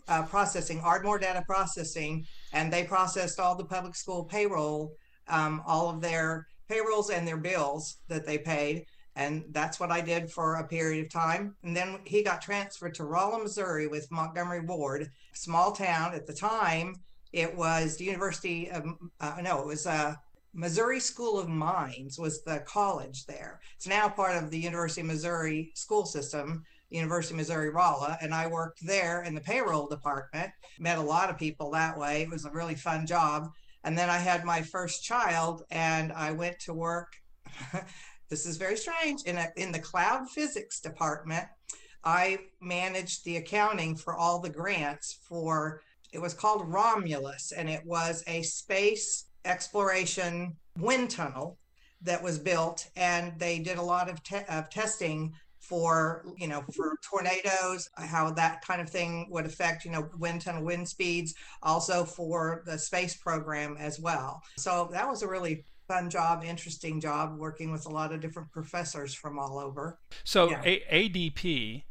uh, 0.08 0.22
Processing, 0.22 0.80
Ardmore 0.80 1.18
Data 1.18 1.44
Processing, 1.46 2.24
and 2.54 2.72
they 2.72 2.84
processed 2.84 3.38
all 3.38 3.54
the 3.54 3.66
public 3.66 3.94
school 3.94 4.24
payroll, 4.24 4.94
um, 5.28 5.62
all 5.66 5.90
of 5.90 6.00
their 6.00 6.46
payrolls 6.70 7.10
and 7.10 7.28
their 7.28 7.36
bills 7.36 7.98
that 8.08 8.24
they 8.24 8.38
paid. 8.38 8.86
And 9.14 9.44
that's 9.50 9.78
what 9.78 9.90
I 9.90 10.00
did 10.00 10.30
for 10.30 10.54
a 10.54 10.66
period 10.66 11.04
of 11.04 11.12
time. 11.12 11.54
And 11.64 11.76
then 11.76 11.98
he 12.04 12.22
got 12.22 12.40
transferred 12.40 12.94
to 12.94 13.04
Rolla, 13.04 13.42
Missouri 13.42 13.88
with 13.88 14.10
Montgomery 14.10 14.60
Ward, 14.60 15.10
small 15.34 15.72
town. 15.72 16.14
At 16.14 16.26
the 16.26 16.32
time, 16.32 16.94
it 17.32 17.56
was 17.56 17.96
the 17.96 18.04
University 18.04 18.70
of, 18.70 18.84
uh, 19.20 19.36
no, 19.42 19.60
it 19.60 19.66
was 19.66 19.86
uh, 19.86 20.14
Missouri 20.54 20.98
School 20.98 21.38
of 21.38 21.48
Mines 21.48 22.18
was 22.18 22.42
the 22.42 22.60
college 22.60 23.26
there. 23.26 23.60
It's 23.76 23.86
now 23.86 24.08
part 24.08 24.42
of 24.42 24.50
the 24.50 24.58
University 24.58 25.02
of 25.02 25.06
Missouri 25.06 25.70
school 25.74 26.06
system, 26.06 26.64
University 26.90 27.34
of 27.34 27.38
Missouri 27.38 27.70
Rolla, 27.70 28.16
and 28.22 28.34
I 28.34 28.46
worked 28.46 28.84
there 28.84 29.22
in 29.22 29.34
the 29.34 29.40
payroll 29.40 29.86
department. 29.86 30.50
Met 30.78 30.98
a 30.98 31.02
lot 31.02 31.30
of 31.30 31.38
people 31.38 31.70
that 31.72 31.98
way. 31.98 32.22
It 32.22 32.30
was 32.30 32.44
a 32.44 32.50
really 32.50 32.74
fun 32.74 33.06
job. 33.06 33.50
And 33.84 33.96
then 33.96 34.10
I 34.10 34.18
had 34.18 34.44
my 34.44 34.62
first 34.62 35.04
child, 35.04 35.62
and 35.70 36.12
I 36.12 36.32
went 36.32 36.58
to 36.60 36.74
work. 36.74 37.12
this 38.28 38.46
is 38.46 38.56
very 38.56 38.76
strange 38.76 39.22
in 39.24 39.36
a, 39.36 39.48
in 39.56 39.70
the 39.70 39.78
cloud 39.78 40.28
physics 40.30 40.80
department. 40.80 41.44
I 42.04 42.38
managed 42.60 43.24
the 43.24 43.36
accounting 43.36 43.96
for 43.96 44.14
all 44.14 44.40
the 44.40 44.50
grants 44.50 45.18
for 45.28 45.82
it 46.12 46.20
was 46.20 46.34
called 46.34 46.68
Romulus, 46.68 47.52
and 47.52 47.68
it 47.68 47.84
was 47.84 48.24
a 48.26 48.42
space 48.42 49.26
exploration 49.44 50.56
wind 50.78 51.10
tunnel 51.10 51.58
that 52.02 52.22
was 52.22 52.38
built, 52.38 52.88
and 52.96 53.38
they 53.38 53.58
did 53.58 53.78
a 53.78 53.82
lot 53.82 54.08
of, 54.08 54.22
te- 54.22 54.44
of 54.48 54.70
testing 54.70 55.34
for 55.68 56.24
you 56.36 56.48
know 56.48 56.64
for 56.74 56.96
tornadoes 57.02 57.90
how 57.96 58.30
that 58.30 58.64
kind 58.64 58.80
of 58.80 58.88
thing 58.88 59.26
would 59.30 59.44
affect 59.44 59.84
you 59.84 59.90
know 59.90 60.08
wind 60.18 60.40
tunnel 60.40 60.64
wind 60.64 60.88
speeds 60.88 61.34
also 61.62 62.04
for 62.04 62.62
the 62.64 62.78
space 62.78 63.16
program 63.16 63.76
as 63.78 64.00
well 64.00 64.40
so 64.56 64.88
that 64.92 65.06
was 65.06 65.22
a 65.22 65.28
really 65.28 65.64
fun 65.86 66.08
job 66.08 66.42
interesting 66.42 67.00
job 67.00 67.36
working 67.38 67.70
with 67.70 67.84
a 67.86 67.88
lot 67.88 68.12
of 68.12 68.20
different 68.20 68.50
professors 68.50 69.14
from 69.14 69.38
all 69.38 69.58
over 69.58 69.98
so 70.24 70.48
yeah. 70.48 70.62
a- 70.64 71.08
adp 71.08 71.82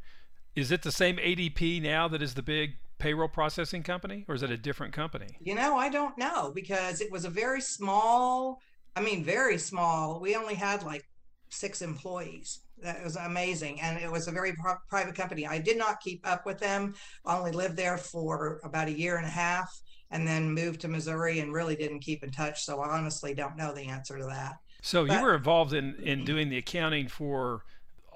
is 0.56 0.71
it 0.71 0.82
the 0.82 0.91
same 0.91 1.17
adp 1.17 1.82
now 1.82 2.08
that 2.08 2.21
is 2.21 2.34
the 2.34 2.41
big 2.41 2.77
payroll 2.99 3.27
processing 3.27 3.83
company 3.83 4.25
or 4.27 4.36
is 4.36 4.43
it 4.43 4.51
a 4.51 4.57
different 4.57 4.93
company? 4.93 5.27
You 5.39 5.55
know, 5.55 5.77
I 5.77 5.89
don't 5.89 6.17
know 6.17 6.51
because 6.53 7.01
it 7.01 7.12
was 7.12 7.25
a 7.25 7.29
very 7.29 7.62
small, 7.62 8.60
I 8.95 9.01
mean, 9.01 9.23
very 9.23 9.57
small. 9.57 10.19
We 10.19 10.36
only 10.36 10.55
had 10.55 10.83
like 10.83 11.03
six 11.49 11.81
employees. 11.81 12.62
That 12.81 13.03
was 13.03 13.15
amazing. 13.15 13.81
And 13.81 13.97
it 13.97 14.12
was 14.12 14.27
a 14.27 14.31
very 14.31 14.53
pro- 14.53 14.77
private 14.89 15.15
company. 15.15 15.47
I 15.47 15.57
did 15.57 15.77
not 15.77 16.01
keep 16.01 16.27
up 16.27 16.45
with 16.45 16.60
them. 16.60 16.93
I 17.25 17.38
only 17.38 17.51
lived 17.51 17.75
there 17.75 17.97
for 17.97 18.62
about 18.63 18.88
a 18.88 18.97
year 18.97 19.17
and 19.17 19.25
a 19.25 19.29
half 19.29 19.81
and 20.12 20.27
then 20.27 20.53
moved 20.53 20.81
to 20.81 20.88
Missouri 20.88 21.39
and 21.39 21.53
really 21.53 21.75
didn't 21.75 21.99
keep 21.99 22.23
in 22.23 22.31
touch. 22.31 22.63
So 22.63 22.79
I 22.79 22.89
honestly 22.89 23.33
don't 23.33 23.57
know 23.57 23.73
the 23.73 23.88
answer 23.88 24.17
to 24.17 24.25
that. 24.25 24.55
So 24.81 25.05
but, 25.05 25.17
you 25.17 25.23
were 25.23 25.36
involved 25.36 25.73
in, 25.73 25.95
in 25.95 26.23
doing 26.23 26.49
the 26.49 26.57
accounting 26.57 27.07
for 27.07 27.63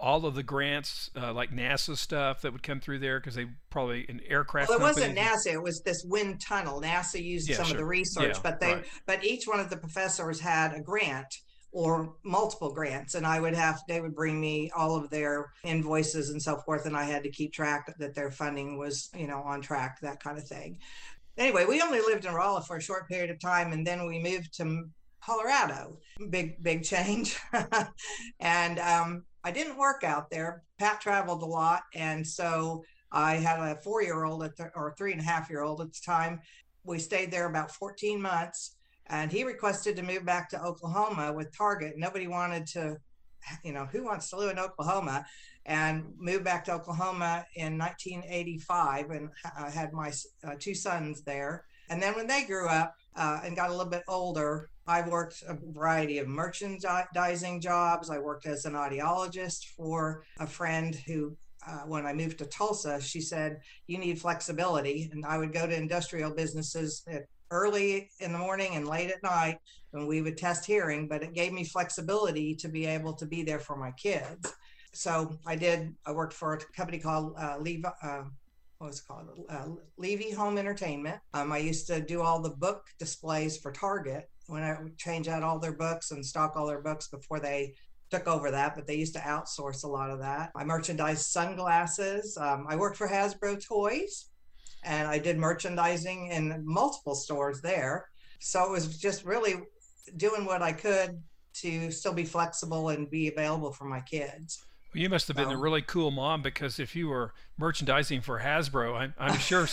all 0.01 0.25
of 0.25 0.35
the 0.35 0.43
grants, 0.43 1.11
uh, 1.15 1.31
like 1.31 1.51
NASA 1.51 1.95
stuff 1.95 2.41
that 2.41 2.51
would 2.51 2.63
come 2.63 2.79
through 2.79 2.99
there 2.99 3.19
because 3.19 3.35
they 3.35 3.45
probably 3.69 4.05
an 4.09 4.19
aircraft. 4.27 4.69
Well, 4.69 4.79
it 4.79 4.81
wasn't 4.81 5.17
NASA; 5.17 5.53
it 5.53 5.61
was 5.61 5.81
this 5.81 6.03
wind 6.03 6.41
tunnel. 6.41 6.81
NASA 6.81 7.23
used 7.23 7.47
yeah, 7.47 7.57
some 7.57 7.65
sure. 7.65 7.75
of 7.75 7.79
the 7.79 7.85
research, 7.85 8.35
yeah, 8.35 8.41
but 8.43 8.59
they, 8.59 8.73
right. 8.73 8.85
but 9.05 9.23
each 9.23 9.47
one 9.47 9.59
of 9.59 9.69
the 9.69 9.77
professors 9.77 10.39
had 10.39 10.73
a 10.73 10.81
grant 10.81 11.33
or 11.71 12.15
multiple 12.23 12.73
grants, 12.73 13.15
and 13.15 13.25
I 13.25 13.39
would 13.39 13.55
have 13.55 13.79
they 13.87 14.01
would 14.01 14.15
bring 14.15 14.41
me 14.41 14.71
all 14.75 14.95
of 14.97 15.09
their 15.09 15.51
invoices 15.63 16.29
and 16.29 16.41
so 16.41 16.57
forth, 16.57 16.85
and 16.85 16.97
I 16.97 17.03
had 17.03 17.23
to 17.23 17.29
keep 17.29 17.53
track 17.53 17.93
that 17.99 18.15
their 18.15 18.31
funding 18.31 18.77
was, 18.77 19.09
you 19.15 19.27
know, 19.27 19.41
on 19.41 19.61
track, 19.61 19.99
that 20.01 20.21
kind 20.21 20.37
of 20.37 20.47
thing. 20.47 20.79
Anyway, 21.37 21.65
we 21.65 21.81
only 21.81 21.99
lived 21.99 22.25
in 22.25 22.33
Rolla 22.33 22.61
for 22.61 22.75
a 22.75 22.81
short 22.81 23.07
period 23.07 23.29
of 23.29 23.39
time, 23.39 23.71
and 23.71 23.87
then 23.87 24.05
we 24.05 24.19
moved 24.19 24.53
to 24.57 24.89
Colorado. 25.23 25.97
Big, 26.29 26.61
big 26.61 26.83
change. 26.83 27.39
and 28.39 28.79
um, 28.79 29.23
I 29.43 29.51
didn't 29.51 29.77
work 29.77 30.03
out 30.03 30.29
there. 30.29 30.63
Pat 30.77 31.01
traveled 31.01 31.41
a 31.41 31.45
lot. 31.45 31.83
And 31.95 32.25
so 32.25 32.83
I 33.11 33.35
had 33.35 33.59
a 33.59 33.81
four 33.81 34.01
year 34.01 34.23
old 34.23 34.47
or 34.75 34.95
three 34.97 35.11
and 35.11 35.21
a 35.21 35.23
half 35.23 35.49
year 35.49 35.61
old 35.61 35.81
at 35.81 35.93
the 35.93 35.99
time. 36.05 36.39
We 36.83 36.99
stayed 36.99 37.31
there 37.31 37.47
about 37.47 37.71
14 37.71 38.21
months 38.21 38.75
and 39.07 39.31
he 39.31 39.43
requested 39.43 39.95
to 39.97 40.03
move 40.03 40.25
back 40.25 40.49
to 40.49 40.63
Oklahoma 40.63 41.33
with 41.33 41.55
Target. 41.55 41.93
Nobody 41.97 42.27
wanted 42.27 42.65
to, 42.67 42.97
you 43.63 43.73
know, 43.73 43.85
who 43.85 44.03
wants 44.03 44.29
to 44.29 44.37
live 44.37 44.51
in 44.51 44.59
Oklahoma? 44.59 45.25
And 45.67 46.05
moved 46.17 46.43
back 46.43 46.65
to 46.65 46.73
Oklahoma 46.73 47.45
in 47.55 47.77
1985 47.77 49.11
and 49.11 49.29
I 49.55 49.69
had 49.69 49.93
my 49.93 50.11
uh, 50.43 50.55
two 50.59 50.73
sons 50.73 51.21
there. 51.21 51.65
And 51.91 52.01
then 52.01 52.15
when 52.15 52.25
they 52.25 52.45
grew 52.45 52.67
up 52.67 52.95
uh, 53.15 53.41
and 53.43 53.55
got 53.55 53.69
a 53.69 53.73
little 53.73 53.91
bit 53.91 54.03
older, 54.07 54.69
I 54.91 55.07
worked 55.07 55.41
a 55.47 55.57
variety 55.71 56.17
of 56.17 56.27
merchandising 56.27 57.61
jobs. 57.61 58.09
I 58.09 58.19
worked 58.19 58.45
as 58.45 58.65
an 58.65 58.73
audiologist 58.73 59.67
for 59.77 60.25
a 60.37 60.45
friend 60.45 60.93
who, 61.07 61.37
uh, 61.65 61.83
when 61.87 62.05
I 62.05 62.11
moved 62.11 62.39
to 62.39 62.45
Tulsa, 62.45 62.99
she 62.99 63.21
said, 63.21 63.61
You 63.87 63.99
need 63.99 64.19
flexibility. 64.19 65.09
And 65.13 65.25
I 65.25 65.37
would 65.37 65.53
go 65.53 65.65
to 65.65 65.73
industrial 65.73 66.31
businesses 66.31 67.05
early 67.51 68.09
in 68.19 68.33
the 68.33 68.37
morning 68.37 68.75
and 68.75 68.85
late 68.85 69.11
at 69.11 69.23
night 69.23 69.59
and 69.93 70.07
we 70.07 70.21
would 70.21 70.37
test 70.37 70.65
hearing, 70.65 71.07
but 71.07 71.23
it 71.23 71.33
gave 71.33 71.53
me 71.53 71.63
flexibility 71.63 72.53
to 72.55 72.67
be 72.67 72.85
able 72.85 73.13
to 73.13 73.25
be 73.25 73.43
there 73.43 73.59
for 73.59 73.77
my 73.77 73.91
kids. 73.91 74.53
So 74.93 75.37
I 75.45 75.55
did, 75.55 75.95
I 76.05 76.11
worked 76.11 76.33
for 76.33 76.53
a 76.53 76.59
company 76.75 76.99
called 76.99 77.35
uh, 77.39 77.57
Levi, 77.59 77.89
uh, 78.03 78.23
what 78.77 78.87
was 78.87 78.99
called? 78.99 79.29
Uh, 79.47 79.67
Levy 79.97 80.31
Home 80.31 80.57
Entertainment. 80.57 81.19
Um, 81.33 81.51
I 81.51 81.59
used 81.59 81.87
to 81.87 82.01
do 82.01 82.21
all 82.21 82.41
the 82.41 82.49
book 82.49 82.87
displays 82.99 83.57
for 83.57 83.71
Target 83.71 84.27
when 84.51 84.63
I 84.63 84.77
change 84.97 85.27
out 85.27 85.43
all 85.43 85.59
their 85.59 85.71
books 85.71 86.11
and 86.11 86.25
stock 86.25 86.55
all 86.55 86.67
their 86.67 86.81
books 86.81 87.07
before 87.07 87.39
they 87.39 87.73
took 88.11 88.27
over 88.27 88.51
that, 88.51 88.75
but 88.75 88.85
they 88.85 88.95
used 88.95 89.13
to 89.13 89.21
outsource 89.21 89.83
a 89.83 89.87
lot 89.87 90.11
of 90.11 90.19
that. 90.19 90.51
I 90.55 90.65
merchandised 90.65 91.25
sunglasses. 91.25 92.37
Um, 92.37 92.65
I 92.67 92.75
worked 92.75 92.97
for 92.97 93.07
Hasbro 93.07 93.65
Toys 93.65 94.27
and 94.83 95.07
I 95.07 95.17
did 95.17 95.37
merchandising 95.37 96.27
in 96.27 96.63
multiple 96.65 97.15
stores 97.15 97.61
there. 97.61 98.09
So 98.39 98.65
it 98.65 98.71
was 98.71 98.97
just 98.97 99.23
really 99.23 99.55
doing 100.17 100.45
what 100.45 100.61
I 100.61 100.73
could 100.73 101.21
to 101.53 101.91
still 101.91 102.13
be 102.13 102.25
flexible 102.25 102.89
and 102.89 103.09
be 103.09 103.29
available 103.29 103.71
for 103.71 103.85
my 103.85 104.01
kids. 104.01 104.65
Well, 104.93 105.01
you 105.01 105.09
must 105.09 105.27
have 105.27 105.37
been 105.37 105.51
a 105.51 105.57
really 105.57 105.81
cool 105.81 106.11
mom 106.11 106.41
because 106.41 106.79
if 106.79 106.95
you 106.95 107.07
were 107.07 107.33
merchandising 107.57 108.21
for 108.21 108.39
Hasbro, 108.39 108.95
I'm, 108.95 109.13
I'm 109.17 109.37
sure 109.37 109.67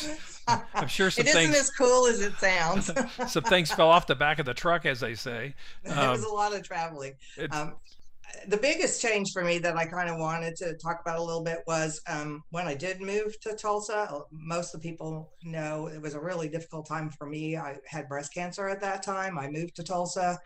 I'm 0.74 0.86
sure 0.86 1.10
some 1.10 1.26
it 1.26 1.30
isn't 1.30 1.42
things, 1.52 1.56
as 1.56 1.70
cool 1.70 2.06
as 2.06 2.20
it 2.20 2.34
sounds. 2.34 2.90
some 3.26 3.42
things 3.44 3.72
fell 3.72 3.88
off 3.88 4.06
the 4.06 4.14
back 4.14 4.38
of 4.38 4.46
the 4.46 4.54
truck, 4.54 4.86
as 4.86 5.00
they 5.00 5.14
say. 5.14 5.54
Um, 5.86 5.98
it 5.98 6.10
was 6.10 6.24
a 6.24 6.32
lot 6.32 6.54
of 6.54 6.62
traveling. 6.62 7.14
Um, 7.50 7.74
the 8.46 8.56
biggest 8.56 9.02
change 9.02 9.32
for 9.32 9.42
me 9.42 9.58
that 9.58 9.76
I 9.76 9.86
kind 9.86 10.08
of 10.08 10.18
wanted 10.18 10.54
to 10.56 10.74
talk 10.74 11.00
about 11.00 11.18
a 11.18 11.22
little 11.22 11.42
bit 11.42 11.58
was 11.66 12.00
um, 12.06 12.44
when 12.50 12.66
I 12.66 12.74
did 12.74 13.00
move 13.00 13.40
to 13.40 13.56
Tulsa. 13.56 14.22
Most 14.30 14.74
of 14.74 14.80
the 14.80 14.88
people 14.88 15.32
know 15.42 15.88
it 15.88 16.00
was 16.00 16.14
a 16.14 16.20
really 16.20 16.48
difficult 16.48 16.86
time 16.86 17.10
for 17.10 17.26
me. 17.26 17.56
I 17.56 17.76
had 17.86 18.08
breast 18.08 18.32
cancer 18.32 18.68
at 18.68 18.80
that 18.82 19.02
time. 19.02 19.38
I 19.38 19.48
moved 19.48 19.74
to 19.76 19.82
Tulsa 19.82 20.38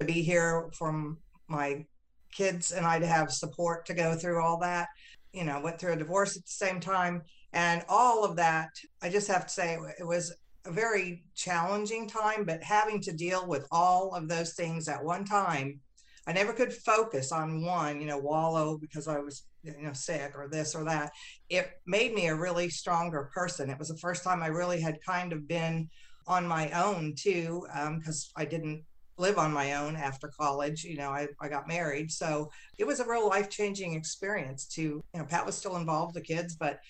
to 0.00 0.04
be 0.04 0.20
here 0.22 0.68
from 0.76 1.18
my 1.48 1.86
kids 2.32 2.72
and 2.72 2.86
I 2.86 2.98
to 2.98 3.06
have 3.06 3.30
support 3.30 3.86
to 3.86 3.94
go 3.94 4.14
through 4.14 4.42
all 4.42 4.58
that. 4.60 4.88
You 5.32 5.44
know, 5.44 5.60
went 5.60 5.78
through 5.78 5.92
a 5.92 5.96
divorce 5.96 6.36
at 6.36 6.44
the 6.44 6.50
same 6.50 6.80
time. 6.80 7.22
And 7.52 7.82
all 7.88 8.24
of 8.24 8.36
that, 8.36 8.70
I 9.02 9.08
just 9.08 9.28
have 9.28 9.46
to 9.46 9.52
say, 9.52 9.78
it 9.98 10.06
was 10.06 10.34
a 10.66 10.70
very 10.70 11.24
challenging 11.34 12.08
time, 12.08 12.44
but 12.44 12.62
having 12.62 13.00
to 13.02 13.12
deal 13.12 13.46
with 13.46 13.66
all 13.70 14.14
of 14.14 14.28
those 14.28 14.54
things 14.54 14.88
at 14.88 15.02
one 15.02 15.24
time, 15.24 15.80
I 16.26 16.32
never 16.32 16.52
could 16.52 16.72
focus 16.72 17.32
on 17.32 17.64
one, 17.64 18.00
you 18.00 18.06
know, 18.06 18.18
wallow 18.18 18.76
because 18.76 19.08
I 19.08 19.18
was, 19.18 19.44
you 19.62 19.74
know, 19.80 19.94
sick 19.94 20.32
or 20.34 20.48
this 20.48 20.74
or 20.74 20.84
that. 20.84 21.10
It 21.48 21.70
made 21.86 22.12
me 22.12 22.26
a 22.26 22.34
really 22.34 22.68
stronger 22.68 23.30
person. 23.32 23.70
It 23.70 23.78
was 23.78 23.88
the 23.88 23.96
first 23.96 24.24
time 24.24 24.42
I 24.42 24.48
really 24.48 24.80
had 24.80 24.98
kind 25.06 25.32
of 25.32 25.48
been 25.48 25.88
on 26.26 26.46
my 26.46 26.70
own 26.72 27.14
too, 27.16 27.66
because 27.96 28.30
um, 28.36 28.42
I 28.42 28.44
didn't 28.44 28.84
live 29.18 29.38
on 29.38 29.52
my 29.52 29.74
own 29.74 29.96
after 29.96 30.28
college. 30.28 30.84
You 30.84 30.96
know, 30.96 31.10
I, 31.10 31.28
I 31.40 31.48
got 31.48 31.68
married. 31.68 32.10
So 32.10 32.50
it 32.78 32.86
was 32.86 33.00
a 33.00 33.08
real 33.08 33.28
life 33.28 33.50
changing 33.50 33.94
experience 33.94 34.66
to, 34.74 34.82
you 34.82 35.04
know, 35.14 35.24
Pat 35.24 35.44
was 35.44 35.56
still 35.56 35.76
involved, 35.76 36.14
the 36.14 36.20
kids, 36.20 36.56
but 36.56 36.80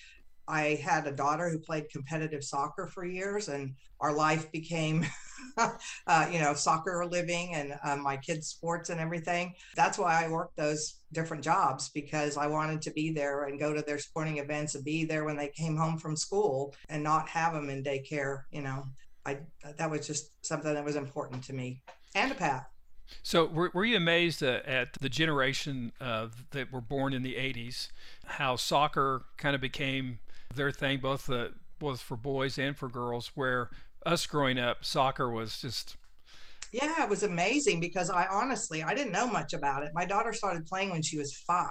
I 0.49 0.81
had 0.83 1.07
a 1.07 1.13
daughter 1.13 1.51
who 1.51 1.59
played 1.59 1.91
competitive 1.91 2.43
soccer 2.43 2.87
for 2.87 3.05
years, 3.05 3.49
and 3.49 3.75
our 4.01 4.15
life 4.15 4.51
became, 4.51 5.05
uh, 5.59 6.29
you 6.33 6.39
know, 6.39 6.55
soccer 6.55 7.05
living 7.07 7.55
and 7.55 7.75
uh, 7.85 7.97
my 7.97 8.17
kids' 8.17 8.49
sports 8.49 8.89
and 8.89 8.99
everything. 8.99 9.53
That's 9.77 9.99
why 9.99 10.25
I 10.25 10.29
worked 10.29 10.57
those 10.57 10.95
different 11.13 11.45
jobs 11.45 11.91
because 11.91 12.39
I 12.39 12.47
wanted 12.47 12.81
to 12.83 12.91
be 12.93 13.13
there 13.13 13.45
and 13.45 13.61
go 13.61 13.75
to 13.75 13.83
their 13.83 13.99
sporting 13.99 14.39
events 14.39 14.75
and 14.75 14.85
be 14.85 15.05
there 15.05 15.25
when 15.25 15.37
they 15.37 15.49
came 15.49 15.77
home 15.77 15.99
from 15.99 16.17
school 16.17 16.75
and 16.89 17.03
not 17.03 17.29
have 17.29 17.53
them 17.53 17.69
in 17.69 17.85
daycare. 17.85 18.45
You 18.51 18.63
know, 18.63 18.85
I 19.27 19.41
that 19.77 19.91
was 19.91 20.07
just 20.07 20.31
something 20.47 20.73
that 20.73 20.85
was 20.85 20.97
important 20.97 21.45
to 21.45 21.53
me 21.53 21.83
and 22.15 22.33
a 22.33 22.35
path. 22.35 22.67
So, 23.23 23.47
were, 23.47 23.71
were 23.73 23.85
you 23.85 23.97
amazed 23.97 24.43
uh, 24.43 24.61
at 24.67 24.93
the 25.01 25.09
generation 25.09 25.93
uh, 26.01 26.29
that 26.51 26.71
were 26.73 26.83
born 26.83 27.15
in 27.15 27.23
the 27.23 27.35
80s, 27.35 27.89
how 28.27 28.57
soccer 28.57 29.25
kind 29.39 29.55
of 29.55 29.63
became 29.63 30.19
their 30.55 30.71
thing, 30.71 30.99
both 31.01 31.27
the 31.27 31.53
both 31.79 32.01
for 32.01 32.17
boys 32.17 32.59
and 32.59 32.77
for 32.77 32.89
girls, 32.89 33.33
where 33.35 33.71
us 34.05 34.27
growing 34.27 34.59
up, 34.59 34.85
soccer 34.85 35.31
was 35.31 35.61
just 35.61 35.97
yeah, 36.73 37.03
it 37.03 37.09
was 37.09 37.23
amazing 37.23 37.81
because 37.81 38.11
I 38.11 38.27
honestly 38.27 38.83
I 38.83 38.95
didn't 38.95 39.13
know 39.13 39.27
much 39.27 39.55
about 39.55 39.85
it. 39.85 39.93
My 39.95 40.05
daughter 40.05 40.33
started 40.33 40.67
playing 40.67 40.91
when 40.91 41.03
she 41.03 41.17
was 41.17 41.35
5 41.35 41.71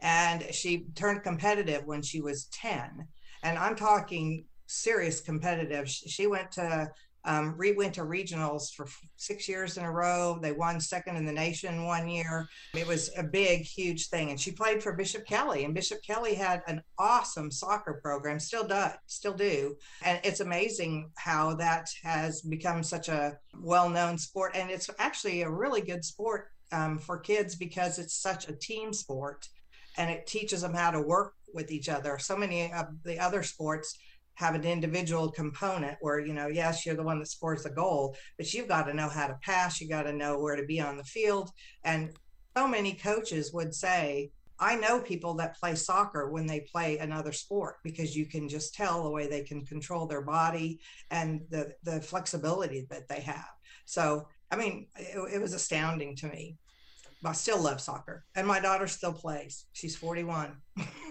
and 0.00 0.42
she 0.52 0.84
turned 0.94 1.22
competitive 1.22 1.84
when 1.86 2.02
she 2.02 2.20
was 2.20 2.46
10. 2.52 3.06
And 3.42 3.58
I'm 3.58 3.76
talking 3.76 4.44
serious 4.66 5.20
competitive. 5.20 5.88
She 5.88 6.26
went 6.26 6.50
to 6.52 6.90
um, 7.24 7.54
re- 7.56 7.72
went 7.72 7.94
to 7.94 8.02
regionals 8.02 8.72
for 8.74 8.86
six 9.16 9.48
years 9.48 9.76
in 9.76 9.84
a 9.84 9.90
row. 9.90 10.38
They 10.40 10.52
won 10.52 10.80
second 10.80 11.16
in 11.16 11.24
the 11.24 11.32
nation 11.32 11.84
one 11.84 12.08
year. 12.08 12.48
It 12.74 12.86
was 12.86 13.10
a 13.16 13.22
big, 13.22 13.62
huge 13.62 14.08
thing. 14.08 14.30
And 14.30 14.40
she 14.40 14.50
played 14.50 14.82
for 14.82 14.92
Bishop 14.92 15.24
Kelly, 15.26 15.64
and 15.64 15.74
Bishop 15.74 16.02
Kelly 16.02 16.34
had 16.34 16.62
an 16.66 16.82
awesome 16.98 17.50
soccer 17.50 18.00
program, 18.02 18.40
still 18.40 18.66
does, 18.66 18.92
still 19.06 19.34
do. 19.34 19.76
And 20.04 20.20
it's 20.24 20.40
amazing 20.40 21.10
how 21.16 21.54
that 21.56 21.88
has 22.02 22.42
become 22.42 22.82
such 22.82 23.08
a 23.08 23.38
well-known 23.60 24.18
sport, 24.18 24.52
and 24.56 24.70
it's 24.70 24.90
actually 24.98 25.42
a 25.42 25.50
really 25.50 25.80
good 25.80 26.04
sport 26.04 26.48
um, 26.72 26.98
for 26.98 27.18
kids 27.18 27.54
because 27.54 27.98
it's 27.98 28.14
such 28.14 28.48
a 28.48 28.56
team 28.56 28.92
sport, 28.92 29.48
and 29.98 30.10
it 30.10 30.26
teaches 30.26 30.62
them 30.62 30.74
how 30.74 30.90
to 30.90 31.00
work 31.00 31.34
with 31.54 31.70
each 31.70 31.88
other. 31.88 32.18
So 32.18 32.36
many 32.36 32.72
of 32.72 32.86
the 33.04 33.18
other 33.18 33.42
sports 33.42 33.98
have 34.42 34.54
an 34.56 34.64
individual 34.64 35.30
component 35.30 35.96
where 36.00 36.18
you 36.18 36.34
know 36.34 36.48
yes 36.48 36.84
you're 36.84 36.96
the 36.96 37.02
one 37.02 37.20
that 37.20 37.28
scores 37.28 37.62
the 37.62 37.70
goal 37.70 38.16
but 38.36 38.52
you've 38.52 38.66
got 38.66 38.86
to 38.86 38.94
know 38.94 39.08
how 39.08 39.28
to 39.28 39.38
pass 39.42 39.80
you 39.80 39.88
got 39.88 40.02
to 40.02 40.12
know 40.12 40.38
where 40.38 40.56
to 40.56 40.64
be 40.64 40.80
on 40.80 40.96
the 40.96 41.04
field. 41.04 41.50
And 41.84 42.10
so 42.56 42.66
many 42.66 42.92
coaches 42.94 43.52
would 43.52 43.72
say 43.74 44.30
i 44.58 44.74
know 44.74 45.00
people 45.00 45.34
that 45.34 45.56
play 45.58 45.74
soccer 45.74 46.30
when 46.30 46.46
they 46.46 46.60
play 46.72 46.98
another 46.98 47.32
sport 47.32 47.76
because 47.82 48.16
you 48.16 48.26
can 48.26 48.48
just 48.48 48.74
tell 48.74 49.02
the 49.02 49.10
way 49.10 49.26
they 49.26 49.42
can 49.42 49.64
control 49.64 50.06
their 50.06 50.22
body 50.22 50.80
and 51.10 51.40
the 51.50 51.72
the 51.84 52.00
flexibility 52.00 52.86
that 52.90 53.08
they 53.08 53.20
have. 53.20 53.52
So 53.84 54.26
i 54.50 54.56
mean 54.56 54.88
it, 54.96 55.34
it 55.34 55.40
was 55.40 55.54
astounding 55.54 56.16
to 56.16 56.26
me 56.26 56.56
I 57.24 57.32
still 57.32 57.60
love 57.60 57.80
soccer, 57.80 58.24
and 58.34 58.46
my 58.46 58.58
daughter 58.58 58.86
still 58.86 59.12
plays. 59.12 59.66
She's 59.72 59.94
41. 59.94 60.56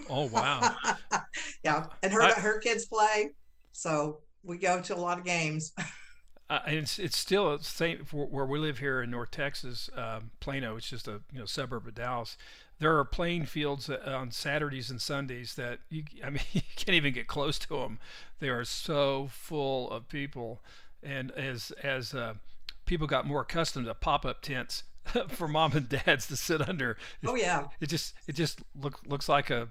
Oh 0.09 0.27
wow! 0.27 0.75
yeah, 1.63 1.85
and 2.03 2.11
her 2.11 2.21
I, 2.21 2.31
her 2.31 2.59
kids 2.59 2.85
play, 2.85 3.29
so 3.71 4.19
we 4.43 4.57
go 4.57 4.81
to 4.81 4.95
a 4.95 4.97
lot 4.97 5.17
of 5.17 5.23
games. 5.23 5.71
uh, 6.49 6.59
it's 6.67 6.99
it's 6.99 7.17
still 7.17 7.57
the 7.57 7.63
same 7.63 7.99
where 8.11 8.45
we 8.45 8.59
live 8.59 8.79
here 8.79 9.01
in 9.01 9.11
North 9.11 9.31
Texas, 9.31 9.89
um, 9.95 10.31
Plano. 10.41 10.75
It's 10.75 10.89
just 10.89 11.07
a 11.07 11.21
you 11.31 11.39
know 11.39 11.45
suburb 11.45 11.87
of 11.87 11.95
Dallas. 11.95 12.37
There 12.79 12.97
are 12.97 13.05
playing 13.05 13.45
fields 13.45 13.89
on 13.89 14.31
Saturdays 14.31 14.89
and 14.89 15.01
Sundays 15.01 15.55
that 15.55 15.79
you 15.89 16.03
I 16.25 16.31
mean 16.31 16.43
you 16.51 16.61
can't 16.75 16.95
even 16.95 17.13
get 17.13 17.27
close 17.27 17.57
to 17.59 17.69
them. 17.69 17.99
They 18.39 18.49
are 18.49 18.65
so 18.65 19.29
full 19.31 19.89
of 19.91 20.09
people, 20.09 20.59
and 21.01 21.31
as 21.31 21.71
as 21.83 22.13
uh, 22.13 22.33
people 22.85 23.07
got 23.07 23.25
more 23.25 23.41
accustomed 23.41 23.85
to 23.85 23.93
pop 23.93 24.25
up 24.25 24.41
tents 24.41 24.83
for 25.29 25.47
mom 25.47 25.73
and 25.73 25.89
dads 25.89 26.27
to 26.27 26.35
sit 26.35 26.67
under. 26.67 26.97
Oh 27.25 27.35
yeah. 27.35 27.67
It 27.79 27.87
just 27.87 28.13
it 28.27 28.33
just 28.33 28.61
look 28.79 28.99
looks 29.05 29.27
like 29.27 29.49
a 29.49 29.69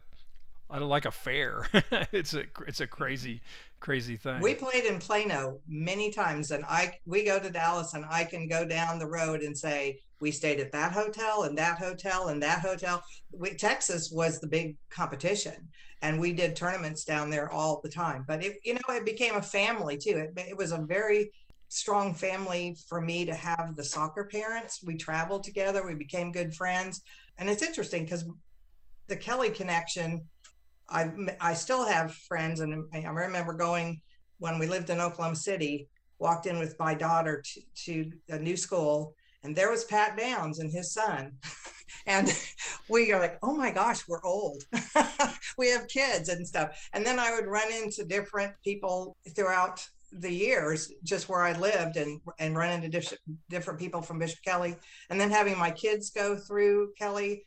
I 0.71 0.79
don't 0.79 0.89
like 0.89 1.05
a 1.05 1.11
fair. 1.11 1.67
it's 2.13 2.35
a 2.35 2.45
it's 2.67 2.81
a 2.81 2.87
crazy 2.87 3.41
crazy 3.81 4.17
thing. 4.17 4.41
We 4.41 4.55
played 4.55 4.85
in 4.85 4.99
Plano 4.99 5.59
many 5.67 6.11
times, 6.11 6.51
and 6.53 6.65
I 6.67 6.99
we 7.07 7.25
go 7.25 7.39
to 7.39 7.51
Dallas, 7.51 7.95
and 7.95 8.05
I 8.09 8.25
can 8.25 8.47
go 8.47 8.65
down 8.65 8.99
the 8.99 9.07
road 9.07 9.41
and 9.41 9.57
say 9.57 10.01
we 10.21 10.31
stayed 10.31 10.61
at 10.61 10.71
that 10.73 10.93
hotel 10.93 11.45
and 11.45 11.57
that 11.59 11.79
hotel 11.79 12.29
and 12.29 12.43
that 12.43 12.61
hotel. 12.61 13.03
We, 13.33 13.55
Texas 13.55 14.11
was 14.13 14.39
the 14.39 14.47
big 14.47 14.77
competition, 14.91 15.69
and 16.03 16.21
we 16.21 16.33
did 16.33 16.55
tournaments 16.55 17.05
down 17.05 17.31
there 17.31 17.51
all 17.51 17.81
the 17.83 17.91
time. 17.91 18.25
But 18.29 18.45
it 18.45 18.59
you 18.65 18.75
know 18.75 18.81
it 18.95 19.05
became 19.05 19.35
a 19.35 19.43
family 19.43 19.97
too. 19.97 20.29
It 20.37 20.49
it 20.51 20.57
was 20.57 20.73
a 20.73 20.79
very 20.79 21.33
strong 21.71 22.13
family 22.13 22.77
for 22.89 23.01
me 23.01 23.25
to 23.25 23.33
have 23.35 23.75
the 23.77 23.85
soccer 23.85 24.25
parents. 24.25 24.81
We 24.85 24.97
traveled 24.97 25.45
together, 25.45 25.87
we 25.87 25.95
became 25.95 26.33
good 26.33 26.55
friends. 26.55 27.03
And 27.39 27.49
it's 27.49 27.63
interesting 27.63 28.05
because 28.05 28.29
the 29.07 29.17
Kelly 29.17 29.51
connection, 29.51 30.23
I 30.89 31.11
I 31.41 31.55
still 31.55 31.87
have 31.87 32.15
friends, 32.15 32.61
and 32.61 32.85
I 32.93 33.09
remember 33.09 33.55
going 33.55 34.03
when 34.39 34.59
we 34.59 34.67
lived 34.67 34.91
in 34.91 35.01
Oklahoma 35.01 35.37
City. 35.37 35.89
Walked 36.19 36.45
in 36.45 36.59
with 36.59 36.79
my 36.79 36.95
daughter 36.95 37.43
to, 37.43 37.61
to 37.87 38.11
a 38.29 38.39
new 38.39 38.55
school, 38.55 39.15
and 39.43 39.57
there 39.57 39.71
was 39.71 39.85
Pat 39.85 40.19
Downs 40.19 40.59
and 40.59 40.71
his 40.71 40.93
son. 40.93 41.33
and 42.07 42.29
we 42.91 43.11
are 43.13 43.21
like, 43.21 43.39
oh 43.43 43.57
my 43.57 43.71
gosh, 43.71 44.07
we're 44.07 44.23
old. 44.23 44.63
we 45.57 45.71
have 45.71 45.89
kids 45.89 46.29
and 46.29 46.47
stuff. 46.47 46.89
And 46.93 47.07
then 47.07 47.19
I 47.19 47.35
would 47.35 47.47
run 47.47 47.73
into 47.73 48.05
different 48.05 48.53
people 48.63 49.17
throughout 49.35 49.87
the 50.13 50.33
years 50.33 50.93
just 51.05 51.29
where 51.29 51.43
I 51.43 51.53
lived 51.53 51.97
and 51.97 52.21
and 52.39 52.57
run 52.57 52.73
into 52.73 52.89
different 52.89 53.21
different 53.49 53.79
people 53.79 54.03
from 54.03 54.19
Bishop 54.19 54.41
Kelly, 54.45 54.77
and 55.09 55.21
then 55.21 55.31
having 55.31 55.59
my 55.59 55.71
kids 55.71 56.11
go 56.11 56.37
through 56.37 56.93
Kelly, 56.99 57.47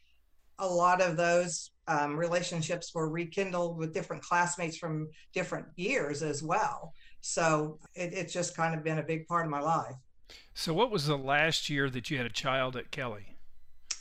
a 0.59 0.67
lot 0.67 1.01
of 1.01 1.17
those 1.17 1.71
um, 1.87 2.15
relationships 2.15 2.93
were 2.93 3.09
rekindled 3.09 3.77
with 3.77 3.93
different 3.93 4.23
classmates 4.23 4.77
from 4.77 5.09
different 5.33 5.67
years 5.75 6.23
as 6.23 6.41
well. 6.41 6.93
So 7.21 7.79
it, 7.95 8.13
it's 8.13 8.33
just 8.33 8.55
kind 8.55 8.75
of 8.75 8.83
been 8.83 8.99
a 8.99 9.03
big 9.03 9.27
part 9.27 9.45
of 9.45 9.51
my 9.51 9.59
life. 9.59 9.95
So 10.53 10.73
what 10.73 10.91
was 10.91 11.07
the 11.07 11.17
last 11.17 11.69
year 11.69 11.89
that 11.89 12.09
you 12.09 12.17
had 12.17 12.25
a 12.25 12.31
child 12.31 12.75
at 12.75 12.91
Kelly? 12.91 13.37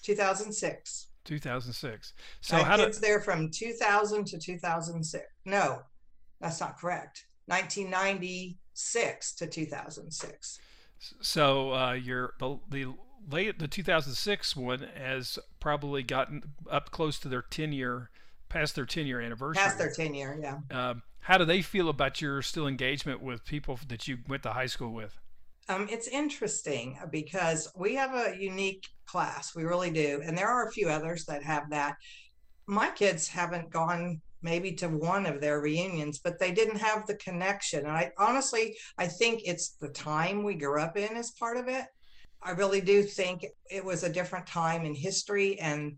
2006. 0.03 1.09
2006. 1.25 2.15
So 2.41 2.57
I 2.57 2.63
how 2.63 2.77
kids 2.77 2.99
there 2.99 3.21
from 3.21 3.51
2000 3.51 4.27
to 4.27 4.39
2006. 4.39 5.25
No, 5.45 5.83
that's 6.41 6.61
not 6.61 6.79
correct. 6.79 7.27
1996 7.47 9.35
to 9.35 9.47
2006. 9.47 10.59
So 11.21 11.73
uh, 11.75 11.93
your 11.93 12.35
the, 12.39 12.59
the 12.71 12.87
late 13.31 13.59
the 13.59 13.69
2006 13.69 14.57
one 14.57 14.87
has 14.95 15.39
probably 15.61 16.03
gotten 16.03 16.43
up 16.71 16.91
close 16.91 17.19
to 17.21 17.29
their 17.29 17.43
10 17.43 17.73
year 17.73 18.11
past 18.49 18.75
their 18.77 18.87
10 18.87 19.07
year 19.07 19.21
anniversary. 19.21 19.63
Past 19.63 19.79
their 19.79 19.93
10 19.93 20.15
year, 20.15 20.39
yeah. 20.41 20.59
Um, 20.71 21.03
how 21.21 21.39
do 21.39 21.45
they 21.45 21.63
feel 21.63 21.89
about 21.89 22.21
your 22.21 22.43
still 22.43 22.67
engagement 22.67 23.23
with 23.23 23.45
people 23.45 23.79
that 23.89 24.09
you 24.09 24.19
went 24.29 24.43
to 24.43 24.53
high 24.53 24.67
school 24.67 24.93
with? 24.93 25.19
Um, 25.69 25.87
it's 25.91 26.09
interesting 26.09 26.99
because 27.11 27.71
we 27.77 27.95
have 27.95 28.13
a 28.15 28.37
unique 28.37 28.89
class. 29.07 29.55
We 29.55 29.63
really 29.63 29.91
do. 29.91 30.21
And 30.25 30.37
there 30.37 30.49
are 30.49 30.67
a 30.67 30.73
few 30.73 30.89
others 30.89 31.25
that 31.27 31.43
have 31.45 31.71
that. 31.71 31.97
My 32.67 32.91
kids 32.91 33.29
haven't 33.29 33.71
gone 33.71 34.21
maybe 34.43 34.73
to 34.73 34.89
one 34.89 35.27
of 35.27 35.41
their 35.41 35.61
reunions, 35.61 36.19
but 36.19 36.39
they 36.39 36.53
didn't 36.53 36.79
have 36.79 37.07
the 37.07 37.17
connection. 37.17 37.81
And 37.81 37.93
I 37.93 38.11
honestly, 38.19 38.77
I 38.99 39.07
think 39.07 39.43
it's 39.45 39.71
the 39.81 39.89
time 39.89 40.43
we 40.43 40.55
grew 40.55 40.81
up 40.81 40.97
in 40.97 41.17
as 41.17 41.31
part 41.33 41.57
of 41.57 41.69
it. 41.69 41.87
I 42.43 42.51
really 42.51 42.81
do 42.81 43.03
think 43.03 43.47
it 43.71 43.85
was 43.85 44.03
a 44.03 44.13
different 44.13 44.47
time 44.47 44.85
in 44.85 44.95
history 44.95 45.59
and 45.61 45.97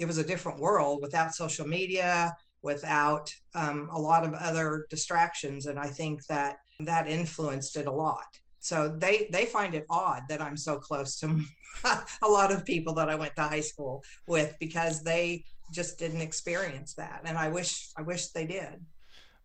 it 0.00 0.06
was 0.06 0.18
a 0.18 0.24
different 0.24 0.58
world 0.58 1.00
without 1.02 1.34
social 1.34 1.66
media, 1.66 2.34
without 2.62 3.32
um, 3.54 3.88
a 3.92 3.98
lot 3.98 4.24
of 4.24 4.34
other 4.34 4.86
distractions. 4.90 5.66
And 5.66 5.78
I 5.78 5.86
think 5.86 6.26
that 6.26 6.56
that 6.80 7.08
influenced 7.08 7.76
it 7.76 7.86
a 7.86 7.92
lot. 7.92 8.26
So 8.58 8.88
they 8.88 9.28
they 9.30 9.44
find 9.44 9.74
it 9.74 9.84
odd 9.90 10.22
that 10.30 10.40
I'm 10.40 10.56
so 10.56 10.78
close 10.78 11.18
to 11.20 11.40
a 12.22 12.28
lot 12.28 12.50
of 12.50 12.64
people 12.64 12.94
that 12.94 13.10
I 13.10 13.14
went 13.14 13.36
to 13.36 13.42
high 13.42 13.60
school 13.60 14.02
with 14.26 14.54
because 14.58 15.02
they 15.02 15.44
just 15.70 15.98
didn't 15.98 16.20
experience 16.20 16.94
that. 16.94 17.22
And 17.24 17.36
i 17.38 17.48
wish 17.48 17.88
i 17.96 18.02
wish 18.02 18.28
they 18.28 18.46
did. 18.46 18.84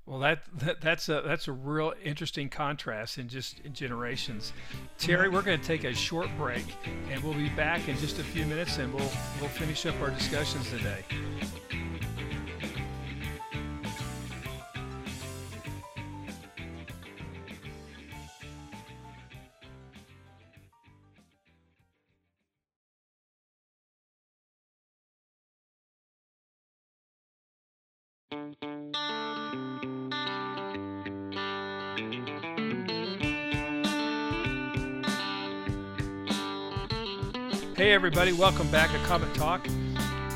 Well 0.05 0.19
that, 0.19 0.39
that 0.55 0.81
that's 0.81 1.07
a 1.09 1.21
that's 1.25 1.47
a 1.47 1.51
real 1.51 1.93
interesting 2.03 2.49
contrast 2.49 3.17
in 3.17 3.27
just 3.27 3.59
in 3.59 3.73
generations. 3.73 4.53
Terry 4.97 5.29
we're 5.29 5.43
going 5.43 5.59
to 5.59 5.65
take 5.65 5.83
a 5.83 5.93
short 5.93 6.29
break 6.37 6.65
and 7.11 7.23
we'll 7.23 7.35
be 7.35 7.49
back 7.49 7.87
in 7.87 7.97
just 7.97 8.17
a 8.19 8.23
few 8.23 8.45
minutes 8.45 8.77
and 8.77 8.93
we'll 8.93 9.11
we'll 9.39 9.49
finish 9.49 9.85
up 9.85 9.99
our 10.01 10.09
discussions 10.09 10.69
today 10.69 11.03
everybody, 37.99 38.31
welcome 38.31 38.71
back 38.71 38.89
to 38.89 38.97
Comet 38.99 39.31
Talk. 39.35 39.67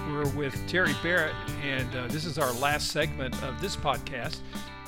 We're 0.10 0.28
with 0.36 0.54
Terry 0.68 0.94
Barrett, 1.02 1.34
and 1.62 1.96
uh, 1.96 2.08
this 2.08 2.26
is 2.26 2.38
our 2.38 2.52
last 2.56 2.90
segment 2.90 3.42
of 3.42 3.62
this 3.62 3.78
podcast. 3.78 4.40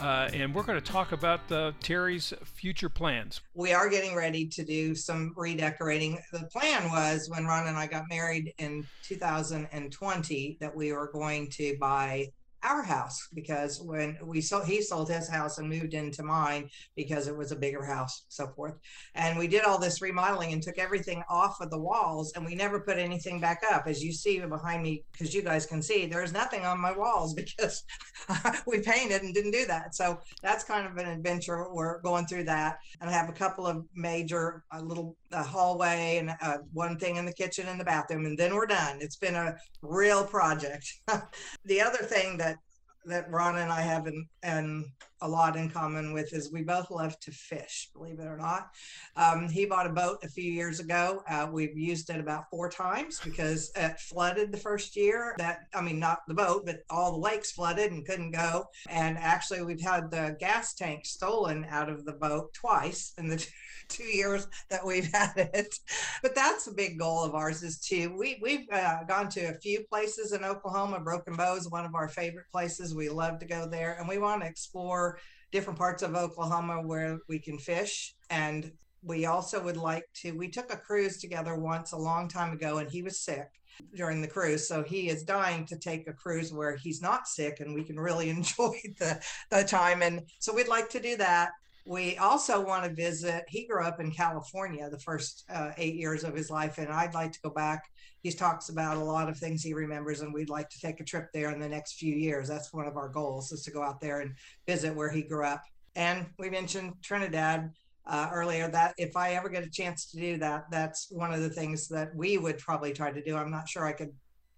Uh, 0.01 0.29
and 0.33 0.53
we're 0.53 0.63
going 0.63 0.77
to 0.77 0.85
talk 0.85 1.13
about 1.13 1.49
uh, 1.53 1.71
Terry's 1.81 2.33
future 2.43 2.89
plans. 2.89 3.39
We 3.53 3.71
are 3.71 3.88
getting 3.88 4.13
ready 4.13 4.45
to 4.47 4.65
do 4.65 4.93
some 4.93 5.31
redecorating. 5.38 6.19
The 6.33 6.49
plan 6.51 6.89
was 6.89 7.29
when 7.29 7.45
Ron 7.45 7.67
and 7.67 7.77
I 7.77 7.88
got 7.88 8.09
married 8.09 8.53
in 8.57 8.85
2020 9.03 10.57
that 10.59 10.75
we 10.75 10.91
were 10.91 11.09
going 11.13 11.49
to 11.51 11.77
buy 11.79 12.27
our 12.65 12.82
house 12.82 13.28
because 13.34 13.80
when 13.80 14.17
we 14.23 14.41
sold 14.41 14.65
he 14.65 14.82
sold 14.82 15.10
his 15.10 15.30
house 15.30 15.60
and 15.60 15.69
moved 15.69 15.93
into 15.93 16.23
mine 16.23 16.67
because 16.95 17.28
it 17.28 17.38
was 17.38 17.51
a 17.51 17.56
bigger 17.56 17.86
house 17.86 18.25
so 18.28 18.47
forth. 18.47 18.73
And 19.13 19.38
we 19.38 19.47
did 19.47 19.63
all 19.63 19.78
this 19.78 20.01
remodeling 20.01 20.51
and 20.51 20.62
took 20.62 20.80
everything 20.80 21.23
off 21.30 21.62
of 21.62 21.69
the 21.69 21.80
walls 21.80 22.34
and 22.36 22.45
we 22.45 22.56
never 22.56 22.80
put 22.80 22.97
anything 22.97 23.39
back 23.39 23.62
up. 23.71 23.88
As 23.88 24.04
you 24.04 24.12
see 24.12 24.39
behind 24.39 24.82
me 24.82 25.04
because 25.12 25.34
you 25.34 25.41
guys 25.41 25.65
can 25.65 25.82
see 25.82 26.06
there's 26.06 26.34
nothing 26.34 26.65
on 26.65 26.80
my 26.80 26.91
walls 26.91 27.34
because 27.41 27.84
we 28.67 28.80
painted 28.80 29.21
and 29.21 29.34
didn't 29.34 29.51
do 29.51 29.65
that. 29.67 29.95
So 29.95 30.19
that's 30.41 30.63
kind 30.63 30.88
of 30.88 30.97
an 30.97 31.08
adventure. 31.08 31.71
We're 31.71 32.01
going 32.01 32.25
through 32.25 32.45
that. 32.45 32.80
And 32.99 33.10
i 33.10 33.13
have 33.13 33.30
a 33.30 33.34
couple 33.34 33.67
of 33.67 33.86
major 33.93 34.63
a 34.71 34.82
little 34.82 35.15
a 35.36 35.43
hallway 35.43 36.17
and 36.17 36.32
uh, 36.41 36.58
one 36.74 36.98
thing 36.98 37.17
in 37.17 37.26
the 37.26 37.34
kitchen 37.34 37.67
and 37.67 37.80
the 37.80 37.86
bathroom 37.86 38.26
and 38.26 38.38
then 38.38 38.56
we're 38.56 38.65
done. 38.65 38.98
It's 39.02 39.17
been 39.17 39.36
a 39.36 39.56
real 39.82 40.26
project. 40.26 40.86
The 41.65 41.82
other 41.82 41.98
thing 41.98 42.38
that 42.38 42.58
that 43.06 43.30
Ron 43.30 43.58
and 43.58 43.71
I 43.71 43.82
have 43.82 44.08
in, 44.08 44.26
and 44.43 44.86
a 45.21 45.28
lot 45.28 45.56
in 45.56 45.69
common 45.69 46.13
with 46.13 46.34
is 46.34 46.51
we 46.51 46.62
both 46.62 46.91
love 46.91 47.19
to 47.21 47.32
fish, 47.32 47.89
believe 47.93 48.19
it 48.19 48.28
or 48.28 48.38
not. 48.38 48.69
Um, 49.15 49.47
he 49.47 49.65
bought 49.65 49.88
a 49.88 49.93
boat 49.93 50.19
a 50.23 50.28
few 50.28 50.51
years 50.51 50.80
ago. 50.80 51.23
Uh, 51.30 51.47
we've 51.51 51.78
used 51.78 52.10
it 52.10 52.19
about 52.19 52.49
four 52.49 52.69
times 52.69 53.19
because 53.23 53.71
it 53.75 53.99
flooded 53.99 54.51
the 54.51 54.58
first 54.58 54.95
year. 54.95 55.36
That 55.38 55.67
I 55.73 55.82
mean, 55.82 55.99
not 55.99 56.19
the 56.28 56.34
boat, 56.34 56.65
but 56.65 56.80
all 56.89 57.13
the 57.13 57.19
lakes 57.19 57.51
flooded 57.51 57.91
and 57.91 58.06
couldn't 58.06 58.32
go. 58.32 58.65
And 58.89 59.17
actually, 59.17 59.62
we've 59.62 59.82
had 59.82 60.12
the 60.12 60.36
gas 60.39 60.73
tank 60.73 61.06
stolen 61.06 61.65
out 61.69 61.89
of 61.89 62.06
the 62.06 62.13
boat 62.13 62.54
twice 62.54 63.13
in 63.17 63.28
the 63.28 63.45
two 63.88 64.04
years 64.04 64.47
that 64.69 64.86
we've 64.86 65.12
had 65.12 65.34
it. 65.38 65.80
But 66.21 66.36
that's 66.36 66.67
a 66.67 66.73
big 66.73 66.99
goal 66.99 67.23
of 67.23 67.36
ours 67.36 67.63
is 67.63 67.80
to 67.88 68.08
we 68.17 68.39
we've 68.41 68.67
uh, 68.71 69.04
gone 69.06 69.30
to 69.30 69.45
a 69.45 69.54
few 69.54 69.84
places 69.89 70.34
in 70.34 70.43
Oklahoma. 70.43 70.99
Broken 70.99 71.36
Bow 71.36 71.56
is 71.56 71.69
one 71.69 71.86
of 71.86 71.95
our 71.95 72.10
favorite 72.10 72.47
places. 72.51 72.95
We 72.95 73.10
love 73.10 73.39
to 73.39 73.45
go 73.45 73.67
there, 73.67 73.95
and 73.99 74.10
we 74.10 74.17
want 74.17 74.41
to 74.41 74.47
explore 74.47 75.05
different 75.52 75.80
parts 75.80 76.04
of 76.04 76.15
Oklahoma 76.15 76.82
where 76.82 77.20
we 77.30 77.39
can 77.39 77.58
fish 77.58 78.15
and 78.30 78.72
we 79.04 79.26
also 79.26 79.62
would 79.63 79.78
like 79.78 80.06
to 80.22 80.32
we 80.32 80.50
took 80.50 80.74
a 80.74 80.78
cruise 80.78 81.18
together 81.18 81.56
once 81.56 81.91
a 81.91 81.98
long 81.98 82.28
time 82.28 82.52
ago 82.54 82.80
and 82.80 82.89
he 82.89 83.02
was 83.02 83.22
sick 83.22 83.48
during 83.96 84.22
the 84.22 84.28
cruise 84.28 84.68
so 84.68 84.84
he 84.84 85.10
is 85.10 85.24
dying 85.24 85.65
to 85.65 85.78
take 85.78 86.08
a 86.08 86.13
cruise 86.13 86.52
where 86.52 86.76
he's 86.76 87.02
not 87.02 87.28
sick 87.28 87.60
and 87.60 87.76
we 87.76 87.84
can 87.84 88.00
really 88.00 88.30
enjoy 88.38 88.76
the, 89.00 89.22
the 89.52 89.63
time 89.63 90.02
and 90.02 90.22
so 90.39 90.54
we'd 90.54 90.68
like 90.68 90.89
to 90.89 91.00
do 91.00 91.15
that 91.15 91.52
we 91.86 92.18
also 92.18 92.60
want 92.65 92.84
to 92.84 92.89
visit. 92.94 93.46
He 93.48 93.68
grew 93.68 93.84
up 93.84 94.00
in 94.00 94.12
California 94.12 94.89
the 94.89 95.00
first 95.00 95.44
uh, 95.54 95.72
eight 95.78 95.96
years 95.96 96.24
of 96.24 96.36
his 96.36 96.50
life, 96.50 96.80
and 96.80 96.89
I'd 96.89 97.13
like 97.13 97.32
to 97.34 97.41
go 97.41 97.52
back. 97.52 97.84
He 98.25 98.31
talks 98.31 98.69
about 98.69 98.97
a 98.97 99.03
lot 99.03 99.29
of 99.29 99.38
things 99.38 99.61
he 99.61 99.75
remembers, 99.75 100.21
and 100.21 100.33
we'd 100.33 100.49
like 100.49 100.67
to 100.71 100.79
take 100.79 100.99
a 100.99 101.03
trip 101.03 101.29
there 101.31 101.51
in 101.51 101.59
the 101.59 101.69
next 101.69 101.99
few 101.99 102.15
years. 102.15 102.47
That's 102.47 102.73
one 102.73 102.88
of 102.88 102.97
our 102.97 103.07
goals 103.07 103.51
is 103.51 103.61
to 103.65 103.71
go 103.71 103.83
out 103.83 104.01
there 104.01 104.21
and 104.21 104.33
visit 104.65 104.95
where 104.95 105.11
he 105.11 105.21
grew 105.21 105.45
up. 105.45 105.61
And 105.95 106.25
we 106.39 106.49
mentioned 106.49 106.93
Trinidad 107.03 107.71
uh, 108.07 108.29
earlier. 108.33 108.67
That 108.67 108.95
if 108.97 109.15
I 109.15 109.33
ever 109.33 109.47
get 109.47 109.63
a 109.63 109.69
chance 109.69 110.09
to 110.09 110.17
do 110.17 110.38
that, 110.38 110.71
that's 110.71 111.11
one 111.11 111.35
of 111.35 111.41
the 111.41 111.51
things 111.51 111.88
that 111.89 112.15
we 112.15 112.39
would 112.39 112.57
probably 112.57 112.93
try 112.93 113.11
to 113.11 113.21
do. 113.21 113.38
I'm 113.38 113.51
not 113.51 113.69
sure 113.69 113.85
I 113.85 113.93
could 113.93 114.11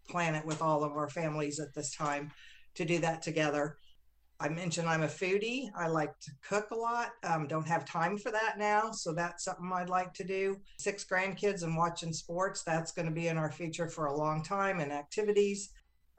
plan 0.07 0.33
it 0.33 0.45
with 0.45 0.61
all 0.61 0.85
of 0.85 0.93
our 0.93 1.09
families 1.09 1.59
at 1.59 1.73
this 1.73 1.93
time 1.93 2.31
to 2.75 2.85
do 2.85 2.99
that 2.99 3.21
together. 3.21 3.79
I 4.39 4.49
mentioned 4.49 4.87
I'm 4.87 5.03
a 5.03 5.07
foodie. 5.07 5.69
I 5.75 5.87
like 5.87 6.17
to 6.19 6.31
cook 6.47 6.69
a 6.71 6.75
lot. 6.75 7.09
Um, 7.23 7.47
don't 7.47 7.67
have 7.67 7.85
time 7.85 8.17
for 8.17 8.31
that 8.31 8.57
now. 8.57 8.91
So 8.91 9.13
that's 9.13 9.45
something 9.45 9.71
I'd 9.73 9.89
like 9.89 10.13
to 10.13 10.23
do. 10.23 10.57
Six 10.77 11.05
grandkids 11.05 11.63
and 11.63 11.75
watching 11.75 12.13
sports. 12.13 12.63
That's 12.63 12.91
going 12.91 13.07
to 13.07 13.11
be 13.13 13.27
in 13.27 13.37
our 13.37 13.51
future 13.51 13.89
for 13.89 14.05
a 14.05 14.15
long 14.15 14.43
time 14.43 14.79
and 14.79 14.91
activities. 14.91 15.71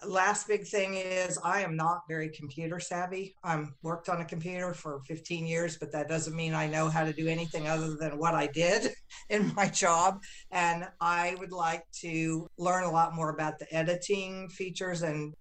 Last 0.07 0.47
big 0.47 0.65
thing 0.65 0.95
is 0.95 1.39
I 1.45 1.61
am 1.61 1.77
not 1.77 2.03
very 2.09 2.29
computer 2.31 2.79
savvy. 2.79 3.35
I'm 3.43 3.75
worked 3.83 4.09
on 4.09 4.21
a 4.21 4.25
computer 4.25 4.73
for 4.73 5.01
15 5.07 5.47
years, 5.47 5.77
but 5.77 5.91
that 5.93 6.09
doesn't 6.09 6.37
mean 6.37 6.55
I 6.55 6.69
know 6.69 6.89
how 6.89 7.05
to 7.05 7.13
do 7.13 7.27
anything 7.27 7.69
other 7.69 7.97
than 7.97 8.19
what 8.19 8.35
I 8.35 8.47
did 8.47 8.93
in 9.29 9.53
my 9.55 9.69
job. 9.69 10.21
And 10.53 10.87
I 11.01 11.37
would 11.39 11.53
like 11.53 11.85
to 12.01 12.49
learn 12.59 12.85
a 12.85 12.91
lot 12.91 13.15
more 13.15 13.31
about 13.31 13.59
the 13.59 13.73
editing 13.75 14.49
features 14.49 15.03
and 15.03 15.35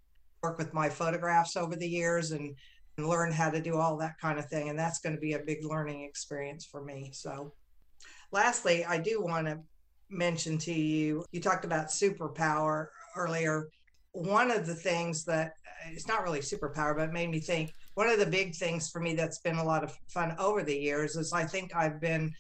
work 0.47 0.57
with 0.57 0.73
my 0.73 0.87
photographs 0.87 1.57
over 1.57 1.75
the 1.75 1.87
years 1.87 2.31
and, 2.31 2.55
and 2.97 3.07
learn 3.07 3.31
how 3.31 3.49
to 3.49 3.61
do 3.61 3.75
all 3.75 3.97
that 3.97 4.17
kind 4.19 4.39
of 4.39 4.45
thing. 4.45 4.69
And 4.69 4.79
that's 4.79 4.99
going 4.99 5.15
to 5.15 5.21
be 5.21 5.33
a 5.33 5.39
big 5.39 5.65
learning 5.65 6.03
experience 6.03 6.65
for 6.65 6.83
me. 6.83 7.11
So, 7.13 7.53
lastly, 8.31 8.85
I 8.85 8.97
do 8.97 9.21
want 9.21 9.47
to 9.47 9.59
mention 10.09 10.57
to 10.57 10.73
you 10.73 11.25
you 11.33 11.41
talked 11.41 11.65
about 11.65 11.87
superpower 11.87 12.87
earlier. 13.17 13.67
One 14.13 14.51
of 14.51 14.65
the 14.65 14.75
things 14.75 15.25
that 15.25 15.51
it's 15.91 16.07
not 16.07 16.23
really 16.23 16.39
superpower, 16.39 16.95
but 16.95 17.09
it 17.09 17.13
made 17.13 17.29
me 17.29 17.39
think 17.39 17.73
one 17.95 18.07
of 18.07 18.19
the 18.19 18.25
big 18.25 18.55
things 18.55 18.89
for 18.89 19.01
me 19.01 19.15
that's 19.15 19.39
been 19.39 19.57
a 19.57 19.63
lot 19.63 19.83
of 19.83 19.93
fun 20.07 20.33
over 20.39 20.63
the 20.63 20.75
years 20.75 21.17
is 21.17 21.33
I 21.33 21.43
think 21.43 21.75
I've 21.75 21.99
been 21.99 22.31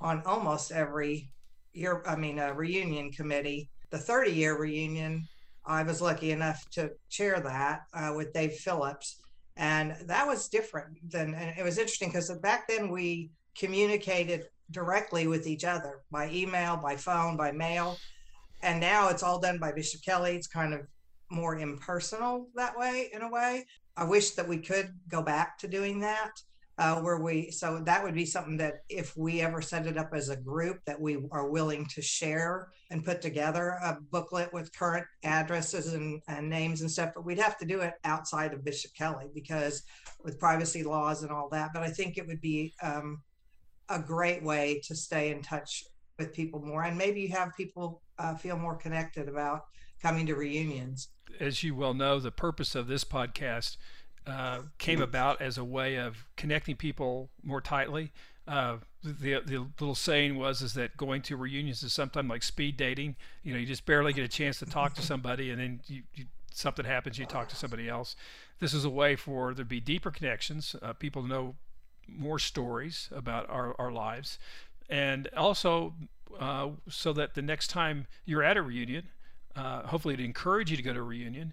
on 0.00 0.22
almost 0.26 0.72
every 0.72 1.30
year, 1.72 2.02
I 2.06 2.16
mean, 2.16 2.38
a 2.38 2.52
reunion 2.52 3.10
committee. 3.12 3.70
The 3.90 3.98
30 3.98 4.32
year 4.32 4.58
reunion 4.58 5.26
I 5.66 5.82
was 5.82 6.00
lucky 6.00 6.30
enough 6.30 6.68
to 6.72 6.92
chair 7.10 7.40
that 7.40 7.82
uh, 7.92 8.12
with 8.14 8.32
Dave 8.32 8.54
Phillips. 8.54 9.20
And 9.56 9.96
that 10.06 10.26
was 10.26 10.48
different 10.48 11.10
than, 11.10 11.34
and 11.34 11.58
it 11.58 11.62
was 11.62 11.78
interesting 11.78 12.10
because 12.10 12.30
back 12.40 12.68
then 12.68 12.90
we 12.90 13.30
communicated 13.56 14.48
directly 14.70 15.26
with 15.26 15.46
each 15.46 15.64
other 15.64 16.02
by 16.10 16.30
email, 16.30 16.76
by 16.76 16.96
phone, 16.96 17.36
by 17.36 17.52
mail. 17.52 17.96
And 18.62 18.80
now 18.80 19.08
it's 19.08 19.22
all 19.22 19.40
done 19.40 19.58
by 19.58 19.72
Bishop 19.72 20.02
Kelly. 20.02 20.36
It's 20.36 20.46
kind 20.46 20.74
of 20.74 20.80
more 21.30 21.58
impersonal 21.58 22.48
that 22.54 22.78
way, 22.78 23.10
in 23.12 23.22
a 23.22 23.30
way. 23.30 23.66
I 23.96 24.04
wish 24.04 24.32
that 24.32 24.46
we 24.46 24.58
could 24.58 24.92
go 25.08 25.22
back 25.22 25.58
to 25.58 25.68
doing 25.68 26.00
that 26.00 26.32
uh, 26.78 26.96
where 26.96 27.18
we 27.18 27.50
so 27.50 27.78
that 27.78 28.02
would 28.02 28.14
be 28.14 28.26
something 28.26 28.56
that 28.56 28.82
if 28.88 29.16
we 29.16 29.40
ever 29.40 29.62
set 29.62 29.86
it 29.86 29.96
up 29.96 30.10
as 30.12 30.28
a 30.28 30.36
group 30.36 30.78
that 30.86 31.00
we 31.00 31.18
are 31.32 31.48
willing 31.48 31.86
to 31.86 32.02
share 32.02 32.68
and 32.90 33.04
put 33.04 33.22
together 33.22 33.78
a 33.82 33.96
booklet 34.10 34.52
with 34.52 34.76
current 34.76 35.06
addresses 35.24 35.94
and, 35.94 36.20
and 36.28 36.48
names 36.48 36.82
and 36.82 36.90
stuff 36.90 37.12
but 37.14 37.24
we'd 37.24 37.38
have 37.38 37.56
to 37.56 37.64
do 37.64 37.80
it 37.80 37.94
outside 38.04 38.52
of 38.52 38.64
bishop 38.64 38.90
kelly 38.96 39.26
because 39.34 39.82
with 40.22 40.38
privacy 40.38 40.82
laws 40.82 41.22
and 41.22 41.32
all 41.32 41.48
that 41.48 41.70
but 41.72 41.82
i 41.82 41.88
think 41.88 42.18
it 42.18 42.26
would 42.26 42.40
be 42.40 42.74
um, 42.82 43.22
a 43.88 43.98
great 43.98 44.42
way 44.42 44.80
to 44.84 44.94
stay 44.94 45.30
in 45.30 45.42
touch 45.42 45.84
with 46.18 46.32
people 46.32 46.60
more. 46.60 46.84
And 46.84 46.96
maybe 46.96 47.20
you 47.20 47.28
have 47.30 47.56
people 47.56 48.02
uh, 48.18 48.34
feel 48.34 48.56
more 48.56 48.76
connected 48.76 49.28
about 49.28 49.62
coming 50.02 50.26
to 50.26 50.34
reunions. 50.34 51.08
As 51.40 51.62
you 51.62 51.74
well 51.74 51.94
know 51.94 52.18
the 52.18 52.30
purpose 52.30 52.74
of 52.74 52.86
this 52.86 53.04
podcast 53.04 53.76
uh, 54.26 54.60
came 54.78 55.00
about 55.00 55.40
as 55.40 55.56
a 55.56 55.64
way 55.64 55.96
of 55.96 56.26
connecting 56.36 56.76
people 56.76 57.30
more 57.42 57.60
tightly. 57.60 58.12
Uh, 58.46 58.76
the 59.02 59.40
the 59.44 59.66
little 59.80 59.94
saying 59.94 60.36
was 60.36 60.62
is 60.62 60.74
that 60.74 60.96
going 60.96 61.22
to 61.22 61.36
reunions 61.36 61.82
is 61.82 61.92
sometimes 61.92 62.28
like 62.28 62.42
speed 62.42 62.76
dating. 62.76 63.16
You 63.42 63.52
know, 63.52 63.58
you 63.58 63.66
just 63.66 63.86
barely 63.86 64.12
get 64.12 64.24
a 64.24 64.28
chance 64.28 64.58
to 64.60 64.66
talk 64.66 64.94
to 64.94 65.02
somebody, 65.02 65.50
and 65.50 65.60
then 65.60 65.80
you, 65.86 66.02
you 66.14 66.24
something 66.56 66.84
happens, 66.84 67.18
you 67.18 67.26
talk 67.26 67.48
to 67.48 67.56
somebody 67.56 67.88
else. 67.88 68.16
This 68.58 68.72
is 68.72 68.84
a 68.84 68.90
way 68.90 69.14
for 69.14 69.48
there 69.48 69.64
to 69.64 69.68
be 69.68 69.80
deeper 69.80 70.10
connections, 70.10 70.74
uh, 70.82 70.92
people 70.94 71.22
know 71.22 71.54
more 72.08 72.38
stories 72.38 73.08
about 73.14 73.48
our, 73.50 73.74
our 73.78 73.92
lives, 73.92 74.38
and 74.88 75.28
also 75.36 75.94
uh, 76.38 76.70
so 76.88 77.12
that 77.12 77.34
the 77.34 77.42
next 77.42 77.68
time 77.68 78.06
you're 78.24 78.42
at 78.42 78.56
a 78.56 78.62
reunion, 78.62 79.08
uh, 79.54 79.82
hopefully 79.86 80.14
it 80.14 80.20
encourage 80.20 80.70
you 80.70 80.76
to 80.76 80.82
go 80.82 80.92
to 80.94 81.00
a 81.00 81.02
reunion, 81.02 81.52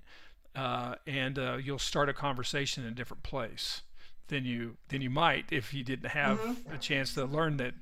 uh, 0.55 0.95
and 1.07 1.39
uh, 1.39 1.57
you'll 1.61 1.79
start 1.79 2.09
a 2.09 2.13
conversation 2.13 2.83
in 2.83 2.91
a 2.91 2.95
different 2.95 3.23
place 3.23 3.81
than 4.27 4.45
you 4.45 4.77
than 4.89 5.01
you 5.01 5.09
might 5.09 5.45
if 5.51 5.73
you 5.73 5.83
didn't 5.83 6.09
have 6.09 6.39
mm-hmm. 6.39 6.73
a 6.73 6.77
chance 6.77 7.13
to 7.13 7.25
learn 7.25 7.57
that 7.57 7.73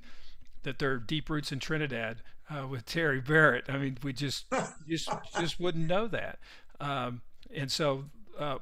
that 0.64 0.80
there 0.80 0.92
are 0.92 0.98
deep 0.98 1.30
roots 1.30 1.52
in 1.52 1.60
Trinidad 1.60 2.22
uh, 2.50 2.68
with 2.68 2.86
Terry 2.86 3.22
Barrett. 3.22 3.66
I 3.68 3.78
mean, 3.78 3.98
we 4.04 4.14
just 4.14 4.46
just 4.88 5.10
just 5.40 5.60
wouldn't 5.60 5.88
know 5.88 6.08
that. 6.08 6.40
Um, 6.80 7.22
and 7.54 7.72
so, 7.72 8.06
uh, 8.38 8.58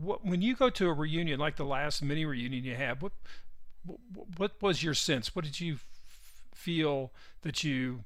what, 0.00 0.24
when 0.24 0.42
you 0.42 0.54
go 0.54 0.70
to 0.70 0.88
a 0.88 0.92
reunion 0.92 1.40
like 1.40 1.56
the 1.56 1.64
last 1.64 2.02
mini 2.02 2.24
reunion 2.24 2.64
you 2.64 2.74
had, 2.74 3.00
what 3.00 3.12
what 4.36 4.52
was 4.60 4.82
your 4.82 4.94
sense? 4.94 5.34
What 5.34 5.44
did 5.44 5.60
you 5.60 5.74
f- 5.74 5.86
feel 6.54 7.12
that 7.42 7.64
you 7.64 8.04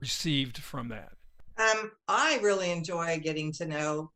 received 0.00 0.58
from 0.58 0.88
that? 0.88 1.12
Um, 1.58 1.92
I 2.06 2.38
really 2.42 2.70
enjoy 2.70 3.18
getting 3.18 3.50
to 3.52 3.66
know 3.66 4.10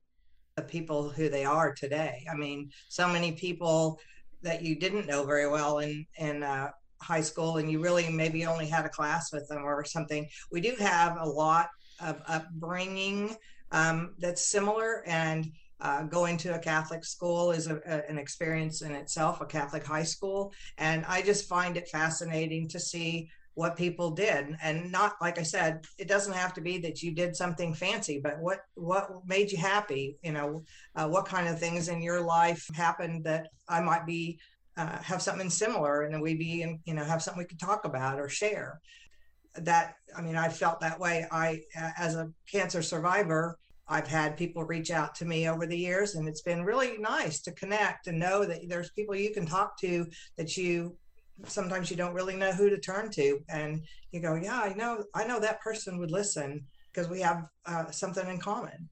the 0.61 0.69
people 0.69 1.09
who 1.09 1.29
they 1.29 1.45
are 1.45 1.73
today. 1.75 2.25
I 2.31 2.37
mean, 2.37 2.71
so 2.89 3.09
many 3.09 3.33
people 3.33 3.99
that 4.43 4.63
you 4.63 4.77
didn't 4.77 5.07
know 5.07 5.25
very 5.25 5.49
well 5.49 5.79
in 5.79 6.07
in 6.19 6.43
uh, 6.43 6.71
high 7.01 7.21
school 7.21 7.57
and 7.57 7.71
you 7.71 7.81
really 7.81 8.09
maybe 8.11 8.45
only 8.45 8.67
had 8.67 8.85
a 8.85 8.91
class 8.91 9.33
with 9.33 9.49
them 9.49 9.65
or 9.65 9.85
something. 9.85 10.29
We 10.53 10.61
do 10.61 10.75
have 10.79 11.17
a 11.19 11.29
lot 11.29 11.69
of 12.01 12.21
upbringing 12.27 13.37
um, 13.73 14.15
that's 14.19 14.51
similar 14.51 15.03
and 15.07 15.51
uh, 15.81 16.03
going 16.03 16.37
to 16.37 16.55
a 16.55 16.59
Catholic 16.59 17.05
school 17.05 17.53
is 17.53 17.67
a, 17.67 17.81
a, 17.87 18.11
an 18.11 18.19
experience 18.19 18.83
in 18.83 18.93
itself, 18.93 19.41
a 19.41 19.47
Catholic 19.47 19.85
high 19.85 20.03
school. 20.03 20.53
And 20.77 21.07
I 21.07 21.23
just 21.23 21.49
find 21.49 21.79
it 21.79 21.89
fascinating 21.89 22.69
to 22.69 22.79
see 22.79 23.31
what 23.55 23.77
people 23.77 24.11
did. 24.11 24.57
And 24.63 24.91
not 24.93 25.15
like 25.21 25.39
i 25.39 25.43
said 25.43 25.85
it 25.99 26.09
doesn't 26.09 26.33
have 26.33 26.55
to 26.55 26.61
be 26.61 26.79
that 26.79 27.03
you 27.03 27.15
did 27.15 27.37
something 27.37 27.75
fancy 27.75 28.21
but 28.23 28.39
what 28.39 28.61
what 28.75 29.27
made 29.27 29.51
you 29.51 29.59
happy? 29.59 30.17
You 30.23 30.33
know 30.33 30.63
uh, 30.97 31.09
what 31.09 31.27
kind 31.27 31.49
of 31.49 31.59
things 31.59 31.89
in 31.89 32.03
your 32.03 32.21
life 32.21 32.67
happened 32.75 33.25
that 33.25 33.49
i 33.69 33.81
might 33.81 34.07
be 34.07 34.39
uh, 34.77 34.99
have 35.03 35.21
something 35.21 35.51
similar 35.51 36.03
and 36.03 36.15
then 36.15 36.21
we'd 36.21 36.39
be 36.39 36.63
in, 36.63 36.81
you 36.85 36.95
know 36.95 37.05
have 37.05 37.23
something 37.23 37.39
we 37.39 37.47
could 37.47 37.61
talk 37.61 37.85
about 37.85 38.19
or 38.19 38.29
share? 38.29 38.81
That 39.57 39.95
i 40.17 40.21
mean 40.21 40.37
i 40.37 40.49
felt 40.49 40.81
that 40.81 41.01
way. 41.01 41.27
I 41.31 41.61
as 41.99 42.15
a 42.15 42.31
cancer 42.51 42.83
survivor 42.83 43.59
I've 43.91 44.07
had 44.07 44.37
people 44.37 44.63
reach 44.63 44.93
out 44.93 45.17
to 45.17 45.25
me 45.25 45.49
over 45.49 45.67
the 45.67 45.77
years, 45.77 46.15
and 46.15 46.29
it's 46.29 46.43
been 46.43 46.63
really 46.63 46.97
nice 46.99 47.41
to 47.41 47.53
connect 47.53 48.07
and 48.07 48.21
know 48.21 48.45
that 48.45 48.69
there's 48.69 48.93
people 48.93 49.17
you 49.17 49.35
can 49.35 49.45
talk 49.45 49.77
to 49.81 50.07
that 50.37 50.57
you 50.57 50.97
sometimes 51.47 51.91
you 51.91 51.97
don't 51.97 52.15
really 52.15 52.37
know 52.37 52.53
who 52.53 52.71
to 52.71 52.79
turn 52.79 53.11
to, 53.13 53.41
and 53.49 53.83
you 54.13 54.21
go, 54.21 54.35
"Yeah, 54.35 54.61
I 54.61 54.75
know, 54.75 55.05
I 55.15 55.27
know 55.27 55.41
that 55.41 55.61
person 55.61 55.99
would 55.99 56.11
listen 56.11 56.65
because 56.93 57.09
we 57.09 57.21
have 57.21 57.49
uh, 57.67 57.91
something 57.91 58.27
in 58.29 58.39
common." 58.39 58.89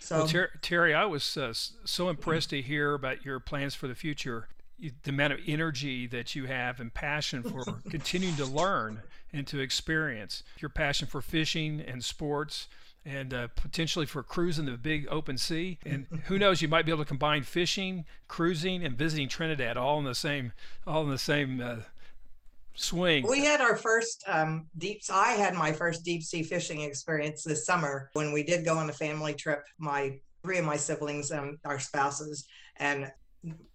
So, 0.00 0.18
well, 0.18 0.28
Ter- 0.28 0.50
Terry, 0.60 0.94
I 0.94 1.04
was 1.04 1.36
uh, 1.36 1.52
so 1.52 2.08
impressed 2.08 2.50
to 2.50 2.62
hear 2.62 2.94
about 2.94 3.24
your 3.24 3.40
plans 3.40 3.74
for 3.74 3.88
the 3.88 3.94
future. 3.94 4.48
The 4.78 5.10
amount 5.10 5.32
of 5.32 5.40
energy 5.46 6.06
that 6.08 6.34
you 6.34 6.46
have 6.46 6.80
and 6.80 6.92
passion 6.92 7.42
for 7.42 7.64
continuing 7.90 8.36
to 8.36 8.44
learn 8.44 9.02
and 9.32 9.46
to 9.46 9.60
experience 9.60 10.42
your 10.58 10.68
passion 10.68 11.06
for 11.06 11.22
fishing 11.22 11.80
and 11.80 12.04
sports 12.04 12.68
and 13.06 13.34
uh, 13.34 13.48
potentially 13.54 14.06
for 14.06 14.22
cruising 14.22 14.66
the 14.66 14.72
big 14.72 15.06
open 15.10 15.36
sea. 15.36 15.78
And 15.84 16.06
who 16.24 16.38
knows, 16.38 16.62
you 16.62 16.68
might 16.68 16.86
be 16.86 16.92
able 16.92 17.04
to 17.04 17.08
combine 17.08 17.42
fishing, 17.42 18.04
cruising, 18.28 18.84
and 18.84 18.96
visiting 18.96 19.28
Trinidad 19.28 19.76
all 19.76 19.98
in 19.98 20.04
the 20.04 20.14
same, 20.14 20.52
all 20.86 21.02
in 21.02 21.10
the 21.10 21.18
same 21.18 21.60
uh, 21.60 21.76
swing. 22.74 23.26
We 23.28 23.44
had 23.44 23.60
our 23.60 23.76
first 23.76 24.24
um, 24.26 24.66
deep. 24.78 25.02
I 25.12 25.32
had 25.32 25.54
my 25.54 25.72
first 25.72 26.04
deep 26.04 26.22
sea 26.22 26.42
fishing 26.42 26.80
experience 26.80 27.44
this 27.44 27.66
summer 27.66 28.10
when 28.14 28.32
we 28.32 28.42
did 28.42 28.64
go 28.64 28.76
on 28.76 28.88
a 28.88 28.94
family 28.94 29.34
trip. 29.34 29.64
My 29.78 30.18
three 30.42 30.58
of 30.58 30.64
my 30.64 30.76
siblings 30.76 31.30
and 31.30 31.58
our 31.64 31.78
spouses, 31.78 32.46
and 32.76 33.10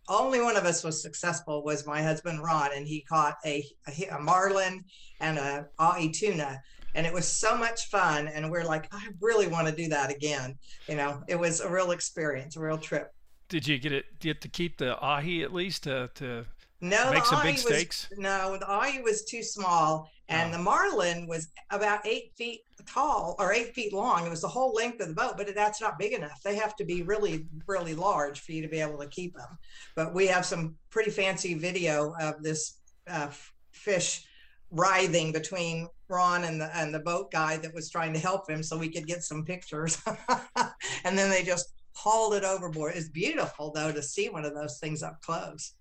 only 0.08 0.42
one 0.42 0.58
of 0.58 0.66
us 0.66 0.84
was 0.84 1.02
successful 1.02 1.64
was 1.64 1.86
my 1.86 2.02
husband 2.02 2.44
Ron, 2.44 2.72
and 2.76 2.88
he 2.88 3.02
caught 3.02 3.38
a, 3.46 3.64
a, 3.88 4.16
a 4.16 4.20
marlin 4.20 4.84
and 5.20 5.38
a 5.38 5.68
ahi 5.78 6.10
tuna 6.10 6.60
and 6.96 7.06
it 7.06 7.14
was 7.14 7.28
so 7.28 7.58
much 7.58 7.88
fun 7.88 8.28
and 8.28 8.50
we're 8.50 8.64
like 8.64 8.88
i 8.94 9.08
really 9.22 9.48
want 9.48 9.68
to 9.68 9.76
do 9.76 9.90
that 9.90 10.12
again 10.12 10.58
you 10.88 10.96
know? 10.96 11.22
It 11.28 11.40
was 11.40 11.62
a 11.62 11.70
real 11.70 11.92
experience 11.92 12.56
a 12.56 12.60
real 12.60 12.78
trip. 12.78 13.14
Did 13.48 13.68
you 13.68 13.78
get 13.78 13.92
it 13.92 14.06
get 14.20 14.42
to 14.42 14.48
keep 14.48 14.78
the 14.78 14.98
ahi 14.98 15.44
at 15.44 15.54
least 15.54 15.84
to, 15.84 16.10
to 16.16 16.46
no 16.82 17.12
make 17.12 17.26
some 17.26 17.42
big 17.42 17.54
was, 17.54 17.64
steaks? 17.64 18.10
no 18.18 18.58
the 18.58 18.70
ahi 18.70 19.02
was 19.02 19.26
too 19.26 19.44
small 19.44 20.10
and 20.30 20.54
oh. 20.54 20.58
the 20.58 20.64
marlin 20.64 21.28
was 21.28 21.50
about 21.72 22.06
eight 22.06 22.32
feet 22.36 22.62
tall 22.88 23.36
or 23.38 23.54
eight 23.54 23.76
feet 23.76 23.94
long. 23.94 24.26
It 24.26 24.30
was 24.30 24.42
the 24.42 24.48
whole 24.48 24.74
length 24.74 25.02
of 25.02 25.10
the 25.10 25.14
boat 25.14 25.34
but 25.38 25.54
that's 25.54 25.82
not 25.82 26.00
big 26.00 26.14
enough. 26.14 26.42
They 26.44 26.56
have 26.56 26.76
to 26.78 26.86
be 26.86 27.04
really 27.04 27.46
really 27.68 27.96
large 27.96 28.42
for 28.42 28.52
you 28.52 28.62
to 28.62 28.68
be 28.68 28.80
able 28.80 29.00
to 29.00 29.08
keep 29.08 29.36
them 29.36 29.58
but 29.96 30.14
we 30.14 30.28
have 30.28 30.46
some 30.46 30.76
pretty 30.90 31.12
fancy 31.12 31.54
video 31.54 32.16
of 32.20 32.42
this 32.42 32.80
uh, 33.08 33.30
fish 33.72 34.26
writhing 34.72 35.32
between 35.32 35.88
Ron 36.10 36.43
and 36.43 36.60
the 36.60 36.76
and 36.76 36.93
the 36.93 36.99
boat 36.99 37.32
guy 37.32 37.57
that 37.57 37.74
was 37.74 37.89
trying 37.89 38.14
to 38.14 38.20
help 38.20 38.49
him 38.49 38.64
so 38.64 38.78
we 38.78 38.89
could 38.89 39.07
get 39.07 39.24
some 39.24 39.45
pictures. 39.45 40.01
and 41.03 41.18
then 41.18 41.30
they 41.30 41.43
just 41.43 41.74
hauled 41.93 42.34
it 42.34 42.43
overboard. 42.43 42.93
It's 42.95 43.10
beautiful 43.10 43.72
though 43.72 43.91
to 43.91 44.01
see 44.01 44.30
one 44.30 44.45
of 44.45 44.53
those 44.53 44.80
things 44.80 45.03
up 45.03 45.22
close. 45.22 45.74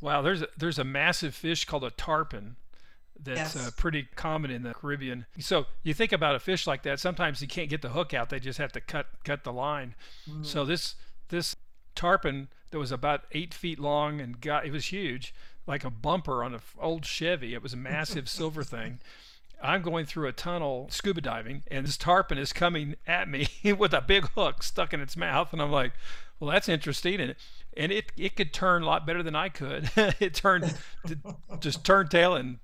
Wow, 0.00 0.22
there's 0.22 0.42
a, 0.42 0.48
there's 0.58 0.78
a 0.80 0.84
massive 0.84 1.34
fish 1.34 1.64
called 1.64 1.84
a 1.84 1.90
tarpon 1.90 2.56
that's 3.22 3.54
yes. 3.54 3.68
uh, 3.68 3.70
pretty 3.76 4.08
common 4.16 4.50
in 4.50 4.64
the 4.64 4.74
Caribbean. 4.74 5.26
So 5.38 5.66
you 5.84 5.94
think 5.94 6.10
about 6.10 6.34
a 6.34 6.40
fish 6.40 6.66
like 6.66 6.82
that, 6.82 6.98
sometimes 6.98 7.40
you 7.40 7.46
can't 7.46 7.70
get 7.70 7.82
the 7.82 7.90
hook 7.90 8.12
out; 8.12 8.30
they 8.30 8.40
just 8.40 8.58
have 8.58 8.72
to 8.72 8.80
cut 8.80 9.06
cut 9.24 9.44
the 9.44 9.52
line. 9.52 9.94
Mm. 10.28 10.44
So 10.44 10.64
this 10.64 10.96
this 11.28 11.54
tarpon 11.94 12.48
that 12.70 12.78
was 12.78 12.90
about 12.90 13.24
eight 13.32 13.54
feet 13.54 13.78
long 13.78 14.20
and 14.20 14.40
got 14.40 14.66
it 14.66 14.72
was 14.72 14.86
huge 14.86 15.34
like 15.66 15.84
a 15.84 15.90
bumper 15.90 16.42
on 16.42 16.54
an 16.54 16.60
old 16.80 17.04
Chevy. 17.04 17.54
It 17.54 17.62
was 17.62 17.72
a 17.72 17.76
massive 17.76 18.28
silver 18.28 18.64
thing. 18.64 19.00
I'm 19.62 19.82
going 19.82 20.06
through 20.06 20.26
a 20.26 20.32
tunnel 20.32 20.88
scuba 20.90 21.20
diving, 21.20 21.62
and 21.70 21.86
this 21.86 21.96
tarpon 21.96 22.36
is 22.36 22.52
coming 22.52 22.96
at 23.06 23.28
me 23.28 23.48
with 23.78 23.94
a 23.94 24.00
big 24.00 24.28
hook 24.30 24.62
stuck 24.62 24.92
in 24.92 25.00
its 25.00 25.16
mouth, 25.16 25.52
and 25.52 25.62
I'm 25.62 25.70
like, 25.70 25.92
"Well, 26.40 26.50
that's 26.50 26.68
interesting." 26.68 27.20
And 27.20 27.36
and 27.76 27.92
it 27.92 28.10
it 28.16 28.34
could 28.34 28.52
turn 28.52 28.82
a 28.82 28.86
lot 28.86 29.06
better 29.06 29.22
than 29.22 29.36
I 29.36 29.48
could. 29.48 29.90
it 29.96 30.34
turned 30.34 30.74
just 31.60 31.84
turned 31.84 32.10
tail 32.10 32.34
and 32.34 32.58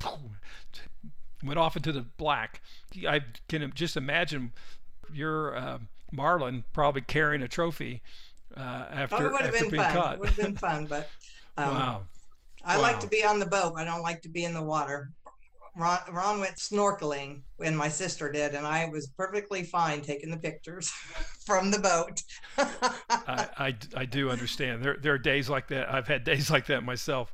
went 1.45 1.59
off 1.59 1.77
into 1.77 1.93
the 1.93 2.01
black. 2.01 2.61
I 3.07 3.21
can 3.49 3.71
just 3.75 3.97
imagine 3.97 4.53
your 5.13 5.57
uh, 5.57 5.79
Marlin 6.11 6.65
probably 6.73 7.03
carrying 7.03 7.43
a 7.43 7.49
trophy 7.49 8.03
uh, 8.57 8.87
after, 8.91 9.33
oh, 9.33 9.39
after 9.39 9.71
being 9.71 9.83
fun. 9.83 9.93
caught. 9.95 10.15
It 10.15 10.21
would 10.21 10.29
have 10.31 10.37
been 10.37 10.57
fun, 10.57 10.87
but 10.87 11.09
um, 11.57 11.75
wow. 11.75 12.03
I 12.65 12.77
wow. 12.77 12.83
like 12.83 13.01
to 13.01 13.07
be 13.07 13.25
on 13.25 13.39
the 13.39 13.47
boat. 13.47 13.75
I 13.77 13.85
don't 13.85 14.03
like 14.03 14.23
to 14.23 14.29
be 14.29 14.45
in 14.45 14.55
the 14.55 14.63
water. 14.63 15.11
Ron, 15.77 15.99
Ron, 16.11 16.41
went 16.41 16.57
snorkeling 16.57 17.43
when 17.57 17.77
my 17.77 17.89
sister 17.89 18.33
did, 18.33 18.55
and 18.55 18.67
I 18.67 18.89
was 18.89 19.07
perfectly 19.17 19.63
fine 19.63 20.01
taking 20.01 20.31
the 20.31 20.37
pictures 20.37 20.91
from 21.47 21.71
the 21.71 21.79
boat. 21.79 22.21
I, 22.59 23.49
I, 23.57 23.77
I, 23.95 24.05
do 24.05 24.29
understand. 24.29 24.83
There, 24.83 24.97
there 25.01 25.15
are 25.15 25.19
days 25.19 25.49
like 25.49 25.69
that. 25.69 25.93
I've 25.93 26.09
had 26.09 26.25
days 26.25 26.51
like 26.51 26.67
that 26.67 26.83
myself. 26.83 27.33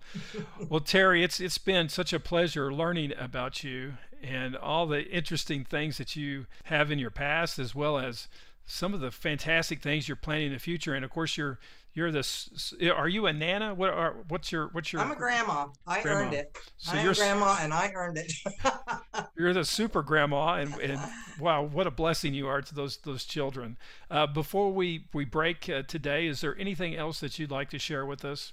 Well, 0.69 0.81
Terry, 0.81 1.25
it's 1.25 1.41
it's 1.41 1.57
been 1.57 1.89
such 1.89 2.13
a 2.13 2.21
pleasure 2.21 2.73
learning 2.73 3.15
about 3.19 3.65
you 3.65 3.95
and 4.23 4.57
all 4.57 4.87
the 4.87 5.07
interesting 5.09 5.65
things 5.65 5.97
that 5.97 6.15
you 6.15 6.47
have 6.65 6.91
in 6.91 6.99
your 6.99 7.11
past, 7.11 7.59
as 7.59 7.75
well 7.75 7.99
as 7.99 8.29
some 8.67 8.93
of 8.93 9.01
the 9.01 9.11
fantastic 9.11 9.83
things 9.83 10.07
you're 10.07 10.17
planning 10.17 10.49
in 10.49 10.53
the 10.53 10.59
future. 10.59 10.95
And 10.95 11.05
of 11.05 11.11
course, 11.11 11.37
you're 11.39 11.59
you're 11.95 12.11
this. 12.11 12.75
Are 12.95 13.09
you 13.09 13.27
a 13.27 13.33
nana? 13.33 13.73
What 13.73 13.91
are 13.91 14.25
what's 14.29 14.51
your 14.51 14.69
what's 14.73 14.93
your? 14.93 15.01
I'm 15.01 15.13
a 15.13 15.17
grandma. 15.17 15.69
I 15.87 16.03
grandma. 16.03 16.21
earned 16.21 16.35
it. 16.35 16.59
So 16.77 16.97
I 16.97 17.01
am 17.01 17.09
a 17.09 17.15
grandma, 17.15 17.57
and 17.61 17.73
I 17.73 17.93
earned 17.95 18.19
it. 18.19 18.33
you're 19.39 19.55
the 19.55 19.65
super 19.65 20.03
grandma, 20.03 20.55
and, 20.55 20.75
and 20.81 21.01
wow, 21.41 21.63
what 21.63 21.87
a 21.87 21.93
blessing 21.93 22.35
you 22.35 22.49
are 22.49 22.61
to 22.61 22.75
those 22.75 22.97
those 22.99 23.25
children. 23.25 23.79
Uh, 24.11 24.27
before 24.27 24.73
we 24.73 25.07
we 25.15 25.25
break 25.25 25.69
uh, 25.69 25.83
today, 25.83 26.27
is 26.27 26.41
there 26.41 26.59
anything 26.59 26.97
else 26.97 27.21
that 27.21 27.39
you'd 27.39 27.53
like 27.53 27.71
to 27.71 27.79
share 27.79 28.05
with 28.05 28.25
us? 28.25 28.53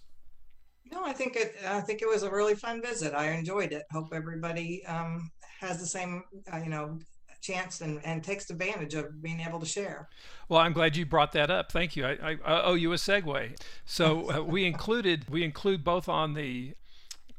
No, 0.92 1.04
I 1.04 1.14
think 1.14 1.36
it. 1.36 1.56
I 1.68 1.82
think 1.82 2.04
it 2.04 2.08
was 2.08 2.22
a 2.22 2.30
really 2.30 2.56
fun 2.56 2.80
visit. 2.82 3.16
I 3.16 3.32
enjoyed 3.32 3.72
it. 3.72 3.84
Hope 3.92 4.10
everybody 4.14 4.86
um, 4.86 5.32
has 5.60 5.80
the 5.80 5.88
same, 5.88 6.24
uh, 6.54 6.58
you 6.58 6.70
know, 6.70 7.00
chance 7.42 7.82
and, 7.82 8.00
and 8.06 8.24
takes 8.24 8.50
advantage 8.50 8.94
of 8.94 9.22
being 9.22 9.40
able 9.40 9.60
to 9.60 9.66
share. 9.66 10.08
Well, 10.48 10.60
I'm 10.60 10.74
glad 10.74 10.96
you 10.96 11.06
brought 11.06 11.32
that 11.34 11.50
up. 11.50 11.72
Thank 11.72 11.96
you. 11.96 12.06
I, 12.06 12.12
I, 12.22 12.38
I 12.46 12.64
owe 12.64 12.76
you 12.76 12.94
a 12.94 12.98
segue. 12.98 13.60
So 13.86 14.32
uh, 14.40 14.44
we 14.44 14.66
included 14.66 15.30
we 15.30 15.44
include 15.44 15.84
both 15.84 16.08
on 16.08 16.34
the 16.34 16.76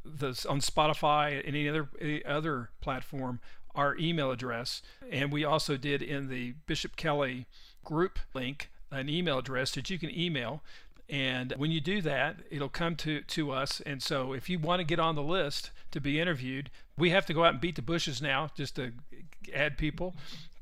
the 0.05 0.29
on 0.49 0.61
Spotify 0.61 1.39
and 1.39 1.47
any 1.47 1.69
other 1.69 1.89
any 2.01 2.25
other 2.25 2.71
platform 2.81 3.41
our 3.75 3.97
email 3.97 4.31
address, 4.31 4.83
and 5.11 5.33
we 5.33 5.45
also 5.45 5.79
did 5.79 6.03
in 6.03 6.29
the 6.29 6.55
Bishop 6.67 6.95
Kelly 6.95 7.47
group 7.85 8.19
link 8.35 8.71
an 8.91 9.09
email 9.09 9.39
address 9.39 9.73
that 9.73 9.89
you 9.89 9.99
can 9.99 10.11
email 10.17 10.63
and 11.09 11.53
when 11.57 11.71
you 11.71 11.81
do 11.81 12.01
that, 12.03 12.37
it'll 12.51 12.69
come 12.69 12.97
to, 12.97 13.21
to 13.23 13.51
us. 13.51 13.81
And 13.85 14.03
so 14.03 14.33
if 14.33 14.49
you 14.49 14.59
want 14.59 14.81
to 14.81 14.85
get 14.85 14.99
on 14.99 15.15
the 15.15 15.23
list 15.23 15.71
to 15.91 16.01
be 16.01 16.21
interviewed, 16.21 16.71
we 16.97 17.11
have 17.11 17.27
to 17.27 17.35
go 17.35 17.45
out 17.45 17.53
and 17.53 17.61
beat 17.61 17.77
the 17.77 17.83
bushes 17.83 18.23
now 18.23 18.51
just 18.57 18.77
to 18.77 18.93
add 19.55 19.77
people, 19.77 20.15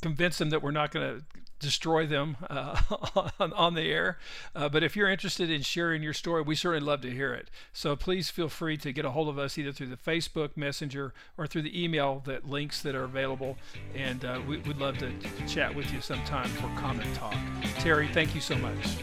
convince 0.02 0.38
them 0.38 0.50
that 0.50 0.62
we're 0.62 0.70
not 0.70 0.90
going 0.90 1.18
to 1.18 1.24
destroy 1.60 2.06
them 2.06 2.36
uh, 2.48 2.80
on, 3.38 3.52
on, 3.52 3.74
the 3.74 3.82
air. 3.82 4.18
Uh, 4.54 4.68
but 4.68 4.82
if 4.82 4.96
you're 4.96 5.08
interested 5.08 5.50
in 5.50 5.62
sharing 5.62 6.02
your 6.02 6.12
story, 6.12 6.42
we 6.42 6.56
certainly 6.56 6.84
love 6.84 7.02
to 7.02 7.10
hear 7.10 7.32
it. 7.32 7.50
So 7.72 7.94
please 7.94 8.30
feel 8.30 8.48
free 8.48 8.76
to 8.78 8.92
get 8.92 9.04
a 9.04 9.10
hold 9.10 9.28
of 9.28 9.38
us 9.38 9.56
either 9.56 9.70
through 9.70 9.88
the 9.88 9.96
Facebook 9.96 10.56
Messenger 10.56 11.14
or 11.38 11.46
through 11.46 11.62
the 11.62 11.82
email 11.84 12.22
that 12.26 12.48
links 12.48 12.82
that 12.82 12.94
are 12.94 13.04
available. 13.04 13.56
And 13.94 14.24
uh, 14.24 14.40
we, 14.48 14.58
would 14.58 14.80
love 14.80 14.98
to, 14.98 15.12
to 15.12 15.46
chat 15.46 15.74
with 15.74 15.92
you 15.92 16.00
sometime 16.00 16.48
for 16.48 16.68
Comet 16.80 17.06
Talk. 17.14 17.36
Terry, 17.78 18.08
thank 18.08 18.34
you 18.34 18.40
so 18.40 18.56
much. 18.56 18.96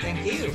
Thank 0.00 0.26
you. 0.26 0.52